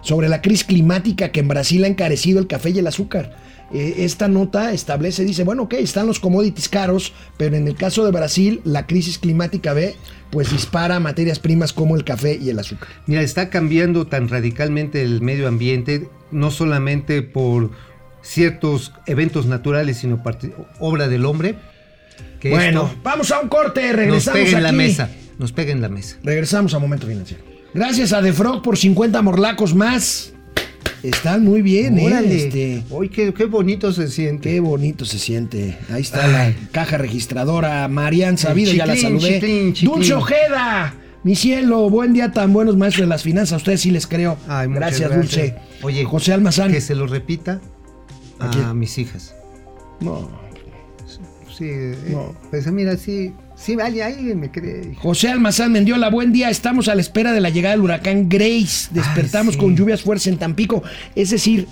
sobre 0.00 0.28
la 0.28 0.42
crisis 0.42 0.64
climática 0.64 1.30
que 1.30 1.40
en 1.40 1.48
Brasil 1.48 1.84
ha 1.84 1.88
encarecido 1.88 2.38
el 2.38 2.46
café 2.46 2.70
y 2.70 2.78
el 2.78 2.86
azúcar. 2.86 3.36
Eh, 3.72 3.96
esta 3.98 4.28
nota 4.28 4.72
establece, 4.72 5.24
dice, 5.24 5.44
bueno, 5.44 5.64
ok, 5.64 5.74
están 5.74 6.06
los 6.06 6.20
commodities 6.20 6.68
caros, 6.68 7.12
pero 7.36 7.56
en 7.56 7.68
el 7.68 7.74
caso 7.74 8.04
de 8.04 8.10
Brasil, 8.10 8.60
la 8.64 8.86
crisis 8.86 9.18
climática 9.18 9.74
ve, 9.74 9.94
pues 10.30 10.50
dispara 10.50 11.00
materias 11.00 11.38
primas 11.38 11.72
como 11.72 11.94
el 11.94 12.04
café 12.04 12.38
y 12.40 12.48
el 12.48 12.58
azúcar. 12.58 12.88
Mira, 13.06 13.20
está 13.20 13.50
cambiando 13.50 14.06
tan 14.06 14.28
radicalmente 14.28 15.02
el 15.02 15.20
medio 15.20 15.48
ambiente, 15.48 16.08
no 16.30 16.50
solamente 16.50 17.20
por 17.22 17.70
ciertos 18.22 18.92
eventos 19.06 19.46
naturales, 19.46 19.98
sino 19.98 20.22
obra 20.78 21.08
del 21.08 21.24
hombre, 21.24 21.56
que 22.40 22.50
bueno, 22.50 22.90
vamos 23.02 23.30
a 23.30 23.40
un 23.40 23.48
corte, 23.48 23.86
nos 23.88 23.96
regresamos 23.96 24.40
pega 24.40 24.58
en 24.58 24.62
la 24.62 24.72
mesa. 24.72 25.10
Nos 25.38 25.52
pega 25.52 25.72
en 25.72 25.80
la 25.80 25.88
mesa. 25.88 26.16
Regresamos 26.22 26.74
a 26.74 26.78
Momento 26.78 27.06
Financiero. 27.06 27.42
Gracias 27.74 28.12
a 28.12 28.22
The 28.22 28.32
Frog 28.32 28.62
por 28.62 28.76
50 28.76 29.22
morlacos 29.22 29.74
más. 29.74 30.32
Están 31.02 31.44
muy 31.44 31.62
bien, 31.62 31.98
¿eh? 31.98 32.06
Órale. 32.06 32.46
Este, 32.46 32.82
Uy, 32.90 33.08
qué, 33.08 33.32
qué 33.32 33.44
bonito 33.44 33.92
se 33.92 34.08
siente. 34.08 34.50
qué 34.50 34.58
bonito 34.58 35.04
se 35.04 35.18
siente. 35.18 35.78
Ahí 35.90 36.02
está 36.02 36.26
la 36.26 36.52
caja 36.72 36.98
registradora. 36.98 37.86
Marian 37.86 38.36
Sabido, 38.36 38.72
ya 38.72 38.84
la 38.84 38.96
saludé. 38.96 39.34
chiclín, 39.34 39.72
chiclín. 39.74 39.94
Dulce 39.94 40.14
Ojeda, 40.14 40.94
mi 41.22 41.36
cielo, 41.36 41.88
buen 41.88 42.14
día, 42.14 42.32
tan 42.32 42.52
buenos 42.52 42.76
maestros 42.76 43.06
de 43.06 43.10
las 43.10 43.22
finanzas. 43.22 43.52
A 43.52 43.56
ustedes 43.58 43.80
sí 43.80 43.92
les 43.92 44.08
creo. 44.08 44.38
Ay, 44.48 44.68
gracias, 44.70 45.10
gracias. 45.10 45.16
Dulce. 45.20 45.54
Oye, 45.82 46.04
José 46.04 46.32
Almazán. 46.32 46.72
Que 46.72 46.80
se 46.80 46.96
lo 46.96 47.06
repita 47.06 47.60
¿A 48.40 48.74
mis 48.74 48.98
hijas. 48.98 49.34
No. 50.00 50.28
Sí, 51.56 51.64
eh, 51.68 51.96
No. 52.10 52.34
pues 52.50 52.70
mira, 52.70 52.96
sí, 52.96 53.32
sí, 53.56 53.74
vale, 53.74 54.02
alguien 54.02 54.38
me 54.38 54.50
cree. 54.50 54.94
José 54.96 55.28
Almazán 55.28 55.72
Mendiola, 55.72 56.08
buen 56.08 56.32
día. 56.32 56.50
Estamos 56.50 56.86
a 56.88 56.94
la 56.94 57.00
espera 57.00 57.32
de 57.32 57.40
la 57.40 57.50
llegada 57.50 57.74
del 57.74 57.82
huracán 57.84 58.28
Grace. 58.28 58.88
Despertamos 58.92 59.54
sí. 59.54 59.60
con 59.60 59.74
lluvias 59.76 60.02
fuertes 60.02 60.28
en 60.28 60.38
Tampico. 60.38 60.82
Es 61.16 61.30
decir, 61.30 61.66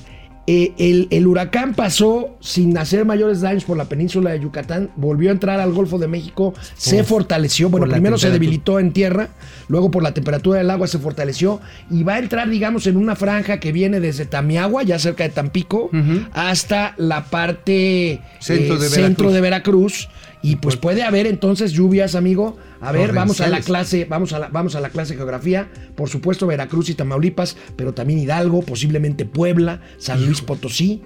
eh, 0.47 0.73
el, 0.79 1.09
el 1.11 1.27
huracán 1.27 1.75
pasó 1.75 2.37
sin 2.41 2.77
hacer 2.79 3.05
mayores 3.05 3.41
daños 3.41 3.65
por 3.65 3.77
la 3.77 3.87
península 3.87 4.31
de 4.31 4.41
Yucatán, 4.41 4.91
volvió 4.97 5.31
a 5.31 5.33
entrar 5.33 5.59
al 5.59 5.73
Golfo 5.73 5.99
de 5.99 6.07
México, 6.07 6.55
se 6.77 7.03
fortaleció. 7.03 7.69
Bueno, 7.69 7.87
primero 7.89 8.17
se 8.17 8.31
debilitó 8.31 8.79
en 8.79 8.93
tierra, 8.93 9.31
luego 9.69 9.91
por 9.91 10.03
la 10.03 10.15
temperatura 10.15 10.59
del 10.59 10.71
agua 10.71 10.87
se 10.87 10.99
fortaleció 10.99 11.61
y 11.91 12.05
va 12.05 12.15
a 12.15 12.19
entrar, 12.19 12.49
digamos, 12.49 12.87
en 12.87 12.97
una 12.97 13.17
franja 13.17 13.59
que 13.59 13.73
viene 13.73 13.99
desde 14.01 14.27
Tamiagua, 14.27 14.83
ya 14.85 14.99
cerca 14.99 15.25
de 15.25 15.31
Tampico, 15.31 15.91
hasta 16.33 16.95
la 16.97 17.25
parte 17.25 18.21
Centro 18.41 18.77
eh, 18.77 18.79
de 18.79 18.89
centro 18.89 19.29
Veracruz. 19.29 19.33
de 19.35 19.41
Veracruz. 19.41 20.09
Y 20.43 20.57
pues 20.57 20.77
puede 20.77 21.03
haber 21.03 21.27
entonces 21.27 21.73
lluvias, 21.73 22.15
amigo. 22.15 22.57
A 22.89 22.93
ver, 22.93 23.13
vamos 23.13 23.41
a 23.41 23.49
la 23.49 23.61
clase, 23.67 24.07
vamos 24.09 24.33
a 24.33 24.39
la, 24.39 24.49
vamos 24.49 24.75
a 24.77 24.81
la 24.81 24.91
clase 24.91 25.13
de 25.15 25.19
geografía. 25.19 25.69
Por 25.95 26.09
supuesto, 26.09 26.47
Veracruz 26.47 26.89
y 26.91 26.95
Tamaulipas, 26.95 27.57
pero 27.77 27.93
también 27.95 28.19
Hidalgo, 28.21 28.63
posiblemente 28.63 29.25
Puebla, 29.25 29.81
San 29.99 30.25
Luis 30.25 30.41
Potosí. 30.43 31.03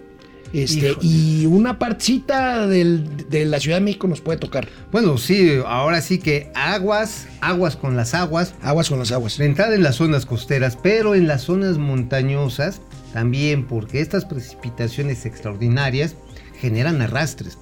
Este, 0.52 0.96
y 1.00 1.46
una 1.46 1.78
partecita 1.78 2.66
del- 2.66 3.28
de 3.30 3.44
la 3.44 3.60
Ciudad 3.60 3.76
de 3.76 3.84
México 3.84 4.08
nos 4.08 4.20
puede 4.20 4.36
tocar. 4.36 4.66
Bueno, 4.90 5.16
sí, 5.16 5.52
ahora 5.64 6.00
sí 6.00 6.18
que 6.18 6.50
aguas, 6.56 7.28
aguas 7.40 7.76
con 7.76 7.96
las 7.96 8.14
aguas. 8.14 8.54
Aguas 8.60 8.88
con 8.88 8.98
las 8.98 9.12
aguas. 9.12 9.38
De 9.38 9.46
entrada 9.46 9.76
en 9.76 9.84
las 9.84 9.94
zonas 9.94 10.26
costeras, 10.26 10.76
pero 10.82 11.14
en 11.14 11.28
las 11.28 11.42
zonas 11.42 11.78
montañosas 11.78 12.80
también, 13.12 13.64
porque 13.64 14.00
estas 14.00 14.24
precipitaciones 14.24 15.24
extraordinarias 15.24 16.16
generan 16.60 17.00
arrastres. 17.00 17.56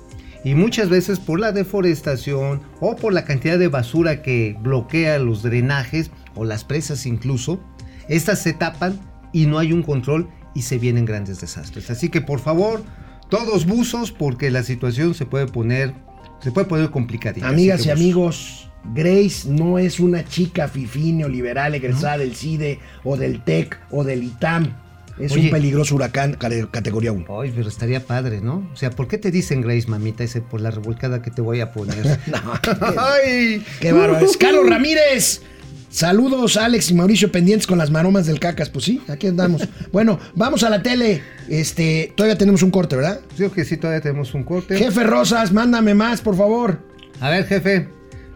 Y 0.49 0.55
muchas 0.55 0.89
veces 0.89 1.21
por 1.21 1.39
la 1.41 1.53
deforestación 1.53 2.63
o 2.81 2.97
por 2.97 3.13
la 3.13 3.27
cantidad 3.27 3.59
de 3.59 3.69
basura 3.69 4.23
que 4.23 4.57
bloquea 4.63 5.19
los 5.19 5.43
drenajes 5.43 6.11
o 6.35 6.47
las 6.47 6.65
presas 6.65 7.05
incluso, 7.05 7.61
estas 8.09 8.41
se 8.41 8.55
tapan 8.55 8.99
y 9.35 9.45
no 9.45 9.59
hay 9.59 9.75
un 9.75 9.83
control 9.83 10.27
y 10.55 10.63
se 10.63 10.79
vienen 10.79 11.05
grandes 11.05 11.43
desastres. 11.43 11.91
Así 11.91 12.09
que 12.09 12.23
por 12.23 12.41
favor, 12.41 12.83
todos 13.29 13.67
buzos 13.67 14.11
porque 14.11 14.51
la 14.51 14.63
situación 14.63 15.13
se 15.13 15.27
puede 15.27 15.49
poner, 15.49 15.93
se 16.41 16.51
puede 16.51 16.67
poner 16.67 16.89
complicadita. 16.89 17.47
Amigas 17.47 17.85
y 17.85 17.91
amigos, 17.91 18.71
Grace 18.95 19.47
no 19.51 19.79
es 19.79 20.01
una 20.01 20.25
chica 20.25 20.67
fifí 20.67 21.13
neoliberal 21.13 21.75
egresada 21.75 22.17
del 22.17 22.35
CIDE 22.35 22.79
o 23.05 23.19
del 23.19 23.45
TEC 23.45 23.79
o 23.91 24.03
del 24.03 24.23
ITAM. 24.23 24.75
Es 25.21 25.33
un 25.33 25.51
peligroso 25.51 25.95
huracán 25.95 26.37
categoría 26.71 27.13
1. 27.13 27.27
Ay, 27.41 27.53
pero 27.55 27.69
estaría 27.69 28.05
padre, 28.05 28.41
¿no? 28.41 28.69
O 28.73 28.77
sea, 28.77 28.91
¿por 28.91 29.09
qué 29.09 29.19
te 29.19 29.31
dicen 29.31 29.61
Grace, 29.61 29.89
mamita, 29.89 30.25
ese 30.25 30.41
por 30.41 30.61
la 30.61 30.71
revolcada 30.71 31.23
que 31.23 31.31
te 31.31 31.43
voy 31.43 31.61
a 31.61 31.73
poner? 31.73 32.19
Ay, 32.97 33.65
¡Qué 33.81 33.93
bárbaro! 33.93 34.25
es 34.25 34.37
Carlos 34.37 34.69
Ramírez. 34.69 35.43
Saludos, 35.91 36.59
Alex 36.59 36.91
y 36.91 36.95
Mauricio 36.95 37.33
pendientes 37.33 37.67
con 37.67 37.79
las 37.79 37.91
maromas 37.91 38.27
del 38.27 38.39
cacas. 38.39 38.69
Pues 38.69 38.85
sí, 38.85 39.01
aquí 39.09 39.27
andamos. 39.27 39.67
bueno, 39.93 40.19
vamos 40.35 40.63
a 40.63 40.71
la 40.71 40.83
tele. 40.83 41.23
Este, 41.49 42.13
todavía 42.15 42.37
tenemos 42.37 42.63
un 42.63 42.71
corte, 42.71 42.95
¿verdad? 42.95 43.21
Creo 43.37 43.51
que 43.51 43.65
sí, 43.65 43.79
todavía 43.79 44.03
tenemos 44.03 44.35
un 44.35 44.45
corte. 44.45 44.77
Jefe 44.77 45.03
Rosas, 45.05 45.53
mándame 45.53 45.95
más, 45.95 46.21
por 46.21 46.37
favor. 46.37 46.79
A 47.21 47.31
ver, 47.31 47.47
jefe, 47.47 47.89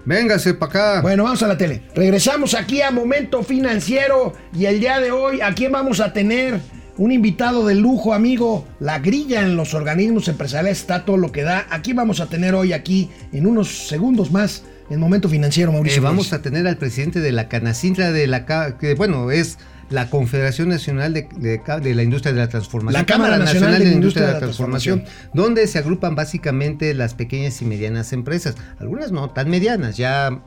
véngase 0.05 0.55
para 0.55 0.71
acá. 0.71 1.01
Bueno, 1.03 1.25
vamos 1.25 1.43
a 1.43 1.49
la 1.49 1.57
tele. 1.57 1.83
Regresamos 1.95 2.55
aquí 2.55 2.83
a 2.83 2.91
Momento 2.91 3.43
Financiero 3.43 4.33
y 4.57 4.67
el 4.67 4.81
día 4.81 5.01
de 5.01 5.11
hoy, 5.11 5.41
¿a 5.41 5.55
quién 5.55 5.73
vamos 5.73 6.01
a 6.01 6.13
tener? 6.13 6.61
Un 6.99 7.11
invitado 7.11 7.67
de 7.67 7.75
lujo, 7.75 8.13
amigo. 8.13 8.67
La 8.79 8.99
grilla 8.99 9.41
en 9.41 9.57
los 9.57 9.73
organismos 9.75 10.29
empresariales 10.29 10.81
está 10.81 11.05
todo 11.05 11.17
lo 11.17 11.33
que 11.33 11.43
da. 11.43 11.67
Aquí 11.71 11.95
vamos 11.95 12.21
a 12.21 12.27
tener 12.27 12.55
hoy, 12.55 12.73
aquí, 12.75 13.11
en 13.33 13.47
unos 13.47 13.89
segundos 13.89 14.31
más, 14.31 14.63
en 14.91 15.01
Momento 15.01 15.29
Financiero, 15.29 15.71
Eh, 15.71 15.75
Mauricio. 15.75 16.03
vamos 16.03 16.29
Flores. 16.29 16.41
a 16.41 16.43
tener 16.43 16.67
al 16.67 16.77
presidente 16.77 17.21
de 17.21 17.33
la 17.33 17.49
Canacintra 17.49 18.13
de 18.13 18.27
la 18.27 18.45
que 18.79 18.95
bueno, 18.95 19.31
es 19.31 19.57
la 19.93 20.11
Confederación 20.11 20.69
Nacional 20.69 21.13
de, 21.13 21.29
de 21.29 21.95
la 21.95 22.03
Industria 22.03 22.33
de 22.33 22.41
la 22.41 22.49
Transformación. 22.49 23.01
La 23.01 23.07
Cámara 23.07 23.39
Nacional 23.39 23.79
de 23.79 23.85
la 23.87 23.93
Industria 23.93 24.27
de 24.27 24.33
la 24.33 24.39
Transformación. 24.39 25.05
donde 25.35 25.67
se 25.67 25.79
agrupan 25.79 26.15
básicamente 26.15 26.95
las 26.95 27.15
pequeñas 27.15 27.61
y 27.63 27.65
medianas 27.65 28.13
empresas. 28.13 28.57
Algunas 28.79 29.13
no 29.13 29.31
tan 29.31 29.49
medianas, 29.51 29.97
ya, 29.97 30.43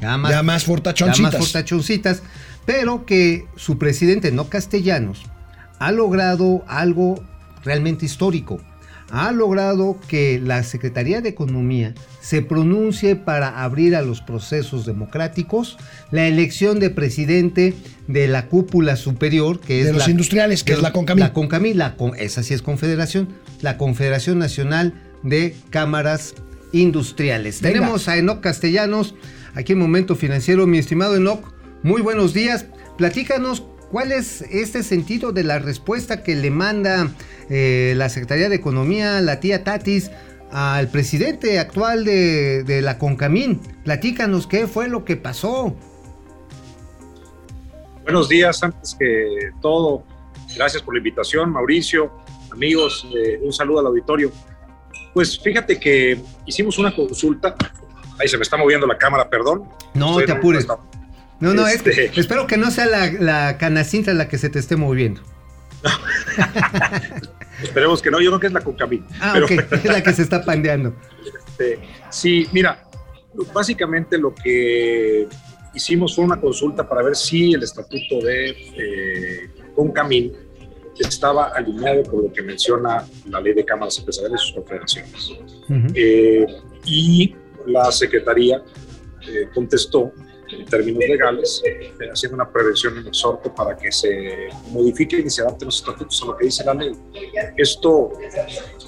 ya 0.00 0.16
más, 0.16 0.30
Ya 0.30 0.42
más 0.42 0.62
ya 0.62 0.66
fortachoncitas. 0.66 1.32
más 1.32 1.36
fortachoncitas, 1.36 2.22
pero 2.66 3.04
que 3.06 3.46
su 3.56 3.78
presidente, 3.78 4.30
no 4.32 4.48
castellanos, 4.48 5.22
ha 5.78 5.90
logrado 5.92 6.64
algo 6.68 7.22
realmente 7.64 8.06
histórico. 8.06 8.60
Ha 9.12 9.30
logrado 9.30 9.98
que 10.08 10.40
la 10.42 10.62
Secretaría 10.62 11.20
de 11.20 11.28
Economía 11.28 11.92
se 12.22 12.40
pronuncie 12.40 13.14
para 13.14 13.62
abrir 13.62 13.94
a 13.94 14.00
los 14.00 14.22
procesos 14.22 14.86
democráticos 14.86 15.76
la 16.10 16.26
elección 16.26 16.80
de 16.80 16.88
presidente 16.88 17.74
de 18.08 18.26
la 18.26 18.46
cúpula 18.48 18.96
superior, 18.96 19.60
que 19.60 19.80
es 19.80 19.86
De 19.86 19.92
los 19.92 20.06
la, 20.06 20.10
industriales, 20.10 20.64
que 20.64 20.72
es 20.72 20.80
la 20.80 20.92
CONCAMI. 20.92 21.20
La 21.20 21.32
CONCAMI, 21.34 21.74
la 21.74 21.94
esa 22.16 22.42
sí 22.42 22.54
es 22.54 22.62
confederación, 22.62 23.28
la 23.60 23.76
Confederación 23.76 24.38
Nacional 24.38 24.94
de 25.22 25.54
Cámaras 25.68 26.34
Industriales. 26.72 27.60
Venga. 27.60 27.80
Tenemos 27.80 28.08
a 28.08 28.16
Enoc 28.16 28.40
Castellanos, 28.40 29.14
aquí 29.54 29.74
en 29.74 29.78
Momento 29.78 30.16
Financiero. 30.16 30.66
Mi 30.66 30.78
estimado 30.78 31.16
Enoc, 31.16 31.52
muy 31.82 32.00
buenos 32.00 32.32
días. 32.32 32.64
Platícanos 32.96 33.62
cuál 33.92 34.10
es 34.10 34.40
este 34.50 34.82
sentido 34.82 35.32
de 35.32 35.44
la 35.44 35.58
respuesta 35.58 36.22
que 36.22 36.34
le 36.34 36.50
manda 36.50 37.10
eh, 37.50 37.92
la 37.94 38.08
Secretaría 38.08 38.48
de 38.48 38.56
Economía, 38.56 39.20
la 39.20 39.38
tía 39.38 39.64
Tatis, 39.64 40.10
al 40.50 40.88
presidente 40.88 41.58
actual 41.58 42.04
de, 42.06 42.64
de 42.64 42.80
la 42.80 42.98
Concamín. 42.98 43.60
Platícanos 43.84 44.46
qué 44.46 44.66
fue 44.66 44.88
lo 44.88 45.04
que 45.04 45.16
pasó. 45.16 45.76
Buenos 48.02 48.30
días, 48.30 48.62
antes 48.62 48.96
que 48.98 49.50
todo, 49.60 50.04
gracias 50.56 50.82
por 50.82 50.94
la 50.94 50.98
invitación, 50.98 51.50
Mauricio, 51.50 52.10
amigos, 52.50 53.06
eh, 53.14 53.40
un 53.42 53.52
saludo 53.52 53.80
al 53.80 53.86
auditorio. 53.86 54.32
Pues 55.12 55.38
fíjate 55.38 55.78
que 55.78 56.18
hicimos 56.46 56.78
una 56.78 56.94
consulta, 56.94 57.54
ahí 58.18 58.26
se 58.26 58.38
me 58.38 58.42
está 58.42 58.56
moviendo 58.56 58.86
la 58.86 58.96
cámara, 58.96 59.28
perdón. 59.28 59.68
No 59.92 60.18
Estoy 60.18 60.26
te 60.26 60.32
apures. 60.32 60.66
No, 61.42 61.54
no, 61.54 61.66
Este- 61.66 62.06
es- 62.06 62.18
espero 62.18 62.46
que 62.46 62.56
no 62.56 62.70
sea 62.70 62.86
la, 62.86 63.10
la 63.12 63.58
canacintra 63.58 64.14
la 64.14 64.28
que 64.28 64.38
se 64.38 64.48
te 64.48 64.58
esté 64.58 64.76
moviendo. 64.76 65.20
Esperemos 67.62 68.02
que 68.02 68.10
no, 68.10 68.20
yo 68.20 68.30
creo 68.30 68.40
que 68.40 68.46
es 68.48 68.52
la 68.52 68.60
Concamín. 68.60 69.04
Ah, 69.20 69.32
pero, 69.34 69.46
ok, 69.46 69.52
es 69.72 69.84
la 69.84 70.02
que 70.02 70.12
se 70.12 70.22
está 70.22 70.44
pandeando. 70.44 70.94
este, 71.48 71.78
sí, 72.10 72.46
mira, 72.52 72.84
básicamente 73.52 74.18
lo 74.18 74.34
que 74.34 75.28
hicimos 75.74 76.14
fue 76.14 76.24
una 76.24 76.40
consulta 76.40 76.88
para 76.88 77.02
ver 77.02 77.16
si 77.16 77.52
el 77.54 77.62
estatuto 77.62 78.20
de 78.24 78.50
eh, 78.50 79.50
Concamín 79.74 80.32
estaba 80.98 81.48
alineado 81.48 82.02
con 82.04 82.22
lo 82.24 82.32
que 82.32 82.42
menciona 82.42 83.04
la 83.28 83.40
ley 83.40 83.54
de 83.54 83.64
cámaras 83.64 83.98
empresariales 83.98 84.40
y 84.42 84.44
sus 84.46 84.54
confederaciones. 84.54 85.32
Eh, 85.94 86.46
y 86.84 87.34
la 87.66 87.90
Secretaría 87.90 88.62
eh, 89.26 89.48
contestó 89.54 90.12
en 90.52 90.64
términos 90.66 91.02
legales, 91.06 91.62
eh, 91.64 91.92
haciendo 92.12 92.36
una 92.36 92.50
prevención 92.50 92.98
un 92.98 93.06
exhorto 93.06 93.54
para 93.54 93.76
que 93.76 93.90
se 93.90 94.48
modifiquen 94.70 95.26
y 95.26 95.30
se 95.30 95.42
adapten 95.42 95.66
los 95.66 95.76
estatutos 95.76 96.22
a 96.22 96.26
lo 96.26 96.36
que 96.36 96.46
dice 96.46 96.64
la 96.64 96.74
ley. 96.74 96.92
Esto 97.56 98.12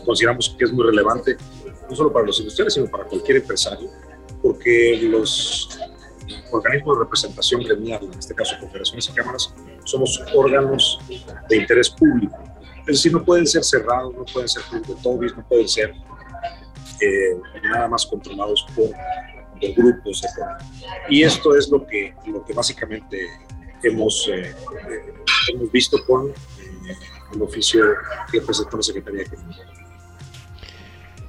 consideramos 0.04 0.54
que 0.58 0.64
es 0.64 0.72
muy 0.72 0.84
relevante, 0.84 1.36
no 1.88 1.96
solo 1.96 2.12
para 2.12 2.26
los 2.26 2.38
industriales, 2.38 2.74
sino 2.74 2.86
para 2.86 3.04
cualquier 3.04 3.38
empresario, 3.38 3.88
porque 4.42 4.98
los 5.02 5.78
organismos 6.50 6.98
de 6.98 7.04
representación 7.04 7.62
gremial, 7.62 8.04
en 8.04 8.18
este 8.18 8.34
caso 8.34 8.56
confederaciones 8.60 9.08
y 9.08 9.12
cámaras, 9.12 9.54
somos 9.84 10.22
órganos 10.34 10.98
de 11.48 11.56
interés 11.56 11.90
público. 11.90 12.36
Es 12.80 12.96
decir, 12.96 13.12
no 13.12 13.24
pueden 13.24 13.46
ser 13.46 13.64
cerrados, 13.64 14.14
no 14.14 14.24
pueden 14.24 14.48
ser 14.48 14.62
todos, 15.02 15.36
no 15.36 15.48
pueden 15.48 15.68
ser 15.68 15.94
eh, 17.00 17.36
nada 17.62 17.88
más 17.88 18.06
controlados 18.06 18.66
por, 18.76 18.90
por 19.72 19.84
grupos. 19.84 20.22
Y 21.08 21.22
esto 21.22 21.56
es 21.56 21.68
lo 21.70 21.86
que, 21.86 22.14
lo 22.26 22.44
que 22.44 22.52
básicamente 22.52 23.28
hemos, 23.82 24.28
eh, 24.32 24.50
eh, 24.50 25.14
hemos 25.52 25.70
visto 25.72 26.04
con 26.04 26.28
eh, 26.28 26.94
el 27.34 27.42
oficio 27.42 27.84
que 28.30 28.40
presentó 28.40 28.76
la 28.76 28.82
Secretaría 28.82 29.20
de 29.20 29.26
Economía. 29.26 29.64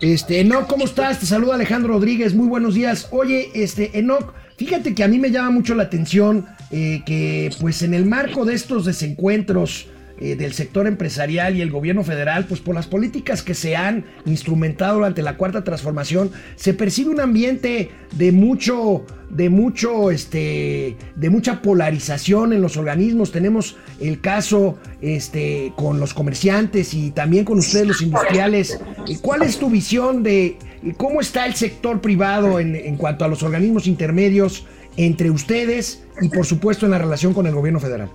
Este, 0.02 0.42
Enoc, 0.42 0.68
¿cómo 0.68 0.86
estás? 0.86 1.20
Te 1.20 1.26
saluda 1.26 1.56
Alejandro 1.56 1.94
Rodríguez, 1.94 2.34
muy 2.34 2.48
buenos 2.48 2.76
días. 2.76 3.08
Oye, 3.12 3.50
este, 3.54 3.98
Enoc, 3.98 4.34
fíjate 4.58 4.94
que 4.94 5.04
a 5.04 5.08
mí 5.08 5.20
me 5.20 5.32
llama 5.32 5.52
mucho 5.52 5.74
la 5.74 5.84
atención 5.84 6.48
que, 6.70 7.56
pues, 7.62 7.82
en 7.84 7.94
el 7.94 8.06
marco 8.06 8.44
de 8.44 8.54
estos 8.54 8.84
desencuentros 8.84 9.88
eh, 10.18 10.38
del 10.38 10.54
sector 10.54 10.88
empresarial 10.88 11.58
y 11.58 11.62
el 11.62 11.70
gobierno 11.70 12.04
federal, 12.04 12.46
pues, 12.46 12.62
por 12.62 12.74
las 12.74 12.88
políticas 12.88 13.42
que 13.42 13.54
se 13.54 13.76
han 13.76 14.06
instrumentado 14.26 14.96
durante 14.96 15.22
la 15.22 15.36
cuarta 15.36 15.66
transformación, 15.66 16.32
se 16.56 16.74
percibe 16.74 17.10
un 17.10 17.20
ambiente 17.20 17.90
de 18.14 18.32
mucho, 18.32 19.06
de 19.30 19.50
mucho, 19.50 20.12
este, 20.12 20.96
de 21.16 21.30
mucha 21.30 21.62
polarización 21.62 22.54
en 22.54 22.62
los 22.62 22.78
organismos. 22.78 23.34
Tenemos 23.34 23.76
el 24.00 24.22
caso, 24.22 24.78
este, 25.02 25.74
con 25.76 26.00
los 26.00 26.14
comerciantes 26.14 26.94
y 26.94 27.12
también 27.12 27.44
con 27.44 27.60
ustedes 27.60 27.88
los 27.88 28.02
industriales. 28.02 28.80
¿Y 29.08 29.18
¿Cuál 29.18 29.42
es 29.42 29.60
tu 29.60 29.70
visión 29.70 30.24
de 30.24 30.58
cómo 30.96 31.20
está 31.20 31.46
el 31.46 31.56
sector 31.56 32.00
privado 32.00 32.62
en, 32.62 32.76
en 32.76 32.96
cuanto 32.96 33.26
a 33.26 33.28
los 33.28 33.44
organismos 33.44 33.86
intermedios 33.86 34.66
entre 34.96 35.30
ustedes 35.30 36.04
y 36.22 36.30
por 36.30 36.46
supuesto 36.46 36.86
en 36.86 36.92
la 36.92 37.00
relación 37.00 37.34
con 37.34 37.48
el 37.48 37.54
gobierno 37.54 37.82
federal? 37.82 38.10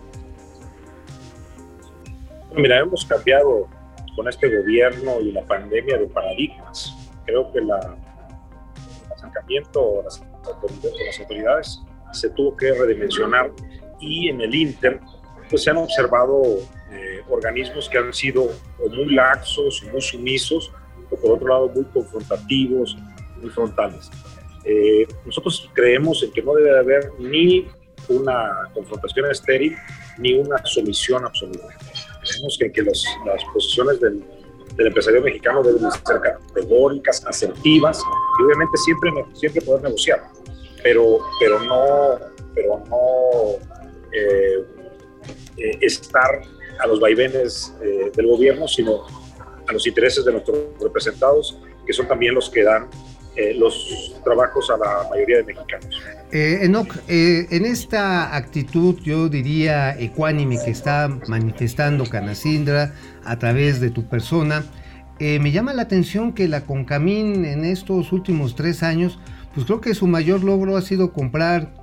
Mira, 2.57 2.81
hemos 2.81 3.05
cambiado 3.05 3.69
con 4.17 4.29
este 4.29 4.55
gobierno 4.55 5.21
y 5.21 5.33
la 5.33 5.43
pandemia 5.47 5.99
de 5.99 6.07
paradigmas. 6.07 6.97
Creo 7.25 7.51
que 7.53 7.61
la, 7.61 7.79
el 9.07 9.13
acercamiento 9.13 10.03
las 10.05 10.21
autoridades, 10.21 11.07
las 11.07 11.21
autoridades 11.21 11.81
se 12.13 12.31
tuvo 12.31 12.57
que 12.57 12.73
redimensionar 12.73 13.53
y 14.01 14.29
en 14.29 14.41
el 14.41 14.55
Inter 14.55 15.01
pues 15.49 15.65
se 15.65 15.71
han 15.71 15.77
observado 15.79 16.43
eh, 16.93 17.23
organismos 17.29 17.89
que 17.89 17.99
han 17.99 18.13
sido 18.13 18.45
o 18.45 18.89
muy 18.89 19.15
laxos, 19.15 19.83
muy 19.93 20.01
sumisos, 20.01 20.73
o 21.11 21.17
por 21.17 21.33
otro 21.33 21.49
lado 21.49 21.69
muy 21.69 21.85
confrontativos, 21.85 22.97
muy 23.41 23.51
frontales. 23.51 24.11
Eh, 24.65 25.07
nosotros 25.25 25.69
creemos 25.73 26.23
en 26.23 26.33
que 26.33 26.43
no 26.43 26.55
debe 26.55 26.79
haber 26.79 27.13
ni 27.19 27.67
una 28.09 28.69
confrontación 28.75 29.31
estéril 29.31 29.77
ni 30.19 30.35
una 30.35 30.65
sumisión 30.65 31.25
absoluta. 31.25 31.67
Creemos 32.23 32.57
que, 32.59 32.73
que 32.73 32.83
los, 32.83 33.05
las 33.27 33.45
posiciones 33.53 34.01
del, 34.01 34.25
del, 34.77 34.87
empresario 34.87 35.23
mexicano 35.23 35.63
deben 35.63 35.91
ser 35.91 36.21
categóricas, 36.21 37.25
asertivas 37.27 38.03
y 38.39 38.43
obviamente 38.45 38.77
siempre, 38.79 39.11
siempre 39.35 39.63
poder 39.63 39.83
negociar, 39.85 40.23
pero, 40.83 41.19
pero 41.39 41.61
no, 41.61 42.19
pero 42.55 42.83
no 42.89 43.57
eh, 44.13 44.65
eh, 45.57 45.79
estar 45.81 46.43
a 46.81 46.87
los 46.87 47.01
vaivenes 47.01 47.75
eh, 47.83 48.11
del 48.15 48.27
gobierno, 48.27 48.67
sino 48.67 49.07
a 49.69 49.73
los 49.73 49.87
intereses 49.87 50.25
de 50.25 50.33
nuestros 50.33 50.59
representados, 50.81 51.59
que 51.87 51.93
son 51.93 52.09
también 52.09 52.35
los 52.35 52.51
que 52.51 52.63
dan 52.63 52.89
eh, 53.41 53.55
los 53.55 54.21
trabajos 54.25 54.71
a 54.71 54.77
la 54.77 55.09
mayoría 55.11 55.39
de 55.39 55.45
mexicanos. 55.45 56.01
Eh, 56.33 56.61
Enoch, 56.63 56.95
eh, 57.09 57.49
en 57.51 57.65
esta 57.65 58.37
actitud, 58.37 58.97
yo 59.03 59.29
diría 59.29 59.99
ecuánime 59.99 60.59
que 60.65 60.71
está 60.71 61.09
manifestando 61.27 62.05
Canacindra 62.05 62.95
a 63.25 63.37
través 63.39 63.81
de 63.81 63.91
tu 63.91 64.05
persona, 64.05 64.65
eh, 65.19 65.41
me 65.41 65.51
llama 65.51 65.75
la 65.75 65.83
atención 65.83 66.33
que 66.33 66.47
la 66.47 66.61
Concamín 66.63 67.45
en 67.45 67.65
estos 67.65 68.13
últimos 68.13 68.55
tres 68.55 68.85
años, 68.85 69.19
pues 69.55 69.67
creo 69.67 69.81
que 69.81 69.95
su 69.95 70.07
mayor 70.07 70.45
logro 70.45 70.77
ha 70.77 70.83
sido 70.83 71.13
comprar 71.13 71.75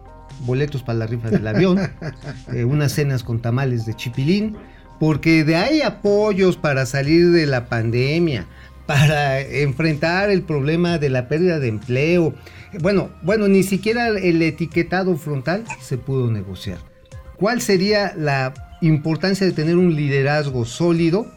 boletos 0.45 0.81
para 0.81 0.99
la 0.99 1.07
rifa 1.07 1.29
del 1.29 1.45
avión, 1.45 1.79
unas 2.65 2.93
cenas 2.93 3.23
con 3.23 3.41
tamales 3.41 3.85
de 3.85 3.95
chipilín, 3.95 4.55
porque 4.97 5.43
de 5.43 5.57
ahí 5.57 5.81
apoyos 5.81 6.55
para 6.55 6.85
salir 6.85 7.31
de 7.31 7.45
la 7.45 7.67
pandemia, 7.67 8.45
para 8.87 9.41
enfrentar 9.41 10.31
el 10.31 10.43
problema 10.43 10.97
de 10.97 11.09
la 11.09 11.27
pérdida 11.27 11.59
de 11.59 11.67
empleo. 11.67 12.33
Bueno, 12.79 13.11
bueno, 13.21 13.47
ni 13.47 13.63
siquiera 13.63 14.07
el 14.07 14.41
etiquetado 14.41 15.15
frontal 15.17 15.65
se 15.81 15.97
pudo 15.97 16.31
negociar. 16.31 16.79
¿Cuál 17.35 17.61
sería 17.61 18.15
la 18.15 18.53
importancia 18.81 19.45
de 19.45 19.53
tener 19.53 19.75
un 19.75 19.95
liderazgo 19.95 20.65
sólido 20.65 21.27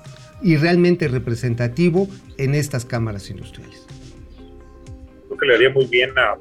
y 0.43 0.57
realmente 0.57 1.09
representativo 1.09 2.09
en 2.39 2.55
estas 2.55 2.85
cámaras 2.85 3.29
industriales? 3.29 3.85
Creo 5.27 5.39
que 5.39 5.47
le 5.47 5.55
haría 5.57 5.71
muy 5.71 5.87
bien 5.87 6.11
a 6.17 6.37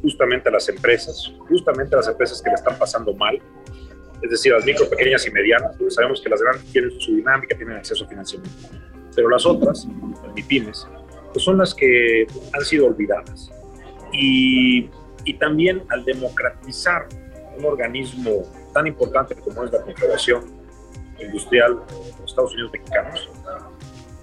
justamente 0.00 0.48
a 0.48 0.52
las 0.52 0.68
empresas, 0.68 1.32
justamente 1.48 1.94
a 1.94 1.98
las 1.98 2.08
empresas 2.08 2.40
que 2.42 2.50
le 2.50 2.54
están 2.54 2.78
pasando 2.78 3.14
mal, 3.14 3.40
es 4.22 4.30
decir, 4.30 4.52
las 4.52 4.64
micro, 4.64 4.88
pequeñas 4.88 5.26
y 5.26 5.30
medianas, 5.30 5.74
porque 5.76 5.90
sabemos 5.90 6.20
que 6.20 6.28
las 6.28 6.40
grandes 6.40 6.64
tienen 6.70 6.90
su 7.00 7.16
dinámica, 7.16 7.56
tienen 7.56 7.76
acceso 7.76 8.04
a 8.04 8.08
financiamiento, 8.08 8.68
pero 9.14 9.28
las 9.28 9.46
otras, 9.46 9.86
las 10.22 10.34
MIPIMES, 10.34 10.86
pues 11.32 11.44
son 11.44 11.58
las 11.58 11.74
que 11.74 12.26
han 12.52 12.64
sido 12.64 12.86
olvidadas. 12.86 13.50
Y, 14.12 14.88
y 15.24 15.34
también 15.34 15.82
al 15.90 16.04
democratizar 16.04 17.06
un 17.56 17.64
organismo 17.64 18.42
tan 18.72 18.86
importante 18.86 19.34
como 19.36 19.64
es 19.64 19.72
la 19.72 19.80
Confederación 19.82 20.44
Industrial 21.20 21.80
de 21.86 22.20
los 22.20 22.30
Estados 22.30 22.52
Unidos 22.52 22.72
Mexicanos, 22.72 23.30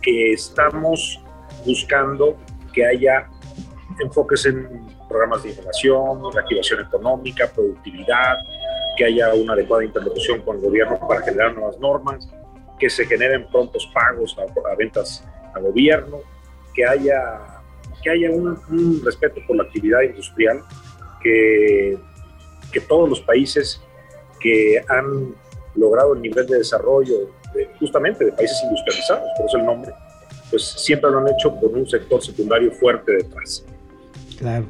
que 0.02 0.34
estamos 0.34 1.20
buscando 1.66 2.38
que 2.74 2.86
haya 2.86 3.30
enfoques 4.00 4.46
en 4.46 4.68
programas 5.08 5.44
de 5.44 5.52
innovación, 5.52 6.34
reactivación 6.34 6.82
económica, 6.82 7.50
productividad, 7.54 8.38
que 8.98 9.06
haya 9.06 9.34
una 9.34 9.54
adecuada 9.54 9.84
interlocución 9.84 10.42
con 10.42 10.58
el 10.58 10.64
gobierno 10.64 11.00
para 11.08 11.22
generar 11.22 11.54
nuevas 11.54 11.80
normas, 11.80 12.30
que 12.82 12.90
se 12.90 13.06
generen 13.06 13.46
prontos 13.52 13.88
pagos 13.94 14.36
a, 14.40 14.72
a 14.72 14.76
ventas 14.76 15.24
a 15.54 15.60
gobierno, 15.60 16.18
que 16.74 16.84
haya, 16.84 17.62
que 18.02 18.10
haya 18.10 18.32
un, 18.32 18.58
un, 18.70 19.06
respeto 19.06 19.40
por 19.46 19.56
la 19.58 19.64
actividad 19.64 20.02
industrial, 20.02 20.64
que, 21.22 21.96
que 22.74 22.82
todos 22.82 23.08
los 23.08 23.22
países 23.22 23.80
que 24.40 24.84
han 24.90 25.36
logrado 25.76 26.16
el 26.16 26.24
nivel 26.24 26.48
de 26.48 26.58
desarrollo 26.58 27.30
de, 27.54 27.70
justamente 27.80 28.26
de 28.26 28.32
países 28.32 28.58
industrializados, 28.64 29.28
por 29.38 29.46
eso 29.46 29.58
el 29.58 29.66
nombre, 29.66 29.92
pues 30.50 30.64
siempre 30.64 31.12
lo 31.12 31.20
han 31.20 31.28
hecho 31.28 31.56
con 31.56 31.76
un 31.76 31.88
sector 31.88 32.20
secundario 32.20 32.72
fuerte 32.72 33.12
detrás. 33.12 33.64
Claro. 34.40 34.66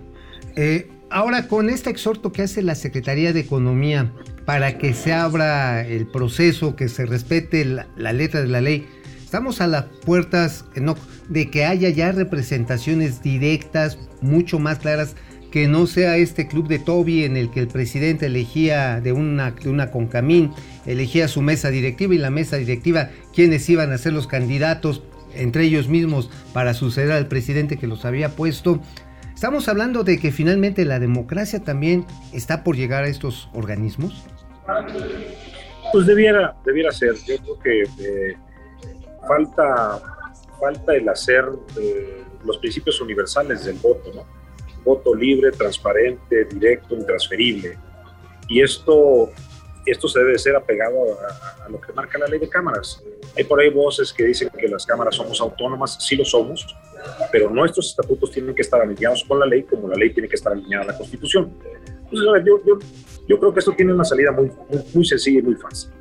Eh, 0.57 0.89
ahora, 1.09 1.47
con 1.47 1.69
este 1.69 1.89
exhorto 1.89 2.33
que 2.33 2.41
hace 2.41 2.61
la 2.61 2.75
Secretaría 2.75 3.31
de 3.31 3.39
Economía 3.39 4.11
para 4.45 4.77
que 4.77 4.93
se 4.93 5.13
abra 5.13 5.85
el 5.85 6.07
proceso, 6.07 6.75
que 6.75 6.89
se 6.89 7.05
respete 7.05 7.65
la, 7.65 8.13
letra 8.13 8.41
de 8.41 8.47
la 8.47 8.61
ley, 8.61 8.87
Estamos 9.23 9.61
a 9.61 9.67
las 9.67 9.85
puertas 10.05 10.65
Enoch, 10.75 10.97
de 11.29 11.49
que 11.49 11.63
haya 11.63 11.87
ya 11.87 12.11
representaciones 12.11 13.23
directas, 13.23 13.97
mucho 14.19 14.59
más 14.59 14.79
claras, 14.79 15.15
que 15.51 15.69
no 15.69 15.87
sea 15.87 16.17
este 16.17 16.49
club 16.49 16.67
de 16.67 16.79
Toby 16.79 17.23
en 17.23 17.37
el 17.37 17.49
que 17.49 17.61
el 17.61 17.69
presidente 17.69 18.25
elegía 18.25 18.99
de 18.99 19.13
una, 19.13 19.51
de 19.51 19.69
una 19.69 19.89
concamín, 19.89 20.51
elegía 20.85 21.29
su 21.29 21.41
mesa 21.41 21.69
directiva 21.69 22.13
y 22.13 22.17
la 22.17 22.29
mesa 22.29 22.57
directiva 22.57 23.09
quienes 23.33 23.69
iban 23.69 23.93
a 23.93 23.97
ser 23.97 24.11
los 24.11 24.27
candidatos 24.27 25.01
entre 25.33 25.63
ellos 25.63 25.87
mismos 25.87 26.29
para 26.53 26.73
suceder 26.73 27.11
al 27.11 27.27
presidente 27.27 27.77
que 27.77 27.87
los 27.87 28.03
había 28.03 28.35
puesto. 28.35 28.81
Estamos 29.41 29.67
hablando 29.67 30.03
de 30.03 30.19
que 30.19 30.31
finalmente 30.31 30.85
la 30.85 30.99
democracia 30.99 31.63
también 31.63 32.05
está 32.31 32.63
por 32.63 32.75
llegar 32.75 33.05
a 33.05 33.07
estos 33.07 33.49
organismos. 33.53 34.23
Pues 35.91 36.05
debiera, 36.05 36.55
debiera 36.63 36.91
ser. 36.91 37.15
Yo 37.25 37.37
creo 37.39 37.59
que 37.59 37.81
eh, 37.81 38.37
falta, 39.27 39.99
falta 40.59 40.95
el 40.95 41.09
hacer 41.09 41.43
eh, 41.81 42.21
los 42.45 42.59
principios 42.59 43.01
universales 43.01 43.65
del 43.65 43.77
voto, 43.77 44.13
¿no? 44.13 44.27
Voto 44.83 45.15
libre, 45.15 45.49
transparente, 45.49 46.45
directo, 46.45 46.93
intransferible. 46.93 47.79
Y 48.47 48.61
esto, 48.61 49.31
esto 49.87 50.07
se 50.07 50.19
debe 50.19 50.37
ser 50.37 50.55
apegado 50.55 51.17
a, 51.19 51.65
a 51.65 51.69
lo 51.69 51.81
que 51.81 51.91
marca 51.93 52.19
la 52.19 52.27
ley 52.27 52.37
de 52.37 52.47
cámaras. 52.47 53.03
Hay 53.35 53.45
por 53.45 53.59
ahí 53.59 53.71
voces 53.71 54.13
que 54.13 54.23
dicen 54.23 54.49
que 54.55 54.67
las 54.67 54.85
cámaras 54.85 55.15
somos 55.15 55.41
autónomas, 55.41 55.97
sí 55.99 56.15
lo 56.15 56.25
somos, 56.25 56.75
pero 57.31 57.49
nuestros 57.49 57.89
estatutos 57.89 58.31
tienen 58.31 58.53
que 58.53 58.61
estar 58.61 58.81
alineados 58.81 59.23
con 59.23 59.39
la 59.39 59.45
ley 59.45 59.63
como 59.63 59.87
la 59.87 59.95
ley 59.95 60.13
tiene 60.13 60.27
que 60.27 60.35
estar 60.35 60.53
alineada 60.53 60.83
a 60.83 60.87
la 60.87 60.97
Constitución. 60.97 61.53
Entonces, 62.11 62.43
yo, 62.45 62.61
yo, 62.65 62.79
yo 63.27 63.39
creo 63.39 63.53
que 63.53 63.59
esto 63.59 63.73
tiene 63.73 63.93
una 63.93 64.03
salida 64.03 64.31
muy, 64.31 64.51
muy, 64.69 64.83
muy 64.93 65.05
sencilla 65.05 65.39
y 65.39 65.43
muy 65.43 65.55
fácil. 65.55 65.91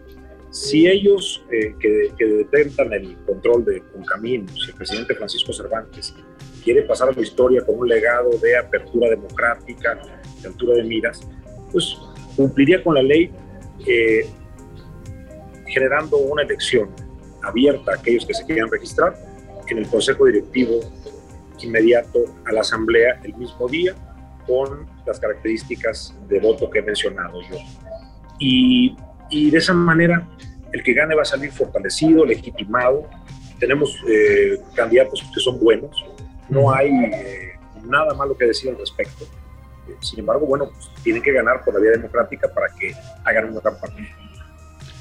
Si 0.50 0.88
ellos 0.88 1.44
eh, 1.52 1.74
que, 1.78 2.12
que 2.18 2.24
detentan 2.24 2.92
el 2.92 3.16
control 3.24 3.64
de 3.64 3.82
Concamín, 3.92 4.48
si 4.48 4.70
el 4.70 4.76
presidente 4.76 5.14
Francisco 5.14 5.52
Cervantes 5.52 6.12
quiere 6.64 6.82
pasar 6.82 7.08
a 7.08 7.12
la 7.12 7.20
historia 7.20 7.64
con 7.64 7.78
un 7.78 7.88
legado 7.88 8.30
de 8.42 8.56
apertura 8.56 9.08
democrática, 9.10 10.00
de 10.42 10.48
altura 10.48 10.74
de 10.74 10.82
miras, 10.84 11.20
pues 11.70 11.96
cumpliría 12.36 12.82
con 12.82 12.94
la 12.94 13.02
ley 13.02 13.30
eh, 13.86 14.26
generando 15.66 16.16
una 16.16 16.42
elección 16.42 16.90
abierta 17.42 17.92
a 17.92 17.94
aquellos 17.94 18.26
que 18.26 18.34
se 18.34 18.44
quieran 18.44 18.70
registrar 18.70 19.16
en 19.70 19.78
el 19.78 19.86
consejo 19.88 20.26
directivo 20.26 20.80
inmediato 21.60 22.18
a 22.46 22.52
la 22.52 22.60
asamblea 22.60 23.20
el 23.22 23.34
mismo 23.34 23.68
día 23.68 23.94
con 24.46 24.86
las 25.06 25.20
características 25.20 26.14
de 26.28 26.40
voto 26.40 26.70
que 26.70 26.80
he 26.80 26.82
mencionado 26.82 27.40
yo. 27.42 27.56
Y, 28.38 28.96
y 29.30 29.50
de 29.50 29.58
esa 29.58 29.74
manera 29.74 30.26
el 30.72 30.82
que 30.82 30.94
gane 30.94 31.14
va 31.14 31.22
a 31.22 31.24
salir 31.24 31.50
fortalecido, 31.52 32.24
legitimado. 32.24 33.08
Tenemos 33.58 33.96
eh, 34.08 34.60
candidatos 34.74 35.22
que 35.34 35.40
son 35.40 35.60
buenos, 35.60 35.90
no 36.48 36.72
hay 36.72 36.90
eh, 36.90 37.52
nada 37.84 38.14
malo 38.14 38.36
que 38.36 38.46
decir 38.46 38.70
al 38.70 38.78
respecto. 38.78 39.26
Sin 40.00 40.20
embargo, 40.20 40.46
bueno, 40.46 40.70
pues, 40.70 40.88
tienen 41.02 41.22
que 41.22 41.32
ganar 41.32 41.64
por 41.64 41.74
la 41.74 41.80
vía 41.80 41.90
democrática 41.90 42.48
para 42.48 42.68
que 42.78 42.94
hagan 43.24 43.50
una 43.50 43.60
campaña. 43.60 44.08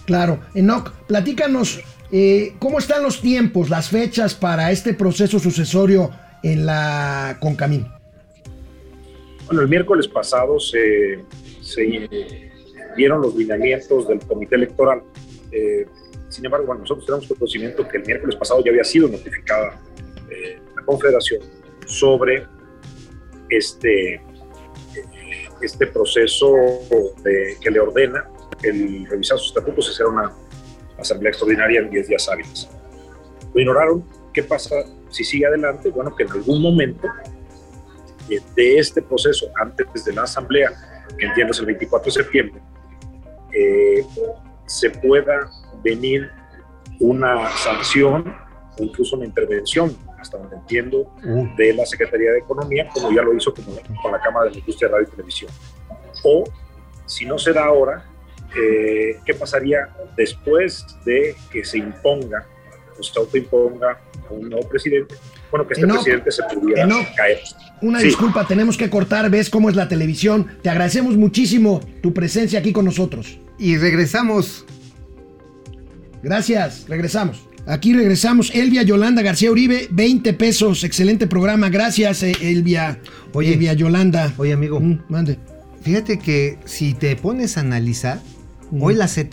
Claro, 0.05 0.39
Enoch, 0.55 0.91
platícanos 1.05 1.83
eh, 2.11 2.55
cómo 2.59 2.79
están 2.79 3.03
los 3.03 3.21
tiempos, 3.21 3.69
las 3.69 3.89
fechas 3.89 4.33
para 4.33 4.71
este 4.71 4.93
proceso 4.93 5.39
sucesorio 5.39 6.11
en 6.41 6.65
la 6.65 7.37
Concamín. 7.39 7.87
Bueno, 9.45 9.61
el 9.61 9.67
miércoles 9.67 10.07
pasado 10.07 10.59
se, 10.59 11.23
se 11.61 12.09
dieron 12.95 13.21
los 13.21 13.35
lineamientos 13.35 14.07
del 14.07 14.19
comité 14.19 14.55
electoral. 14.55 15.01
Eh, 15.51 15.85
sin 16.29 16.45
embargo, 16.45 16.67
bueno, 16.67 16.81
nosotros 16.81 17.05
tenemos 17.05 17.27
conocimiento 17.27 17.87
que 17.87 17.97
el 17.97 18.05
miércoles 18.05 18.35
pasado 18.35 18.63
ya 18.63 18.71
había 18.71 18.83
sido 18.83 19.07
notificada 19.07 19.79
eh, 20.29 20.59
la 20.75 20.83
Confederación 20.83 21.41
sobre 21.85 22.45
este, 23.49 24.21
este 25.61 25.87
proceso 25.87 26.53
que 27.61 27.71
le 27.71 27.79
ordena 27.79 28.27
el 28.63 29.07
revisar 29.07 29.37
sus 29.39 29.47
estatutos 29.47 29.89
hacer 29.89 30.05
una 30.05 30.31
asamblea 31.01 31.29
extraordinaria 31.29 31.81
en 31.81 31.89
10 31.89 32.07
días 32.07 32.29
hábiles. 32.29 32.69
Lo 33.53 33.59
ignoraron. 33.59 34.03
¿Qué 34.33 34.43
pasa 34.43 34.75
si 35.09 35.23
sigue 35.23 35.45
adelante? 35.45 35.89
Bueno, 35.89 36.15
que 36.15 36.23
en 36.23 36.31
algún 36.31 36.61
momento 36.61 37.07
eh, 38.29 38.39
de 38.55 38.77
este 38.77 39.01
proceso, 39.01 39.47
antes 39.59 40.05
de 40.05 40.13
la 40.13 40.23
asamblea, 40.23 40.71
que 41.17 41.25
entiendo 41.25 41.51
es 41.51 41.59
el 41.59 41.65
24 41.65 42.05
de 42.05 42.11
septiembre, 42.11 42.61
eh, 43.51 44.05
se 44.65 44.89
pueda 44.91 45.49
venir 45.83 46.29
una 46.99 47.49
sanción 47.57 48.33
o 48.77 48.83
incluso 48.83 49.15
una 49.15 49.25
intervención, 49.25 49.95
hasta 50.19 50.37
donde 50.37 50.57
entiendo, 50.57 51.11
de 51.57 51.73
la 51.73 51.85
Secretaría 51.85 52.31
de 52.33 52.39
Economía, 52.39 52.89
como 52.93 53.11
ya 53.11 53.21
lo 53.21 53.33
hizo 53.33 53.53
con, 53.53 53.63
con 54.01 54.11
la 54.11 54.19
Cámara 54.19 54.45
de 54.45 54.51
la 54.51 54.57
Industria 54.59 54.89
de 54.89 54.95
Radio 54.95 55.07
y 55.07 55.11
Televisión. 55.11 55.51
O, 56.23 56.43
si 57.05 57.25
no 57.25 57.37
será 57.37 57.65
ahora, 57.65 58.05
eh, 58.57 59.17
qué 59.25 59.33
pasaría 59.33 59.89
después 60.17 60.85
de 61.05 61.35
que 61.51 61.63
se 61.63 61.77
imponga 61.77 62.45
o 62.99 63.03
se 63.03 63.17
autoimponga 63.19 63.99
a 64.29 64.33
un 64.33 64.49
nuevo 64.49 64.67
presidente. 64.69 65.15
Bueno, 65.51 65.67
que 65.67 65.73
este 65.73 65.85
Enoch, 65.85 66.03
presidente 66.03 66.31
se 66.31 66.43
pudiera 66.53 66.83
Enoch, 66.83 67.07
caer. 67.15 67.39
Una 67.81 67.99
Sí. 67.99 68.07
disculpa, 68.07 68.45
tenemos 68.45 68.77
que 68.77 68.89
cortar, 68.89 69.29
ves 69.29 69.49
cómo 69.49 69.69
es 69.69 69.75
la 69.75 69.87
televisión. 69.87 70.47
Te 70.61 70.69
agradecemos 70.69 71.17
muchísimo 71.17 71.79
tu 72.01 72.13
presencia 72.13 72.59
aquí 72.59 72.71
con 72.73 72.85
nosotros. 72.85 73.39
Y 73.57 73.77
regresamos. 73.77 74.65
Gracias, 76.21 76.85
regresamos. 76.87 77.45
Aquí 77.65 77.93
regresamos. 77.93 78.51
Elvia 78.53 78.83
Yolanda 78.83 79.21
García 79.21 79.51
Uribe, 79.51 79.87
20 79.91 80.33
pesos. 80.33 80.83
Excelente 80.83 81.27
programa. 81.27 81.69
Gracias, 81.69 82.23
eh, 82.23 82.33
Elvia. 82.41 82.99
Oye. 83.33 83.53
Elvia 83.53 83.73
Yolanda. 83.73 84.33
Oye, 84.37 84.53
amigo, 84.53 84.79
Mm, 84.79 84.99
mande. 85.07 85.37
fíjate 85.81 86.19
que 86.19 86.57
si 86.65 86.93
te 86.93 87.15
pones 87.15 87.57
a 87.57 87.61
analizar, 87.61 88.19
hoy 88.79 88.95
la 88.95 89.05
hasta 89.05 89.21
el- 89.21 89.27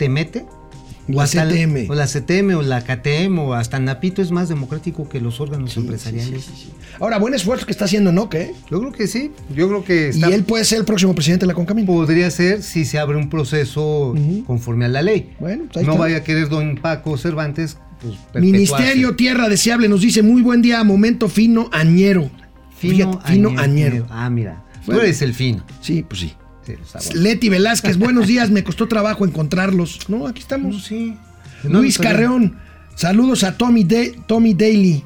CTM. 1.51 1.89
o 1.89 1.95
la 1.95 2.05
CTM, 2.05 2.55
o 2.55 2.61
la 2.61 2.81
KTM, 2.83 3.39
o 3.39 3.53
hasta 3.53 3.79
Napito 3.79 4.21
es 4.21 4.31
más 4.31 4.49
democrático 4.49 5.07
que 5.07 5.21
los 5.21 5.39
órganos 5.39 5.71
Sí, 5.73 5.79
empresariales. 5.79 6.43
sí, 6.43 6.51
sí. 6.55 6.69
Ahora, 6.99 7.17
buen 7.17 7.33
esfuerzo 7.33 7.65
que 7.65 7.71
está 7.71 7.85
haciendo 7.85 8.09
Enoch, 8.09 8.33
¿eh? 8.35 8.53
Yo 8.69 8.79
creo 8.79 8.91
que 8.91 9.07
sí. 9.07 9.31
Yo 9.55 9.67
creo 9.69 9.83
que 9.85 10.09
está- 10.09 10.29
Y 10.29 10.33
él 10.33 10.43
puede 10.43 10.65
ser 10.65 10.79
el 10.79 10.85
próximo 10.85 11.13
presidente 11.15 11.43
de 11.45 11.47
la 11.47 11.53
Concamín. 11.53 11.85
podría 11.85 12.29
ser 12.29 12.61
si 12.61 12.83
se 12.83 12.99
abre 12.99 13.15
un 13.17 13.29
proceso 13.29 14.13
conforme 14.45 14.83
a 14.85 14.87
la 14.89 15.01
ley. 15.01 15.33
Bueno, 15.39 15.63
pues 15.71 15.77
ahí 15.77 15.85
no 15.85 15.93
está. 15.93 16.01
vaya 16.01 16.17
a 16.17 16.23
querer 16.23 16.49
don 16.49 16.75
Paco 16.75 17.17
Cervantes. 17.17 17.77
Pues. 18.01 18.43
Ministerio 18.43 19.15
Tierra 19.15 19.47
Deseable 19.49 19.87
nos 19.87 20.01
dice 20.01 20.21
muy 20.21 20.41
buen 20.41 20.61
día, 20.61 20.83
momento 20.83 21.29
fino 21.29 21.69
añero. 21.71 22.29
fino, 22.77 23.13
Fíjate, 23.13 23.33
fino 23.33 23.49
añero, 23.49 23.61
añero. 23.61 24.07
Ah, 24.09 24.29
mira. 24.29 24.63
Bueno. 24.85 24.99
Tú 25.01 25.05
eres 25.05 25.21
el 25.23 25.33
fino. 25.33 25.63
Sí, 25.81 26.05
pues 26.07 26.19
sí. 26.21 26.33
Bueno. 26.67 27.21
Leti 27.21 27.49
Velázquez, 27.49 27.97
buenos 27.97 28.27
días, 28.27 28.49
me 28.49 28.63
costó 28.63 28.87
trabajo 28.87 29.25
encontrarlos. 29.25 29.99
No, 30.09 30.27
aquí 30.27 30.39
No, 30.39 30.43
estamos. 30.43 30.83
sí. 30.85 31.15
Luis 31.63 31.97
No, 31.99 32.03
Carreón, 32.03 32.57
saludos 32.95 33.43
a 33.43 33.57
Tommy, 33.57 33.83
De- 33.83 34.15
Tommy 34.27 34.53
Daly. 34.53 35.03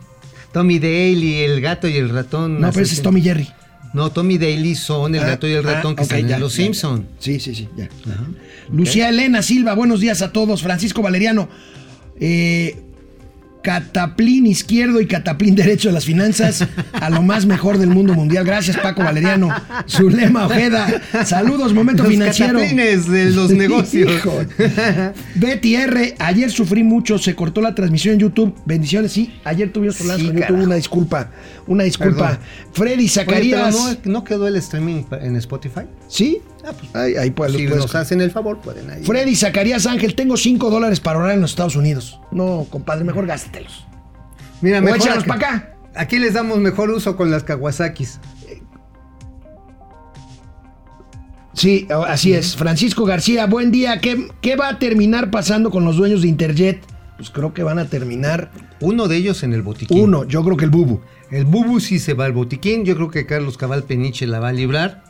Tommy 0.52 0.80
Daly, 0.80 1.36
el 1.40 1.62
gato 1.62 1.88
y 1.88 1.96
el 1.96 2.10
ratón. 2.10 2.60
No, 2.60 2.72
pero 2.72 2.84
ese 2.86 2.96
es 2.96 3.02
Tommy 3.02 3.22
Jerry. 3.22 3.48
No, 3.94 4.10
Tommy 4.10 4.38
Daly 4.38 4.76
son 4.76 5.16
el 5.16 5.22
Ah, 5.24 5.28
gato 5.28 5.48
y 5.48 5.52
el 5.52 5.68
ah, 5.68 5.74
ratón 5.74 5.96
que 5.96 6.04
ok, 6.04 6.12
están 6.12 6.28
ya, 6.28 6.36
en 6.36 6.42
Los 6.42 6.56
ya, 6.56 6.64
Simpson. 6.64 7.08
Sí, 7.20 7.40
sí, 7.40 7.54
sí, 7.56 7.68
ya. 7.78 7.90
Lucía 8.72 9.10
Elena 9.10 9.42
Silva, 9.42 9.74
buenos 9.76 10.00
días 10.00 10.22
a 10.22 10.32
todos. 10.32 10.62
Francisco 10.64 11.02
Valeriano, 11.02 11.50
eh, 12.20 12.82
cataplín 13.62 14.48
izquierdo 14.48 15.00
y 15.02 15.08
cataplín 15.08 15.56
derecho 15.56 15.90
de 15.90 15.94
las 15.94 16.06
finanzas 16.06 16.66
a 16.94 17.10
lo 17.10 17.22
más 17.22 17.46
mejor 17.46 17.78
del 17.78 17.90
mundo 17.90 18.14
mundial. 18.14 18.44
Gracias, 18.46 18.78
Paco 18.78 19.04
Valeriano. 19.04 19.50
Zulema 19.88 20.46
Ojeda, 20.48 21.02
saludos, 21.26 21.74
momento 21.74 22.04
Los 22.04 22.12
financiero. 22.12 22.60
cataplines 22.60 23.08
de 23.08 23.30
los 23.32 23.52
negocios. 23.52 24.12
Hijo. 24.12 24.34
Betty 25.36 25.76
R, 25.76 26.16
ayer 26.20 26.52
sufrí 26.52 26.84
mucho, 26.84 27.18
se 27.18 27.36
cortó 27.36 27.62
la 27.62 27.76
transmisión 27.76 28.14
en 28.16 28.20
YouTube. 28.22 28.56
Bendiciones, 28.66 29.12
sí, 29.12 29.34
ayer 29.44 29.72
tuvimos 29.72 29.96
problemas 29.98 30.22
Sí, 30.22 30.28
con 30.28 30.38
YouTube, 30.38 30.64
una 30.64 30.76
disculpa, 30.76 31.32
una 31.68 31.84
disculpa. 31.84 32.30
Perdón. 32.30 32.40
Freddy 32.74 32.94
Oye, 33.04 33.10
Zacarías, 33.10 33.76
pero 33.76 33.96
no, 34.06 34.12
¿no 34.20 34.24
quedó 34.24 34.48
el 34.48 34.56
streaming 34.56 35.04
en 35.22 35.36
Spotify? 35.36 35.82
¿Sí? 36.12 36.42
Ah, 36.64 36.72
pues, 36.78 36.96
Ahí, 36.96 37.16
ahí 37.16 37.32
puedes- 37.32 37.56
si 37.56 37.66
nos 37.66 37.96
hacen 37.96 38.22
el 38.22 38.30
favor, 38.32 38.60
pueden 38.60 38.90
ahí. 38.92 39.04
Freddy 39.04 39.36
Zacarías 39.36 39.88
Ángel, 39.88 40.14
tengo 40.14 40.38
5 40.38 40.70
dólares 40.70 41.00
para 41.00 41.18
ahorrar 41.20 41.34
en 41.36 41.42
los 41.42 41.52
Estados 41.52 41.76
Unidos. 41.76 42.20
No, 42.32 42.68
compadre, 42.70 43.04
mejor 43.04 43.26
gástatelos. 43.26 43.86
Mira, 44.62 44.78
O 44.80 44.82
mejor 44.82 45.00
échalos 45.00 45.24
para 45.24 45.48
acá. 45.48 45.74
Aquí 45.96 46.20
les 46.20 46.34
damos 46.36 46.60
mejor 46.60 46.90
uso 46.92 47.16
con 47.18 47.32
las 47.32 47.44
Kawasakis. 47.44 48.20
Sí, 51.54 51.88
así 52.08 52.34
es. 52.34 52.56
Francisco 52.56 53.06
García, 53.06 53.46
buen 53.46 53.72
día. 53.72 54.00
¿Qué, 54.00 54.28
qué 54.42 54.56
va 54.56 54.70
a 54.70 54.80
terminar 54.80 55.32
pasando 55.32 55.70
con 55.70 55.84
los 55.84 55.98
dueños 55.98 56.22
de 56.22 56.28
Interjet? 56.30 56.82
Pues 57.18 57.30
creo 57.30 57.54
que 57.54 57.62
van 57.64 57.78
a 57.78 57.86
terminar 57.86 58.52
Uno 58.80 59.08
de 59.08 59.18
ellos 59.18 59.44
en 59.44 59.54
el 59.54 59.62
botiquín. 59.62 60.00
uno, 60.02 60.24
yo 60.26 60.44
creo 60.44 60.58
que 60.58 60.66
el 60.66 60.72
Bubu. 60.72 61.02
El 61.30 61.46
Bubu 61.46 61.80
sí 61.80 62.00
se 62.00 62.14
va 62.14 62.26
al 62.26 62.32
botiquín. 62.32 62.86
Yo 62.86 62.96
creo 62.96 63.10
que 63.12 63.26
Carlos 63.26 63.58
Cabal 63.58 63.84
Peniche 63.84 64.26
la 64.28 64.40
va 64.40 64.50
a 64.50 64.54
librar. 64.54 65.04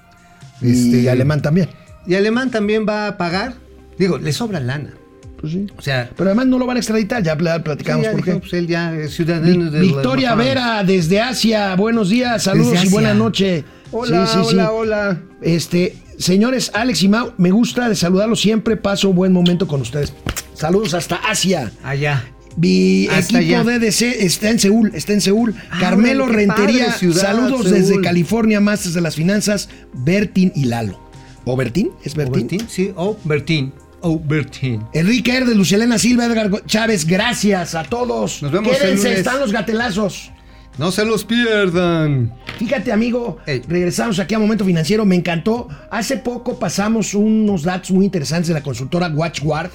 Y 0.62 0.72
Este, 0.72 1.10
Alemán 1.10 1.42
también. 1.42 1.70
Y 2.08 2.16
Alemán 2.16 2.50
también 2.52 2.86
va 2.88 3.08
a 3.08 3.18
pagar. 3.18 3.54
Digo, 3.98 4.18
le 4.18 4.32
sobra 4.34 4.60
lana. 4.60 4.94
pues 5.40 5.54
sí. 5.54 5.66
O 5.78 5.82
sea, 5.82 6.10
Pero 6.16 6.30
además 6.30 6.46
no 6.48 6.58
lo 6.60 6.66
van 6.68 6.78
a 6.78 6.80
extraditar, 6.80 7.22
ya 7.24 7.36
pla- 7.36 7.64
platicamos 7.64 8.02
sí, 8.02 8.06
ya 8.06 8.12
por 8.12 8.24
dijo, 8.26 8.36
qué. 8.36 8.40
pues 8.42 8.54
él 8.54 8.68
ya 8.68 8.96
es 8.96 9.14
ciudadano 9.16 9.72
de 9.72 9.80
Victoria. 9.80 10.36
Vera 10.36 10.84
desde 10.84 11.20
Asia, 11.22 11.76
buenos 11.76 12.10
días, 12.10 12.44
saludos 12.44 12.84
y 12.84 12.90
buena 12.90 13.14
noche. 13.14 13.64
Hola, 13.92 14.26
Sí, 14.28 14.34
sí, 14.34 14.40
sí. 14.50 14.56
hola, 14.56 14.72
hola. 14.72 15.22
Este, 15.42 15.98
señores, 16.18 16.72
Alex 16.74 17.02
y 17.04 17.08
Mau, 17.10 17.34
me 17.38 17.52
gusta 17.52 17.90
de 17.90 17.96
saludarlos 17.96 18.40
siempre, 18.40 18.78
paso 18.78 19.10
un 19.10 19.16
buen 19.16 19.34
momento 19.34 19.68
con 19.68 19.82
ustedes. 19.82 20.14
Saludos 20.54 20.94
hasta 20.94 21.16
Asia. 21.16 21.72
Allá. 21.84 22.24
Mi 22.58 23.08
Hasta 23.08 23.40
equipo 23.40 23.60
allá. 23.62 23.80
DDC 23.80 24.02
está 24.20 24.50
en 24.50 24.60
Seúl, 24.60 24.92
está 24.94 25.14
en 25.14 25.22
Seúl. 25.22 25.56
Ah, 25.70 25.78
Carmelo 25.80 26.28
qué 26.28 26.34
Rentería, 26.34 26.86
padre 26.88 26.98
ciudad, 27.00 27.22
saludos 27.22 27.62
Seúl. 27.64 27.72
desde 27.74 28.02
California, 28.02 28.60
Masters 28.60 28.94
de 28.94 29.02
las 29.02 29.16
Finanzas, 29.16 29.70
Bertín 29.94 30.52
y 30.56 30.66
Lalo. 30.66 31.00
¿O 31.46 31.56
Bertín? 31.56 31.90
¿Es 32.04 32.16
Bertín? 32.16 32.48
¿Bertín? 32.48 32.70
Sí, 32.70 32.92
oh, 32.96 33.18
Bertín. 33.24 33.74
Oh, 34.02 34.20
Bertín. 34.20 34.84
Enrique 34.94 35.36
Herdes, 35.36 35.56
Lucielena 35.56 35.98
Silva, 35.98 36.26
Edgar 36.26 36.66
Chávez, 36.66 37.06
gracias 37.06 37.76
a 37.76 37.84
todos. 37.84 38.42
Nos 38.42 38.52
vemos 38.52 38.74
el 38.74 38.80
Quédense, 38.80 39.04
lunes. 39.06 39.20
están 39.20 39.40
los 39.40 39.52
gatelazos. 39.52 40.32
No 40.78 40.92
se 40.92 41.06
los 41.06 41.24
pierdan. 41.26 42.34
Fíjate, 42.58 42.92
amigo, 42.92 43.38
Ey. 43.46 43.62
regresamos 43.68 44.20
aquí 44.20 44.34
a 44.34 44.40
Momento 44.40 44.66
Financiero. 44.66 45.06
Me 45.06 45.16
encantó. 45.16 45.68
Hace 45.92 46.18
poco 46.18 46.58
pasamos 46.58 47.14
unos 47.14 47.64
datos 47.64 47.92
muy 47.92 48.06
interesantes 48.06 48.48
de 48.48 48.54
la 48.54 48.64
consultora 48.64 49.08
WatchGuard 49.10 49.70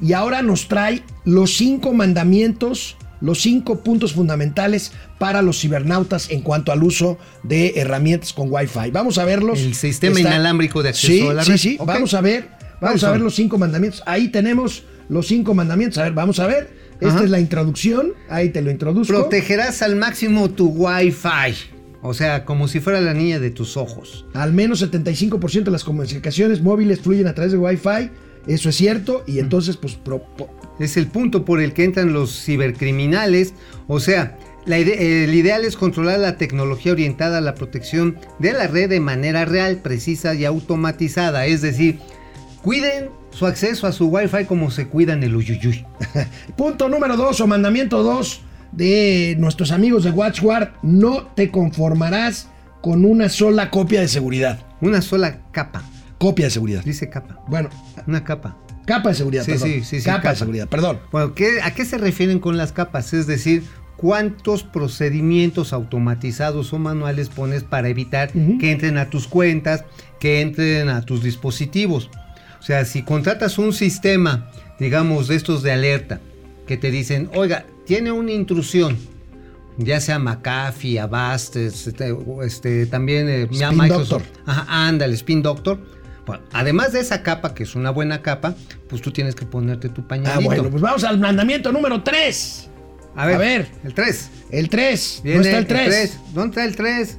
y 0.00 0.12
ahora 0.12 0.42
nos 0.42 0.68
trae 0.68 1.02
los 1.24 1.56
cinco 1.56 1.92
mandamientos, 1.92 2.96
los 3.20 3.40
cinco 3.40 3.80
puntos 3.80 4.12
fundamentales 4.12 4.92
para 5.18 5.42
los 5.42 5.60
cibernautas 5.60 6.30
en 6.30 6.42
cuanto 6.42 6.72
al 6.72 6.82
uso 6.82 7.18
de 7.42 7.74
herramientas 7.76 8.32
con 8.32 8.50
Wi-Fi. 8.50 8.90
Vamos 8.92 9.18
a 9.18 9.24
verlos. 9.24 9.58
El 9.60 9.74
sistema 9.74 10.20
inalámbrico 10.20 10.82
de 10.82 10.90
acceso 10.90 11.12
sí, 11.12 11.26
a 11.28 11.34
la 11.34 11.44
sí, 11.44 11.50
red. 11.50 11.58
Sí. 11.58 11.78
Vamos 11.84 12.14
a 12.14 12.20
ver. 12.20 12.48
Vamos 12.80 13.00
¿Cuáles 13.00 13.04
a 13.04 13.10
ver 13.10 13.20
los 13.20 13.34
cinco 13.34 13.58
mandamientos. 13.58 14.02
Ahí 14.06 14.28
tenemos 14.28 14.84
los 15.08 15.26
cinco 15.26 15.54
mandamientos. 15.54 15.98
A 15.98 16.04
ver, 16.04 16.12
vamos 16.12 16.38
a 16.38 16.46
ver. 16.46 16.70
Esta 17.00 17.16
Ajá. 17.16 17.24
es 17.24 17.30
la 17.30 17.40
introducción. 17.40 18.12
Ahí 18.28 18.50
te 18.50 18.62
lo 18.62 18.70
introduzco. 18.70 19.12
Protegerás 19.12 19.82
al 19.82 19.96
máximo 19.96 20.50
tu 20.50 20.68
Wi-Fi. 20.68 21.54
O 22.02 22.14
sea, 22.14 22.44
como 22.44 22.68
si 22.68 22.78
fuera 22.78 23.00
la 23.00 23.14
niña 23.14 23.40
de 23.40 23.50
tus 23.50 23.76
ojos. 23.76 24.26
Al 24.34 24.52
menos 24.52 24.82
75% 24.82 25.64
de 25.64 25.70
las 25.70 25.82
comunicaciones 25.82 26.62
móviles 26.62 27.00
fluyen 27.00 27.26
a 27.26 27.34
través 27.34 27.52
de 27.52 27.58
Wi-Fi. 27.58 28.10
Eso 28.48 28.70
es 28.70 28.76
cierto. 28.76 29.22
Y 29.26 29.38
entonces, 29.38 29.76
pues, 29.76 29.94
pro- 29.94 30.24
Es 30.80 30.96
el 30.96 31.06
punto 31.08 31.44
por 31.44 31.60
el 31.60 31.72
que 31.72 31.84
entran 31.84 32.12
los 32.12 32.44
cibercriminales. 32.44 33.54
O 33.86 34.00
sea, 34.00 34.36
la 34.64 34.78
ide- 34.78 35.24
el 35.24 35.34
ideal 35.34 35.64
es 35.64 35.76
controlar 35.76 36.18
la 36.20 36.36
tecnología 36.36 36.92
orientada 36.92 37.38
a 37.38 37.40
la 37.42 37.54
protección 37.54 38.16
de 38.38 38.52
la 38.52 38.66
red 38.66 38.88
de 38.88 39.00
manera 39.00 39.44
real, 39.44 39.76
precisa 39.78 40.34
y 40.34 40.44
automatizada. 40.44 41.46
Es 41.46 41.62
decir, 41.62 41.98
cuiden 42.62 43.10
su 43.30 43.46
acceso 43.46 43.86
a 43.86 43.92
su 43.92 44.06
Wi-Fi 44.08 44.44
como 44.46 44.70
se 44.70 44.86
cuidan 44.88 45.22
el 45.22 45.36
uyuyuy. 45.36 45.84
Punto 46.56 46.88
número 46.88 47.16
dos 47.16 47.40
o 47.40 47.46
mandamiento 47.46 48.02
dos 48.02 48.40
de 48.72 49.36
nuestros 49.38 49.72
amigos 49.72 50.04
de 50.04 50.10
WatchGuard. 50.10 50.70
No 50.82 51.22
te 51.34 51.50
conformarás 51.50 52.48
con 52.80 53.04
una 53.04 53.28
sola 53.28 53.70
copia 53.70 54.00
de 54.00 54.08
seguridad. 54.08 54.60
Una 54.80 55.02
sola 55.02 55.40
capa. 55.50 55.82
Copia 56.18 56.46
de 56.46 56.50
seguridad. 56.50 56.82
Dice 56.84 57.08
capa. 57.08 57.40
Bueno, 57.48 57.68
Una 58.06 58.24
capa. 58.24 58.56
capa 58.86 59.10
de 59.10 59.14
seguridad, 59.14 59.44
Sí, 59.44 59.52
perdón. 59.52 59.68
sí, 59.68 59.84
sí, 59.84 59.98
sí, 60.00 60.04
capa, 60.04 60.18
capa. 60.18 60.30
de 60.30 60.36
seguridad, 60.36 60.68
perdón. 60.68 60.98
Bueno, 61.12 61.34
¿qué- 61.34 61.60
¿a 61.62 61.72
qué 61.74 61.84
se 61.84 61.98
refieren 61.98 62.38
con 62.40 62.56
las 62.56 62.72
capas? 62.72 63.12
Es 63.14 63.26
decir, 63.26 63.62
¿cuántos 63.96 64.62
procedimientos 64.64 65.72
automatizados 65.72 66.72
o 66.72 66.78
manuales 66.78 67.28
pones 67.28 67.62
para 67.64 67.88
evitar 67.88 68.30
que 68.32 68.72
entren 68.72 68.98
a 68.98 69.10
tus 69.10 69.28
cuentas, 69.28 69.84
que 70.20 70.40
entren 70.40 70.88
a 70.88 71.02
tus 71.02 71.22
dispositivos? 71.22 72.10
O 72.58 72.62
sea, 72.62 72.84
si 72.84 73.02
contratas 73.02 73.58
un 73.58 73.72
sistema, 73.72 74.50
digamos, 74.80 75.28
de 75.28 75.36
estos 75.36 75.62
de 75.62 75.70
alerta, 75.72 76.20
que 76.66 76.76
te 76.76 76.90
dicen, 76.90 77.30
oiga, 77.34 77.64
tiene 77.86 78.10
una 78.12 78.32
intrusión, 78.32 78.96
ya 79.78 80.00
sea 80.00 80.18
McAfee, 80.18 80.98
Avast, 80.98 81.56
este, 81.56 82.14
este, 82.44 82.86
también 82.86 83.28
eh, 83.28 83.42
Spin 83.50 83.78
Microsoft. 83.78 84.24
Doctor. 84.24 84.42
Ajá, 84.46 84.88
ándale, 84.88 85.14
Spin 85.14 85.42
Doctor. 85.42 85.78
Además 86.52 86.92
de 86.92 87.00
esa 87.00 87.22
capa, 87.22 87.54
que 87.54 87.62
es 87.62 87.74
una 87.74 87.90
buena 87.90 88.22
capa, 88.22 88.54
pues 88.88 89.02
tú 89.02 89.10
tienes 89.12 89.34
que 89.34 89.46
ponerte 89.46 89.88
tu 89.88 90.06
pañalito. 90.06 90.40
Ah, 90.40 90.42
bueno, 90.44 90.70
pues 90.70 90.82
vamos 90.82 91.04
al 91.04 91.18
mandamiento 91.18 91.72
número 91.72 92.02
tres. 92.02 92.68
A 93.16 93.26
ver, 93.26 93.34
A 93.34 93.38
ver. 93.38 93.66
el 93.84 93.94
3. 93.94 94.30
El 94.50 94.68
3. 94.68 95.22
¿No 95.24 95.40
está 95.40 95.58
el 95.58 95.66
3? 95.66 96.18
¿Dónde 96.34 96.48
está 96.50 96.64
el 96.64 96.76
3? 96.76 97.18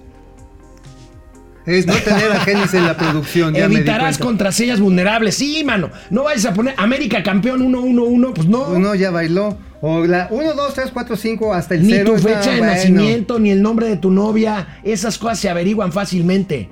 Es 1.66 1.86
no 1.86 1.94
tener 1.94 2.32
a 2.32 2.40
Genis 2.40 2.74
en 2.74 2.86
la 2.86 2.98
producción. 2.98 3.54
Ya 3.54 3.66
Evitarás 3.66 4.18
contraseñas 4.18 4.80
vulnerables. 4.80 5.36
Sí, 5.36 5.64
mano. 5.64 5.92
No 6.10 6.24
vayas 6.24 6.46
a 6.46 6.54
poner 6.54 6.74
América 6.78 7.22
campeón 7.22 7.60
111. 7.60 8.34
Pues 8.34 8.48
no. 8.48 8.70
Uno 8.70 8.96
ya 8.96 9.12
bailó. 9.12 9.58
O 9.82 10.06
la 10.06 10.28
1, 10.30 10.54
2, 10.54 10.74
3, 10.74 10.92
4, 10.92 11.16
5 11.16 11.54
hasta 11.54 11.76
el 11.76 11.84
ni 11.84 11.94
0. 11.94 12.14
tu 12.16 12.22
fecha 12.22 12.52
de 12.52 12.62
nacimiento, 12.62 13.40
ni 13.40 13.50
el 13.52 13.62
nombre 13.62 13.88
de 13.88 13.96
tu 13.98 14.12
novia. 14.12 14.80
Esas 14.84 15.18
cosas 15.18 15.40
se 15.40 15.50
averiguan 15.50 15.92
fácilmente. 15.94 16.70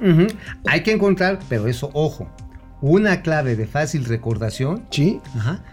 Hay 0.66 0.82
que 0.84 0.92
encontrar, 0.92 1.40
pero 1.48 1.68
eso, 1.68 1.90
ojo, 1.94 2.30
una 2.82 3.22
clave 3.22 3.56
de 3.56 3.66
fácil 3.66 4.06
recordación. 4.06 4.84
¿Sí? 4.92 5.22
Ajá. 5.38 5.64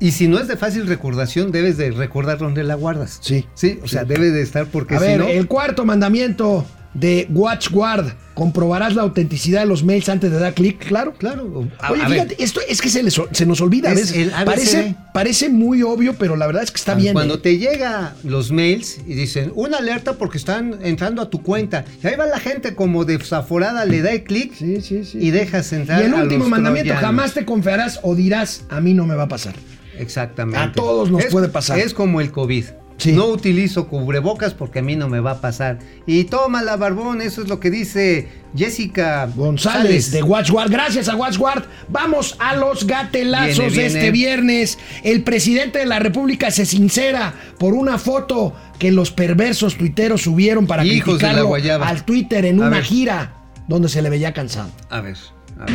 Y 0.00 0.10
si 0.10 0.26
no 0.26 0.38
es 0.38 0.48
de 0.48 0.56
fácil 0.56 0.86
recordación, 0.86 1.52
debes 1.52 1.76
de 1.76 1.90
recordar 1.90 2.38
dónde 2.38 2.64
la 2.64 2.74
guardas. 2.74 3.18
Sí. 3.22 3.46
Sí, 3.54 3.78
o 3.82 3.88
sea, 3.88 4.04
debe 4.04 4.30
de 4.30 4.42
estar 4.42 4.66
porque 4.66 4.96
A 4.96 4.98
si 4.98 5.04
ver, 5.06 5.20
no. 5.20 5.26
el 5.28 5.46
cuarto 5.46 5.84
mandamiento 5.84 6.64
de 6.94 7.26
WatchGuard. 7.30 8.12
Comprobarás 8.34 8.96
la 8.96 9.02
autenticidad 9.02 9.60
de 9.60 9.66
los 9.66 9.84
mails 9.84 10.08
antes 10.08 10.28
de 10.28 10.38
dar 10.40 10.54
clic. 10.54 10.84
Claro. 10.84 11.12
Claro. 11.16 11.68
A- 11.78 11.92
Oye, 11.92 12.02
a 12.02 12.08
ver. 12.08 12.22
fíjate, 12.22 12.42
esto 12.42 12.60
es 12.68 12.80
que 12.82 12.88
se, 12.88 13.02
les- 13.04 13.20
se 13.30 13.46
nos 13.46 13.60
olvida 13.60 13.90
a 13.90 13.94
veces. 13.94 14.32
Parece, 14.44 14.96
parece 15.12 15.48
muy 15.48 15.82
obvio, 15.84 16.14
pero 16.18 16.34
la 16.34 16.46
verdad 16.48 16.64
es 16.64 16.72
que 16.72 16.78
está 16.78 16.94
bien. 16.94 17.12
Cuando 17.12 17.34
¿eh? 17.34 17.38
te 17.38 17.58
llega 17.58 18.14
los 18.24 18.50
mails 18.50 18.98
y 19.06 19.14
dicen 19.14 19.52
una 19.54 19.78
alerta 19.78 20.14
porque 20.14 20.38
están 20.38 20.78
entrando 20.82 21.22
a 21.22 21.30
tu 21.30 21.42
cuenta 21.42 21.84
y 22.02 22.06
ahí 22.08 22.16
va 22.16 22.26
la 22.26 22.40
gente 22.40 22.74
como 22.74 23.04
desaforada 23.04 23.84
le 23.84 24.02
da 24.02 24.10
el 24.10 24.24
clic 24.24 24.52
Sí, 24.54 24.80
sí, 24.80 25.04
sí. 25.04 25.18
y 25.20 25.30
dejas 25.30 25.72
entrar 25.72 26.02
Y 26.02 26.06
el 26.06 26.14
a 26.14 26.22
último 26.22 26.40
los 26.40 26.48
mandamiento, 26.50 26.88
troyanos. 26.92 27.06
jamás 27.08 27.34
te 27.34 27.44
confiarás 27.44 28.00
o 28.02 28.16
dirás, 28.16 28.64
a 28.68 28.80
mí 28.80 28.94
no 28.94 29.06
me 29.06 29.14
va 29.14 29.24
a 29.24 29.28
pasar. 29.28 29.54
Exactamente. 29.96 30.58
A 30.58 30.72
todos 30.72 31.08
nos 31.10 31.24
Es- 31.24 31.30
puede 31.30 31.48
pasar. 31.48 31.78
Es 31.78 31.94
como 31.94 32.20
el 32.20 32.32
COVID. 32.32 32.64
Sí. 32.96 33.12
No 33.12 33.26
utilizo 33.26 33.88
cubrebocas 33.88 34.54
porque 34.54 34.78
a 34.78 34.82
mí 34.82 34.94
no 34.94 35.08
me 35.08 35.18
va 35.20 35.32
a 35.32 35.40
pasar. 35.40 35.80
Y 36.06 36.24
toma 36.24 36.62
la 36.62 36.76
barbón, 36.76 37.20
eso 37.22 37.42
es 37.42 37.48
lo 37.48 37.58
que 37.58 37.68
dice 37.70 38.28
Jessica 38.56 39.28
González 39.34 40.12
de 40.12 40.22
WatchGuard. 40.22 40.70
Gracias 40.70 41.08
a 41.08 41.16
WatchGuard. 41.16 41.64
Vamos 41.88 42.36
a 42.38 42.54
los 42.54 42.86
gatelazos 42.86 43.72
Viene, 43.72 43.86
este 43.86 44.10
viernes. 44.12 44.78
El 45.02 45.24
presidente 45.24 45.80
de 45.80 45.86
la 45.86 45.98
República 45.98 46.52
se 46.52 46.64
sincera 46.66 47.34
por 47.58 47.74
una 47.74 47.98
foto 47.98 48.54
que 48.78 48.92
los 48.92 49.10
perversos 49.10 49.76
tuiteros 49.76 50.22
subieron 50.22 50.66
para 50.68 50.84
Hijos 50.84 51.18
criticarlo 51.18 51.52
al 51.82 52.04
Twitter 52.04 52.44
en 52.44 52.62
A 52.62 52.66
una 52.68 52.76
ver. 52.76 52.84
gira 52.84 53.34
donde 53.66 53.88
se 53.88 54.02
le 54.02 54.10
veía 54.10 54.32
cansado. 54.32 54.70
A 54.88 55.00
ver, 55.00 55.16
a 55.58 55.64
ver. 55.64 55.74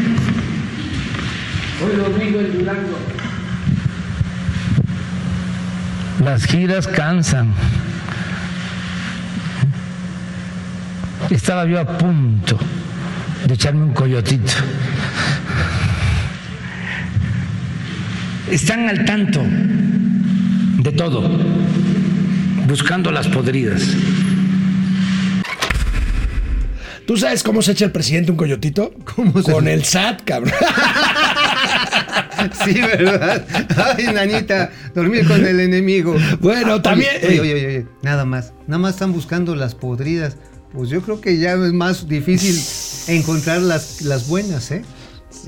Hoy 1.82 1.96
domingo 1.98 2.40
en 2.40 2.60
Durango. 2.60 2.98
Las 6.24 6.46
giras 6.46 6.88
cansan. 6.88 7.54
Estaba 11.30 11.66
yo 11.66 11.80
a 11.80 11.86
punto 11.98 12.58
de 13.46 13.54
echarme 13.54 13.84
un 13.84 13.94
coyotito. 13.94 14.52
Están 18.52 18.90
al 18.90 19.06
tanto 19.06 19.44
de 19.44 20.92
todo, 20.92 21.30
buscando 22.68 23.12
las 23.12 23.28
podridas. 23.28 23.84
¿Tú 27.06 27.16
sabes 27.18 27.44
cómo 27.44 27.62
se 27.62 27.72
echa 27.72 27.86
el 27.86 27.92
presidente 27.92 28.32
un 28.32 28.38
coyotito? 28.38 28.94
¿Cómo 29.16 29.42
se- 29.42 29.52
Con 29.52 29.68
el 29.68 29.84
SAT, 29.84 30.22
cabrón. 30.26 30.54
Sí, 32.66 32.74
¿verdad? 32.82 33.46
Ay, 33.98 34.06
nanita, 34.14 34.72
dormir 34.94 35.28
con 35.28 35.46
el 35.46 35.60
enemigo. 35.60 36.16
Bueno, 36.40 36.74
Oye, 36.76 36.82
también- 36.82 37.16
Oye, 37.28 37.40
oye, 37.40 37.54
oye, 37.54 37.68
oye, 37.68 37.86
nada 38.02 38.26
más. 38.26 38.54
Nada 38.68 38.80
más 38.80 38.94
están 38.96 39.14
buscando 39.14 39.56
las 39.56 39.76
podridas. 39.76 40.38
Pues 40.74 40.90
yo 40.90 41.02
creo 41.02 41.20
que 41.20 41.38
ya 41.38 41.54
es 41.54 41.74
más 41.74 42.08
difícil 42.08 42.56
encontrar 43.16 43.62
las, 43.62 44.02
las 44.02 44.28
buenas, 44.28 44.70
¿eh? 44.72 44.84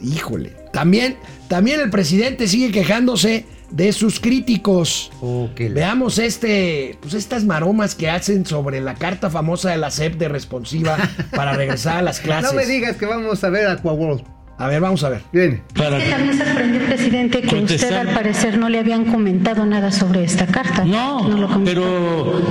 Híjole. 0.04 0.56
También, 0.74 1.18
también 1.48 1.80
el 1.80 1.90
presidente 1.90 2.48
sigue 2.48 2.72
quejándose 2.72 3.46
de 3.72 3.94
sus 3.94 4.20
críticos. 4.20 5.12
Oh, 5.22 5.50
Veamos 5.58 6.18
este, 6.18 6.98
pues 7.02 7.14
estas 7.14 7.46
maromas 7.46 7.96
que 7.96 8.10
hacen 8.10 8.46
sobre 8.46 8.82
la 8.82 8.96
carta 8.96 9.30
famosa 9.30 9.70
de 9.72 9.78
la 9.78 9.92
SEP 9.92 10.16
de 10.18 10.28
responsiva 10.28 10.98
para 11.36 11.54
regresar 11.54 11.98
a 11.98 12.02
las 12.02 12.20
clases. 12.20 12.52
No 12.54 12.58
me 12.60 12.66
digas 12.66 12.98
que 12.98 13.06
vamos 13.06 13.44
a 13.44 13.50
ver 13.50 13.68
Aquaworld. 13.68 14.24
A 14.62 14.68
ver, 14.68 14.80
vamos 14.80 15.04
a 15.04 15.10
ver. 15.10 15.24
Viene. 15.32 15.64
Para 15.74 15.98
Que 15.98 16.10
también 16.10 16.38
sorprendió, 16.38 16.86
presidente, 16.86 17.42
que 17.42 17.56
usted 17.64 17.94
al 17.94 18.10
parecer 18.10 18.60
no 18.60 18.70
le 18.70 18.78
habían 18.78 19.06
comentado 19.06 19.66
nada 19.66 19.92
sobre 19.92 20.24
esta 20.24 20.46
carta. 20.46 20.86
No, 20.86 21.28
lo 21.28 21.64
pero 21.64 22.42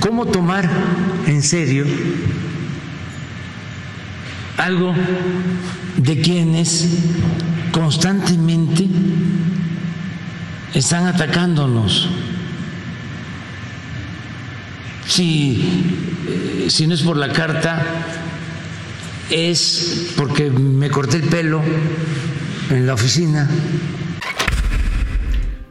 ¿cómo 0.00 0.26
tomar 0.26 0.68
en 1.28 1.42
serio 1.42 1.86
algo 4.56 4.92
de 5.96 6.20
quienes 6.20 6.88
constantemente 7.70 8.88
están 10.74 11.06
atacándonos. 11.06 12.08
Si, 15.06 15.62
eh, 16.28 16.66
si 16.68 16.88
no 16.88 16.94
es 16.94 17.02
por 17.02 17.16
la 17.16 17.32
carta, 17.32 18.17
es 19.30 20.12
porque 20.16 20.50
me 20.50 20.90
corté 20.90 21.16
el 21.18 21.22
pelo 21.24 21.60
en 22.70 22.86
la 22.86 22.94
oficina. 22.94 23.48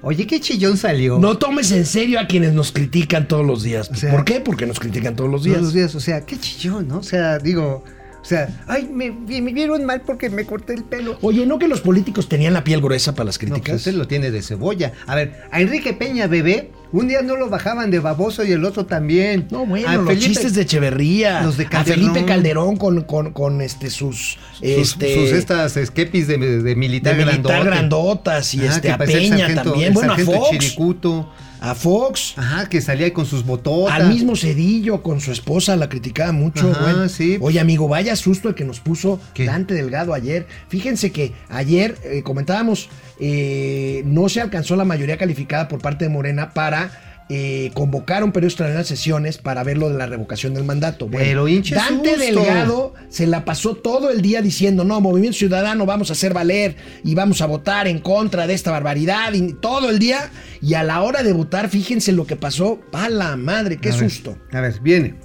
Oye, 0.01 0.26
qué 0.26 0.39
chillón 0.39 0.78
salió. 0.78 1.20
No 1.20 1.38
tomes 1.38 1.72
en 1.72 1.86
serio 1.86 2.20
a 2.20 2.28
quienes 2.28 2.53
nos 2.53 2.72
critican 2.72 3.28
todos 3.28 3.45
los 3.45 3.64
días. 3.64 3.89
sea- 3.93 4.12
¿Por 4.12 4.24
qué? 4.24 4.39
Porque 4.39 4.66
nos 4.66 4.80
critican 4.80 5.16
todos 5.16 5.30
los 5.30 5.43
días. 5.43 5.55
Todos 5.58 5.66
los 5.68 5.74
días, 5.74 5.95
o 5.95 5.99
sea, 5.99 6.26
qué 6.26 6.39
chillón, 6.39 6.88
¿no? 6.88 6.99
O 6.99 7.03
sea, 7.03 7.39
digo, 7.39 7.84
sea, 8.28 8.63
ay, 8.67 8.89
me, 8.91 9.11
me 9.11 9.53
vieron 9.53 9.86
mal 9.86 10.01
porque 10.01 10.30
me 10.30 10.45
corté 10.45 10.73
el 10.73 10.84
pelo. 10.84 11.17
Oye, 11.21 11.45
¿no 11.45 11.57
que 11.59 11.67
los 11.67 11.82
políticos 11.82 12.28
tenían 12.28 12.53
la 12.53 12.63
piel 12.63 12.82
gruesa 12.82 13.13
para 13.15 13.25
las 13.25 13.36
No, 13.41 13.49
críticas? 13.53 13.75
usted 13.78 13.93
lo 13.93 14.07
tiene 14.07 14.32
de 14.32 14.41
cebolla. 14.41 14.93
A 15.05 15.15
ver, 15.15 15.36
a 15.51 15.61
Enrique 15.61 15.93
Peña, 15.93 16.28
bebé, 16.28 16.71
un 16.91 17.07
día 17.07 17.21
no 17.21 17.36
lo 17.36 17.49
bajaban 17.49 17.89
de 17.91 17.99
baboso 17.99 18.43
y 18.43 18.51
el 18.51 18.63
otro 18.65 18.86
también. 18.86 19.47
No, 19.51 19.65
bueno, 19.65 19.88
A 19.88 19.95
los 19.95 20.07
Felipe- 20.07 20.25
chistes 20.28 20.53
de 20.55 20.61
Echeverría. 20.63 21.41
Los 21.43 21.57
de 21.57 21.65
A 21.65 21.69
Calderón. 21.69 21.99
Felipe 22.11 22.25
Calderón 22.25 22.75
con, 22.78 23.01
con, 23.03 23.32
con 23.34 23.61
este, 23.61 23.89
sus. 23.89 24.38
sus, 24.53 24.63
este, 24.63 25.13
sus 25.15 25.32
estas 25.32 25.78
esquepis 25.78 26.28
de, 26.28 26.38
de 26.38 26.75
militar, 26.75 27.15
de 27.17 27.25
militar 27.25 27.63
grandotas 27.65 28.53
y 28.53 28.59
Ajá, 28.65 28.75
este, 28.75 28.91
a 28.91 28.97
Peña 28.97 29.47
sargento- 29.47 29.63
también. 29.71 29.93
Bueno, 29.93 30.13
a 30.13 30.17
Fox. 30.17 30.49
Chiricuto. 30.51 31.30
A 31.60 31.76
Fox. 31.76 32.34
Ajá, 32.38 32.70
que 32.70 32.82
salía 32.82 33.05
ahí 33.05 33.12
con 33.12 33.26
sus 33.26 33.45
bototas. 33.45 33.95
Al 33.95 34.10
mismo 34.10 34.36
Cedillo 34.36 35.01
con 35.01 35.22
su 35.22 35.32
esposa 35.32 35.76
la 35.76 35.89
criticaba 35.89 36.32
mucho. 36.32 36.72
Ajá, 36.72 36.82
bueno. 36.82 37.10
sí. 37.10 37.38
Oye, 37.41 37.60
amigo, 37.60 37.88
vaya 37.88 38.16
susto 38.16 38.49
el 38.49 38.55
que 38.55 38.66
nos 38.66 38.80
puso 38.80 39.20
¿Qué? 39.34 39.45
Dante 39.45 39.74
Delgado 39.74 40.14
ayer. 40.14 40.47
Fíjense 40.70 41.12
que 41.12 41.34
ayer 41.49 41.97
eh, 42.03 42.24
comentábamos, 42.24 42.89
eh, 43.20 44.03
no 44.05 44.30
se 44.30 44.41
alcanzó 44.41 44.76
la 44.76 44.86
mayoría 44.86 45.18
calificada 45.18 45.68
por 45.68 45.80
parte 45.82 46.05
de 46.05 46.10
Morena 46.10 46.53
para 46.53 47.07
eh, 47.30 47.71
convocar 47.73 48.23
un 48.23 48.32
periodo 48.32 48.47
extraordinario 48.47 48.84
de 48.84 48.88
sesiones 48.88 49.38
para 49.38 49.63
ver 49.63 49.78
lo 49.78 49.89
de 49.89 49.97
la 49.97 50.05
revocación 50.05 50.53
del 50.53 50.63
mandato. 50.63 51.07
Bueno, 51.07 51.25
Pero 51.25 51.47
hinche 51.47 51.75
Dante 51.75 52.15
susto. 52.15 52.23
Delgado 52.23 52.93
se 53.09 53.28
la 53.28 53.43
pasó 53.43 53.75
todo 53.75 54.09
el 54.09 54.21
día 54.21 54.41
diciendo, 54.41 54.86
no, 54.86 55.01
Movimiento 55.01 55.38
Ciudadano 55.38 55.86
vamos 55.86 56.09
a 56.09 56.13
hacer 56.13 56.34
valer 56.34 56.75
y 57.03 57.15
vamos 57.15 57.41
a 57.41 57.45
votar 57.45 57.88
en 57.88 57.99
contra 57.99 58.47
de 58.47 58.53
esta 58.53 58.71
barbaridad 58.71 59.34
y 59.34 59.53
todo 59.53 59.89
el 59.89 59.99
día. 59.99 60.30
Y 60.61 60.75
a 60.75 60.84
la 60.84 61.01
hora 61.01 61.21
de 61.23 61.34
votar, 61.34 61.69
fíjense 61.69 62.11
lo 62.13 62.25
que 62.25 62.38
pasó. 62.38 62.80
¡A 62.93 63.09
la 63.09 63.36
madre! 63.36 63.78
¡Qué 63.78 63.89
A 63.89 63.95
ver, 63.95 64.09
susto! 64.09 64.38
A 64.53 64.61
ver, 64.61 64.80
viene. 64.80 65.15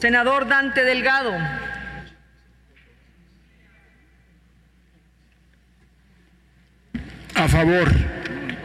Senador 0.00 0.48
Dante 0.48 0.84
Delgado. 0.84 1.30
A 7.34 7.48
favor. 7.48 7.88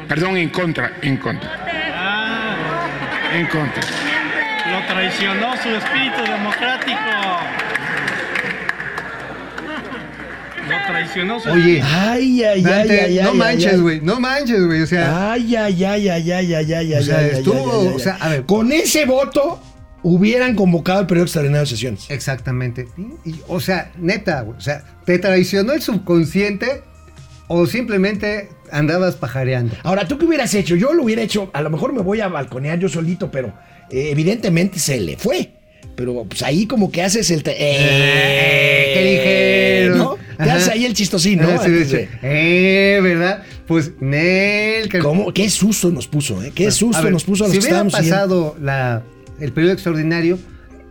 Perdón, 0.08 0.38
en 0.38 0.50
contra. 0.50 0.94
En 1.02 1.18
contra. 1.18 1.61
En 3.34 3.46
contra. 3.48 3.82
Lo 4.72 4.86
traicionó 4.88 5.56
su 5.58 5.70
espíritu 5.70 6.22
democrático. 6.32 7.00
Lo 10.70 10.78
traicionó 10.88 11.40
su 11.40 11.50
Oye, 11.50 11.82
Ay, 11.84 12.44
ay, 12.44 12.62
Dante, 12.62 13.02
ay, 13.02 13.18
ay, 13.20 13.24
no 13.26 13.32
ay, 13.32 13.38
manches, 13.38 13.74
ay. 13.74 13.80
güey. 13.80 14.02
No 14.02 14.20
manches, 14.20 14.66
güey. 14.66 14.82
O 14.82 14.88
sea, 14.88 15.32
Ay, 15.34 15.56
ay, 15.56 15.84
ay, 15.84 16.10
ay, 16.10 16.32
ay, 16.32 16.54
ay, 16.54 16.54
ay, 16.54 16.74
ay, 16.74 16.94
O 16.94 17.04
sea, 17.04 17.18
ay, 17.20 17.26
ay, 17.26 17.38
estuvo, 17.38 17.82
ay, 17.82 17.88
ay, 17.88 17.94
o 17.96 18.00
sea, 18.00 18.14
a 18.20 18.30
ver. 18.30 18.46
Con 18.46 18.72
ese 18.72 19.06
voto 19.06 19.62
hubieran 20.04 20.56
convocado 20.56 21.02
el 21.02 21.08
periodo 21.08 21.26
extraordinario 21.26 21.62
de 21.66 21.70
sesiones. 21.70 22.06
exactamente. 22.10 22.88
Y, 23.26 23.36
o 23.48 23.60
sea, 23.60 23.92
neta, 23.98 24.42
güey. 24.42 24.58
O 24.58 24.62
sea, 24.62 24.84
¿te 25.06 25.20
traicionó 25.20 25.74
el 25.74 25.82
subconsciente 25.82 26.84
o 27.48 27.66
simplemente 27.66 28.50
andabas 28.72 29.16
pajareando? 29.16 29.76
Ahora, 29.84 30.08
¿tú 30.08 30.18
qué 30.18 30.26
hubieras 30.26 30.54
hecho? 30.54 30.76
Yo 30.76 30.94
lo 30.94 31.04
hubiera 31.04 31.22
hecho, 31.22 31.50
a 31.54 31.62
lo 31.62 31.70
mejor 31.70 31.94
me 31.94 32.02
voy 32.02 32.22
a 32.22 32.28
balconear 32.28 32.80
yo 32.80 32.90
solito, 32.90 33.30
pero 33.32 33.54
eh, 33.90 34.10
evidentemente 34.12 34.80
se 34.80 35.00
le 35.00 35.18
fue. 35.18 35.52
Pero 35.96 36.26
pues 36.28 36.42
ahí 36.42 36.66
como 36.68 36.92
que 36.92 37.02
haces 37.04 37.30
el... 37.32 37.44
te- 37.44 37.56
eh, 37.58 38.92
¿Qué 38.94 39.82
dijeron? 39.84 39.98
¿No? 39.98 40.18
Te 40.38 40.50
haces 40.50 40.70
ahí 40.70 40.86
el 40.86 40.94
chistosín, 40.94 41.40
¿no? 41.42 41.50
Ah, 41.50 41.62
sí, 41.66 41.86
sí. 41.86 41.98
Eh, 42.24 43.00
¿verdad? 43.04 43.44
Pues, 43.68 43.92
Nel. 44.00 44.90
que- 44.90 45.00
¿Cómo? 45.00 45.34
Qué 45.34 45.50
susto 45.50 45.90
nos 45.92 46.08
puso, 46.08 46.42
¿eh? 46.44 46.52
Qué 46.56 46.72
susto 46.72 47.04
ver, 47.04 47.12
nos 47.12 47.24
puso 47.24 47.44
a 47.46 47.48
los 47.48 47.56
si 47.56 47.62
que 47.62 47.68
hubiera 47.68 47.84
pasado 47.90 48.56
la, 48.62 49.04
el 49.40 49.52
periodo 49.52 49.74
extraordinario, 49.74 50.40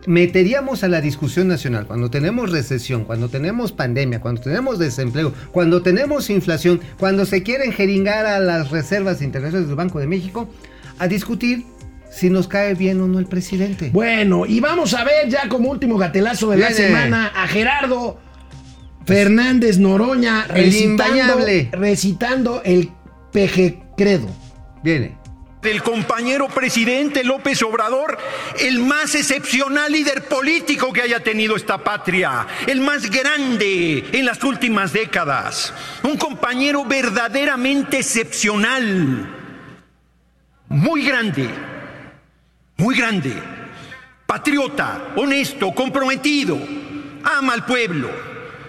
meteríamos 0.07 0.83
a 0.83 0.87
la 0.87 1.01
discusión 1.01 1.47
nacional 1.47 1.87
cuando 1.87 2.09
tenemos 2.09 2.51
recesión, 2.51 3.03
cuando 3.03 3.29
tenemos 3.29 3.71
pandemia, 3.71 4.21
cuando 4.21 4.41
tenemos 4.41 4.79
desempleo, 4.79 5.33
cuando 5.51 5.81
tenemos 5.81 6.29
inflación, 6.29 6.81
cuando 6.99 7.25
se 7.25 7.43
quieren 7.43 7.71
jeringar 7.71 8.25
a 8.25 8.39
las 8.39 8.71
reservas 8.71 9.21
internacionales 9.21 9.67
del 9.67 9.75
Banco 9.75 9.99
de 9.99 10.07
México, 10.07 10.49
a 10.99 11.07
discutir 11.07 11.65
si 12.11 12.29
nos 12.29 12.47
cae 12.47 12.75
bien 12.75 12.99
o 13.01 13.07
no 13.07 13.19
el 13.19 13.25
presidente. 13.25 13.89
Bueno, 13.93 14.45
y 14.45 14.59
vamos 14.59 14.93
a 14.93 15.03
ver 15.03 15.29
ya 15.29 15.47
como 15.47 15.69
último 15.69 15.97
gatelazo 15.97 16.49
de 16.51 16.57
la 16.57 16.71
semana 16.71 17.27
a 17.27 17.47
Gerardo 17.47 18.19
Fernández 19.05 19.79
Noroña 19.79 20.45
El 20.49 20.65
recitando, 20.65 21.39
recitando 21.71 22.61
el 22.63 22.91
peje 23.31 23.81
credo. 23.97 24.27
Viene. 24.83 25.20
Del 25.61 25.83
compañero 25.83 26.47
presidente 26.47 27.23
López 27.23 27.61
Obrador, 27.61 28.17
el 28.59 28.79
más 28.79 29.13
excepcional 29.15 29.91
líder 29.91 30.27
político 30.27 30.91
que 30.91 31.03
haya 31.03 31.21
tenido 31.21 31.55
esta 31.55 31.77
patria, 31.77 32.47
el 32.65 32.81
más 32.81 33.09
grande 33.09 34.09
en 34.11 34.25
las 34.25 34.43
últimas 34.43 34.91
décadas, 34.91 35.73
un 36.03 36.17
compañero 36.17 36.83
verdaderamente 36.85 37.99
excepcional, 37.99 39.29
muy 40.67 41.05
grande, 41.05 41.49
muy 42.77 42.95
grande, 42.95 43.33
patriota, 44.25 45.09
honesto, 45.15 45.71
comprometido, 45.73 46.57
ama 47.23 47.53
al 47.53 47.65
pueblo, 47.65 48.09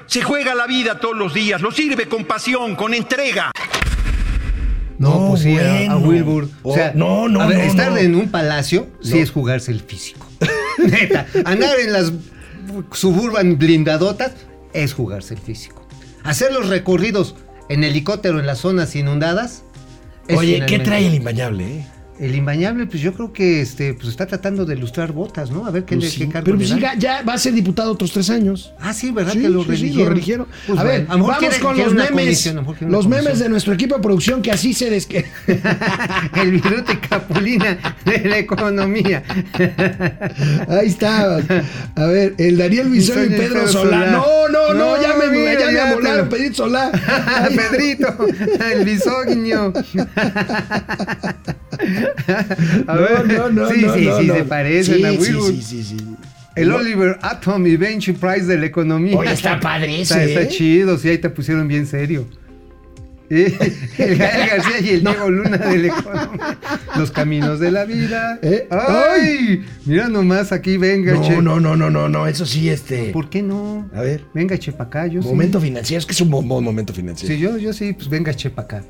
se 0.06 0.22
juega 0.22 0.54
la 0.54 0.66
vida 0.66 1.00
todos 1.00 1.16
los 1.16 1.32
días, 1.32 1.62
lo 1.62 1.70
sirve 1.70 2.06
con 2.06 2.26
pasión, 2.26 2.76
con 2.76 2.92
entrega. 2.92 3.50
No, 4.98 5.28
pues 5.30 5.42
sí, 5.42 5.56
a-. 5.58 5.96
Wilbur. 5.96 6.48
O 6.62 6.74
sea, 6.74 6.92
no, 6.94 7.28
no, 7.28 7.40
a 7.40 7.46
ver, 7.46 7.58
no, 7.58 7.64
estar 7.64 7.98
en 7.98 8.14
un 8.14 8.30
palacio 8.30 8.88
sí 9.02 9.18
es 9.18 9.30
jugarse 9.30 9.72
el 9.72 9.80
físico. 9.80 10.26
Neta, 10.78 11.26
andar 11.44 11.78
en 11.80 11.92
las 11.92 12.12
suburban 12.92 13.58
blindadotas 13.58 14.32
es 14.72 14.94
jugarse 14.94 15.34
el 15.34 15.40
físico. 15.40 15.86
Hacer 16.24 16.52
los 16.52 16.68
recorridos 16.68 17.34
en 17.68 17.84
helicóptero 17.84 18.38
en 18.40 18.46
las 18.46 18.58
zonas 18.58 18.94
inundadas. 18.96 19.64
es 20.28 20.38
Oye, 20.38 20.64
¿qué 20.66 20.78
trae 20.78 21.06
el 21.06 21.14
imbañable? 21.14 21.78
eh? 21.78 21.86
El 22.22 22.36
imbañable, 22.36 22.86
pues 22.86 23.02
yo 23.02 23.12
creo 23.14 23.32
que 23.32 23.60
este, 23.60 23.94
pues 23.94 24.06
está 24.08 24.26
tratando 24.26 24.64
de 24.64 24.76
ilustrar 24.76 25.10
botas, 25.10 25.50
¿no? 25.50 25.66
A 25.66 25.72
ver 25.72 25.84
qué, 25.84 25.96
Pues 25.96 26.04
le, 26.04 26.10
sí, 26.10 26.18
qué 26.20 26.28
cargo 26.28 26.44
pero 26.44 26.56
le 26.56 26.68
pues 26.68 26.98
ya 26.98 27.22
va 27.22 27.34
a 27.34 27.38
ser 27.38 27.52
diputado 27.52 27.90
otros 27.90 28.12
tres 28.12 28.30
años. 28.30 28.72
Ah, 28.78 28.94
sí, 28.94 29.10
¿verdad? 29.10 29.32
Sí, 29.32 29.40
que 29.42 29.48
lo 29.48 29.62
sí, 29.64 29.68
religieron. 29.70 30.04
lo 30.04 30.08
religieron. 30.10 30.46
Pues 30.68 30.78
a 30.78 30.84
ver, 30.84 31.06
vamos 31.06 31.36
quiere- 31.38 31.58
con 31.58 31.76
los 31.76 31.92
memes. 31.94 32.54
Los 32.82 33.08
memes 33.08 33.40
de 33.40 33.48
nuestro 33.48 33.72
equipo 33.74 33.96
de 33.96 34.02
producción 34.02 34.40
que 34.40 34.52
así 34.52 34.72
se 34.72 34.88
des... 34.88 35.08
el 36.36 36.50
viruta 36.52 36.92
y 36.92 36.96
capulina 36.98 37.76
de 38.04 38.18
la 38.28 38.38
economía. 38.38 39.24
Ahí 40.68 40.86
está. 40.86 41.38
A 41.96 42.06
ver, 42.06 42.34
el 42.38 42.56
Daniel 42.56 42.88
Bisoño 42.88 43.24
y 43.24 43.28
Pedro 43.30 43.66
Solá. 43.66 44.06
No, 44.12 44.48
no, 44.48 44.72
no, 44.72 44.96
No, 44.96 45.02
ya 45.02 45.14
me, 45.14 45.26
mira, 45.28 45.54
ya 45.58 45.66
me 45.66 45.72
ya 45.72 45.84
te 45.86 45.90
amolaron, 45.92 46.18
lo- 46.26 46.28
Pedrito 46.28 46.54
Solá. 46.54 46.92
Pedrito, 47.70 48.16
el 48.72 48.84
bisoño. 48.84 49.72
A 52.86 52.94
No, 52.96 53.24
no, 53.24 53.50
no, 53.50 53.70
sí, 53.70 53.82
no, 53.82 53.94
sí, 53.94 54.04
no, 54.06 54.18
sí, 54.20 54.26
no. 54.26 54.34
se 54.34 54.44
parecen 54.44 54.96
Sí, 54.96 55.04
a 55.04 55.10
sí, 55.12 55.16
Wilbur. 55.18 55.52
sí, 55.52 55.62
sí, 55.62 55.82
sí. 55.84 55.96
El 56.54 56.68
No. 56.68 56.76
Oliver 56.76 57.18
Atom 57.22 57.66
y 57.66 57.76
Benji 57.76 58.12
Price 58.12 58.44
de 58.44 58.58
la 58.58 58.66
economía. 58.66 59.16
Oye, 59.16 59.32
está 59.32 59.58
padre 59.58 60.02
Está, 60.02 60.22
ese, 60.22 60.32
está 60.34 60.42
¿eh? 60.42 60.48
chido, 60.48 60.98
sí, 60.98 61.08
ahí 61.08 61.18
te 61.18 61.30
pusieron 61.30 61.66
bien 61.68 61.86
serio. 61.86 62.26
El 63.32 64.18
Gael 64.18 64.46
García 64.50 64.80
y 64.82 64.88
el 64.90 65.00
Diego 65.04 65.30
Luna 65.30 65.56
de 65.56 65.78
la 65.78 65.86
economía. 65.88 66.58
Los 66.98 67.10
caminos 67.10 67.60
de 67.60 67.70
la 67.70 67.86
vida. 67.86 68.38
¿Eh? 68.42 68.68
¡Ay! 68.70 69.64
Mira 69.86 70.08
nomás 70.08 70.52
aquí, 70.52 70.76
venga, 70.76 71.18
che. 71.22 71.36
No, 71.40 71.40
no, 71.40 71.58
no, 71.58 71.74
no, 71.74 71.88
no, 71.90 72.08
no, 72.10 72.26
eso 72.26 72.44
sí, 72.44 72.68
este. 72.68 73.04
¿Por 73.10 73.30
qué 73.30 73.40
no? 73.40 73.88
A 73.94 74.02
ver. 74.02 74.24
Venga, 74.34 74.58
che 74.58 74.70
pa' 74.72 74.84
acá, 74.84 75.06
yo 75.06 75.22
sí. 75.22 75.28
Momento 75.28 75.58
financiero, 75.62 75.98
es 76.00 76.04
que 76.04 76.12
es 76.12 76.20
un 76.20 76.28
buen, 76.28 76.46
buen 76.46 76.62
momento 76.62 76.92
financiero. 76.92 77.34
Sí, 77.34 77.40
yo, 77.40 77.56
yo 77.56 77.72
sí, 77.72 77.94
pues 77.94 78.10
venga, 78.10 78.34
che 78.34 78.50
pa' 78.50 78.62
acá. 78.62 78.84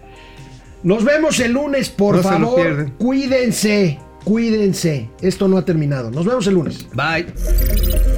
Nos 0.82 1.04
vemos 1.04 1.38
el 1.40 1.52
lunes, 1.52 1.90
por 1.90 2.16
No 2.16 2.22
se 2.22 2.38
lo 2.38 2.56
favor. 2.56 2.92
Cuídense, 2.98 3.98
cuídense. 4.24 5.08
Esto 5.20 5.46
no 5.48 5.56
ha 5.56 5.64
terminado. 5.64 6.10
Nos 6.10 6.26
vemos 6.26 6.46
el 6.46 6.54
lunes. 6.54 6.86
Bye. 6.94 8.11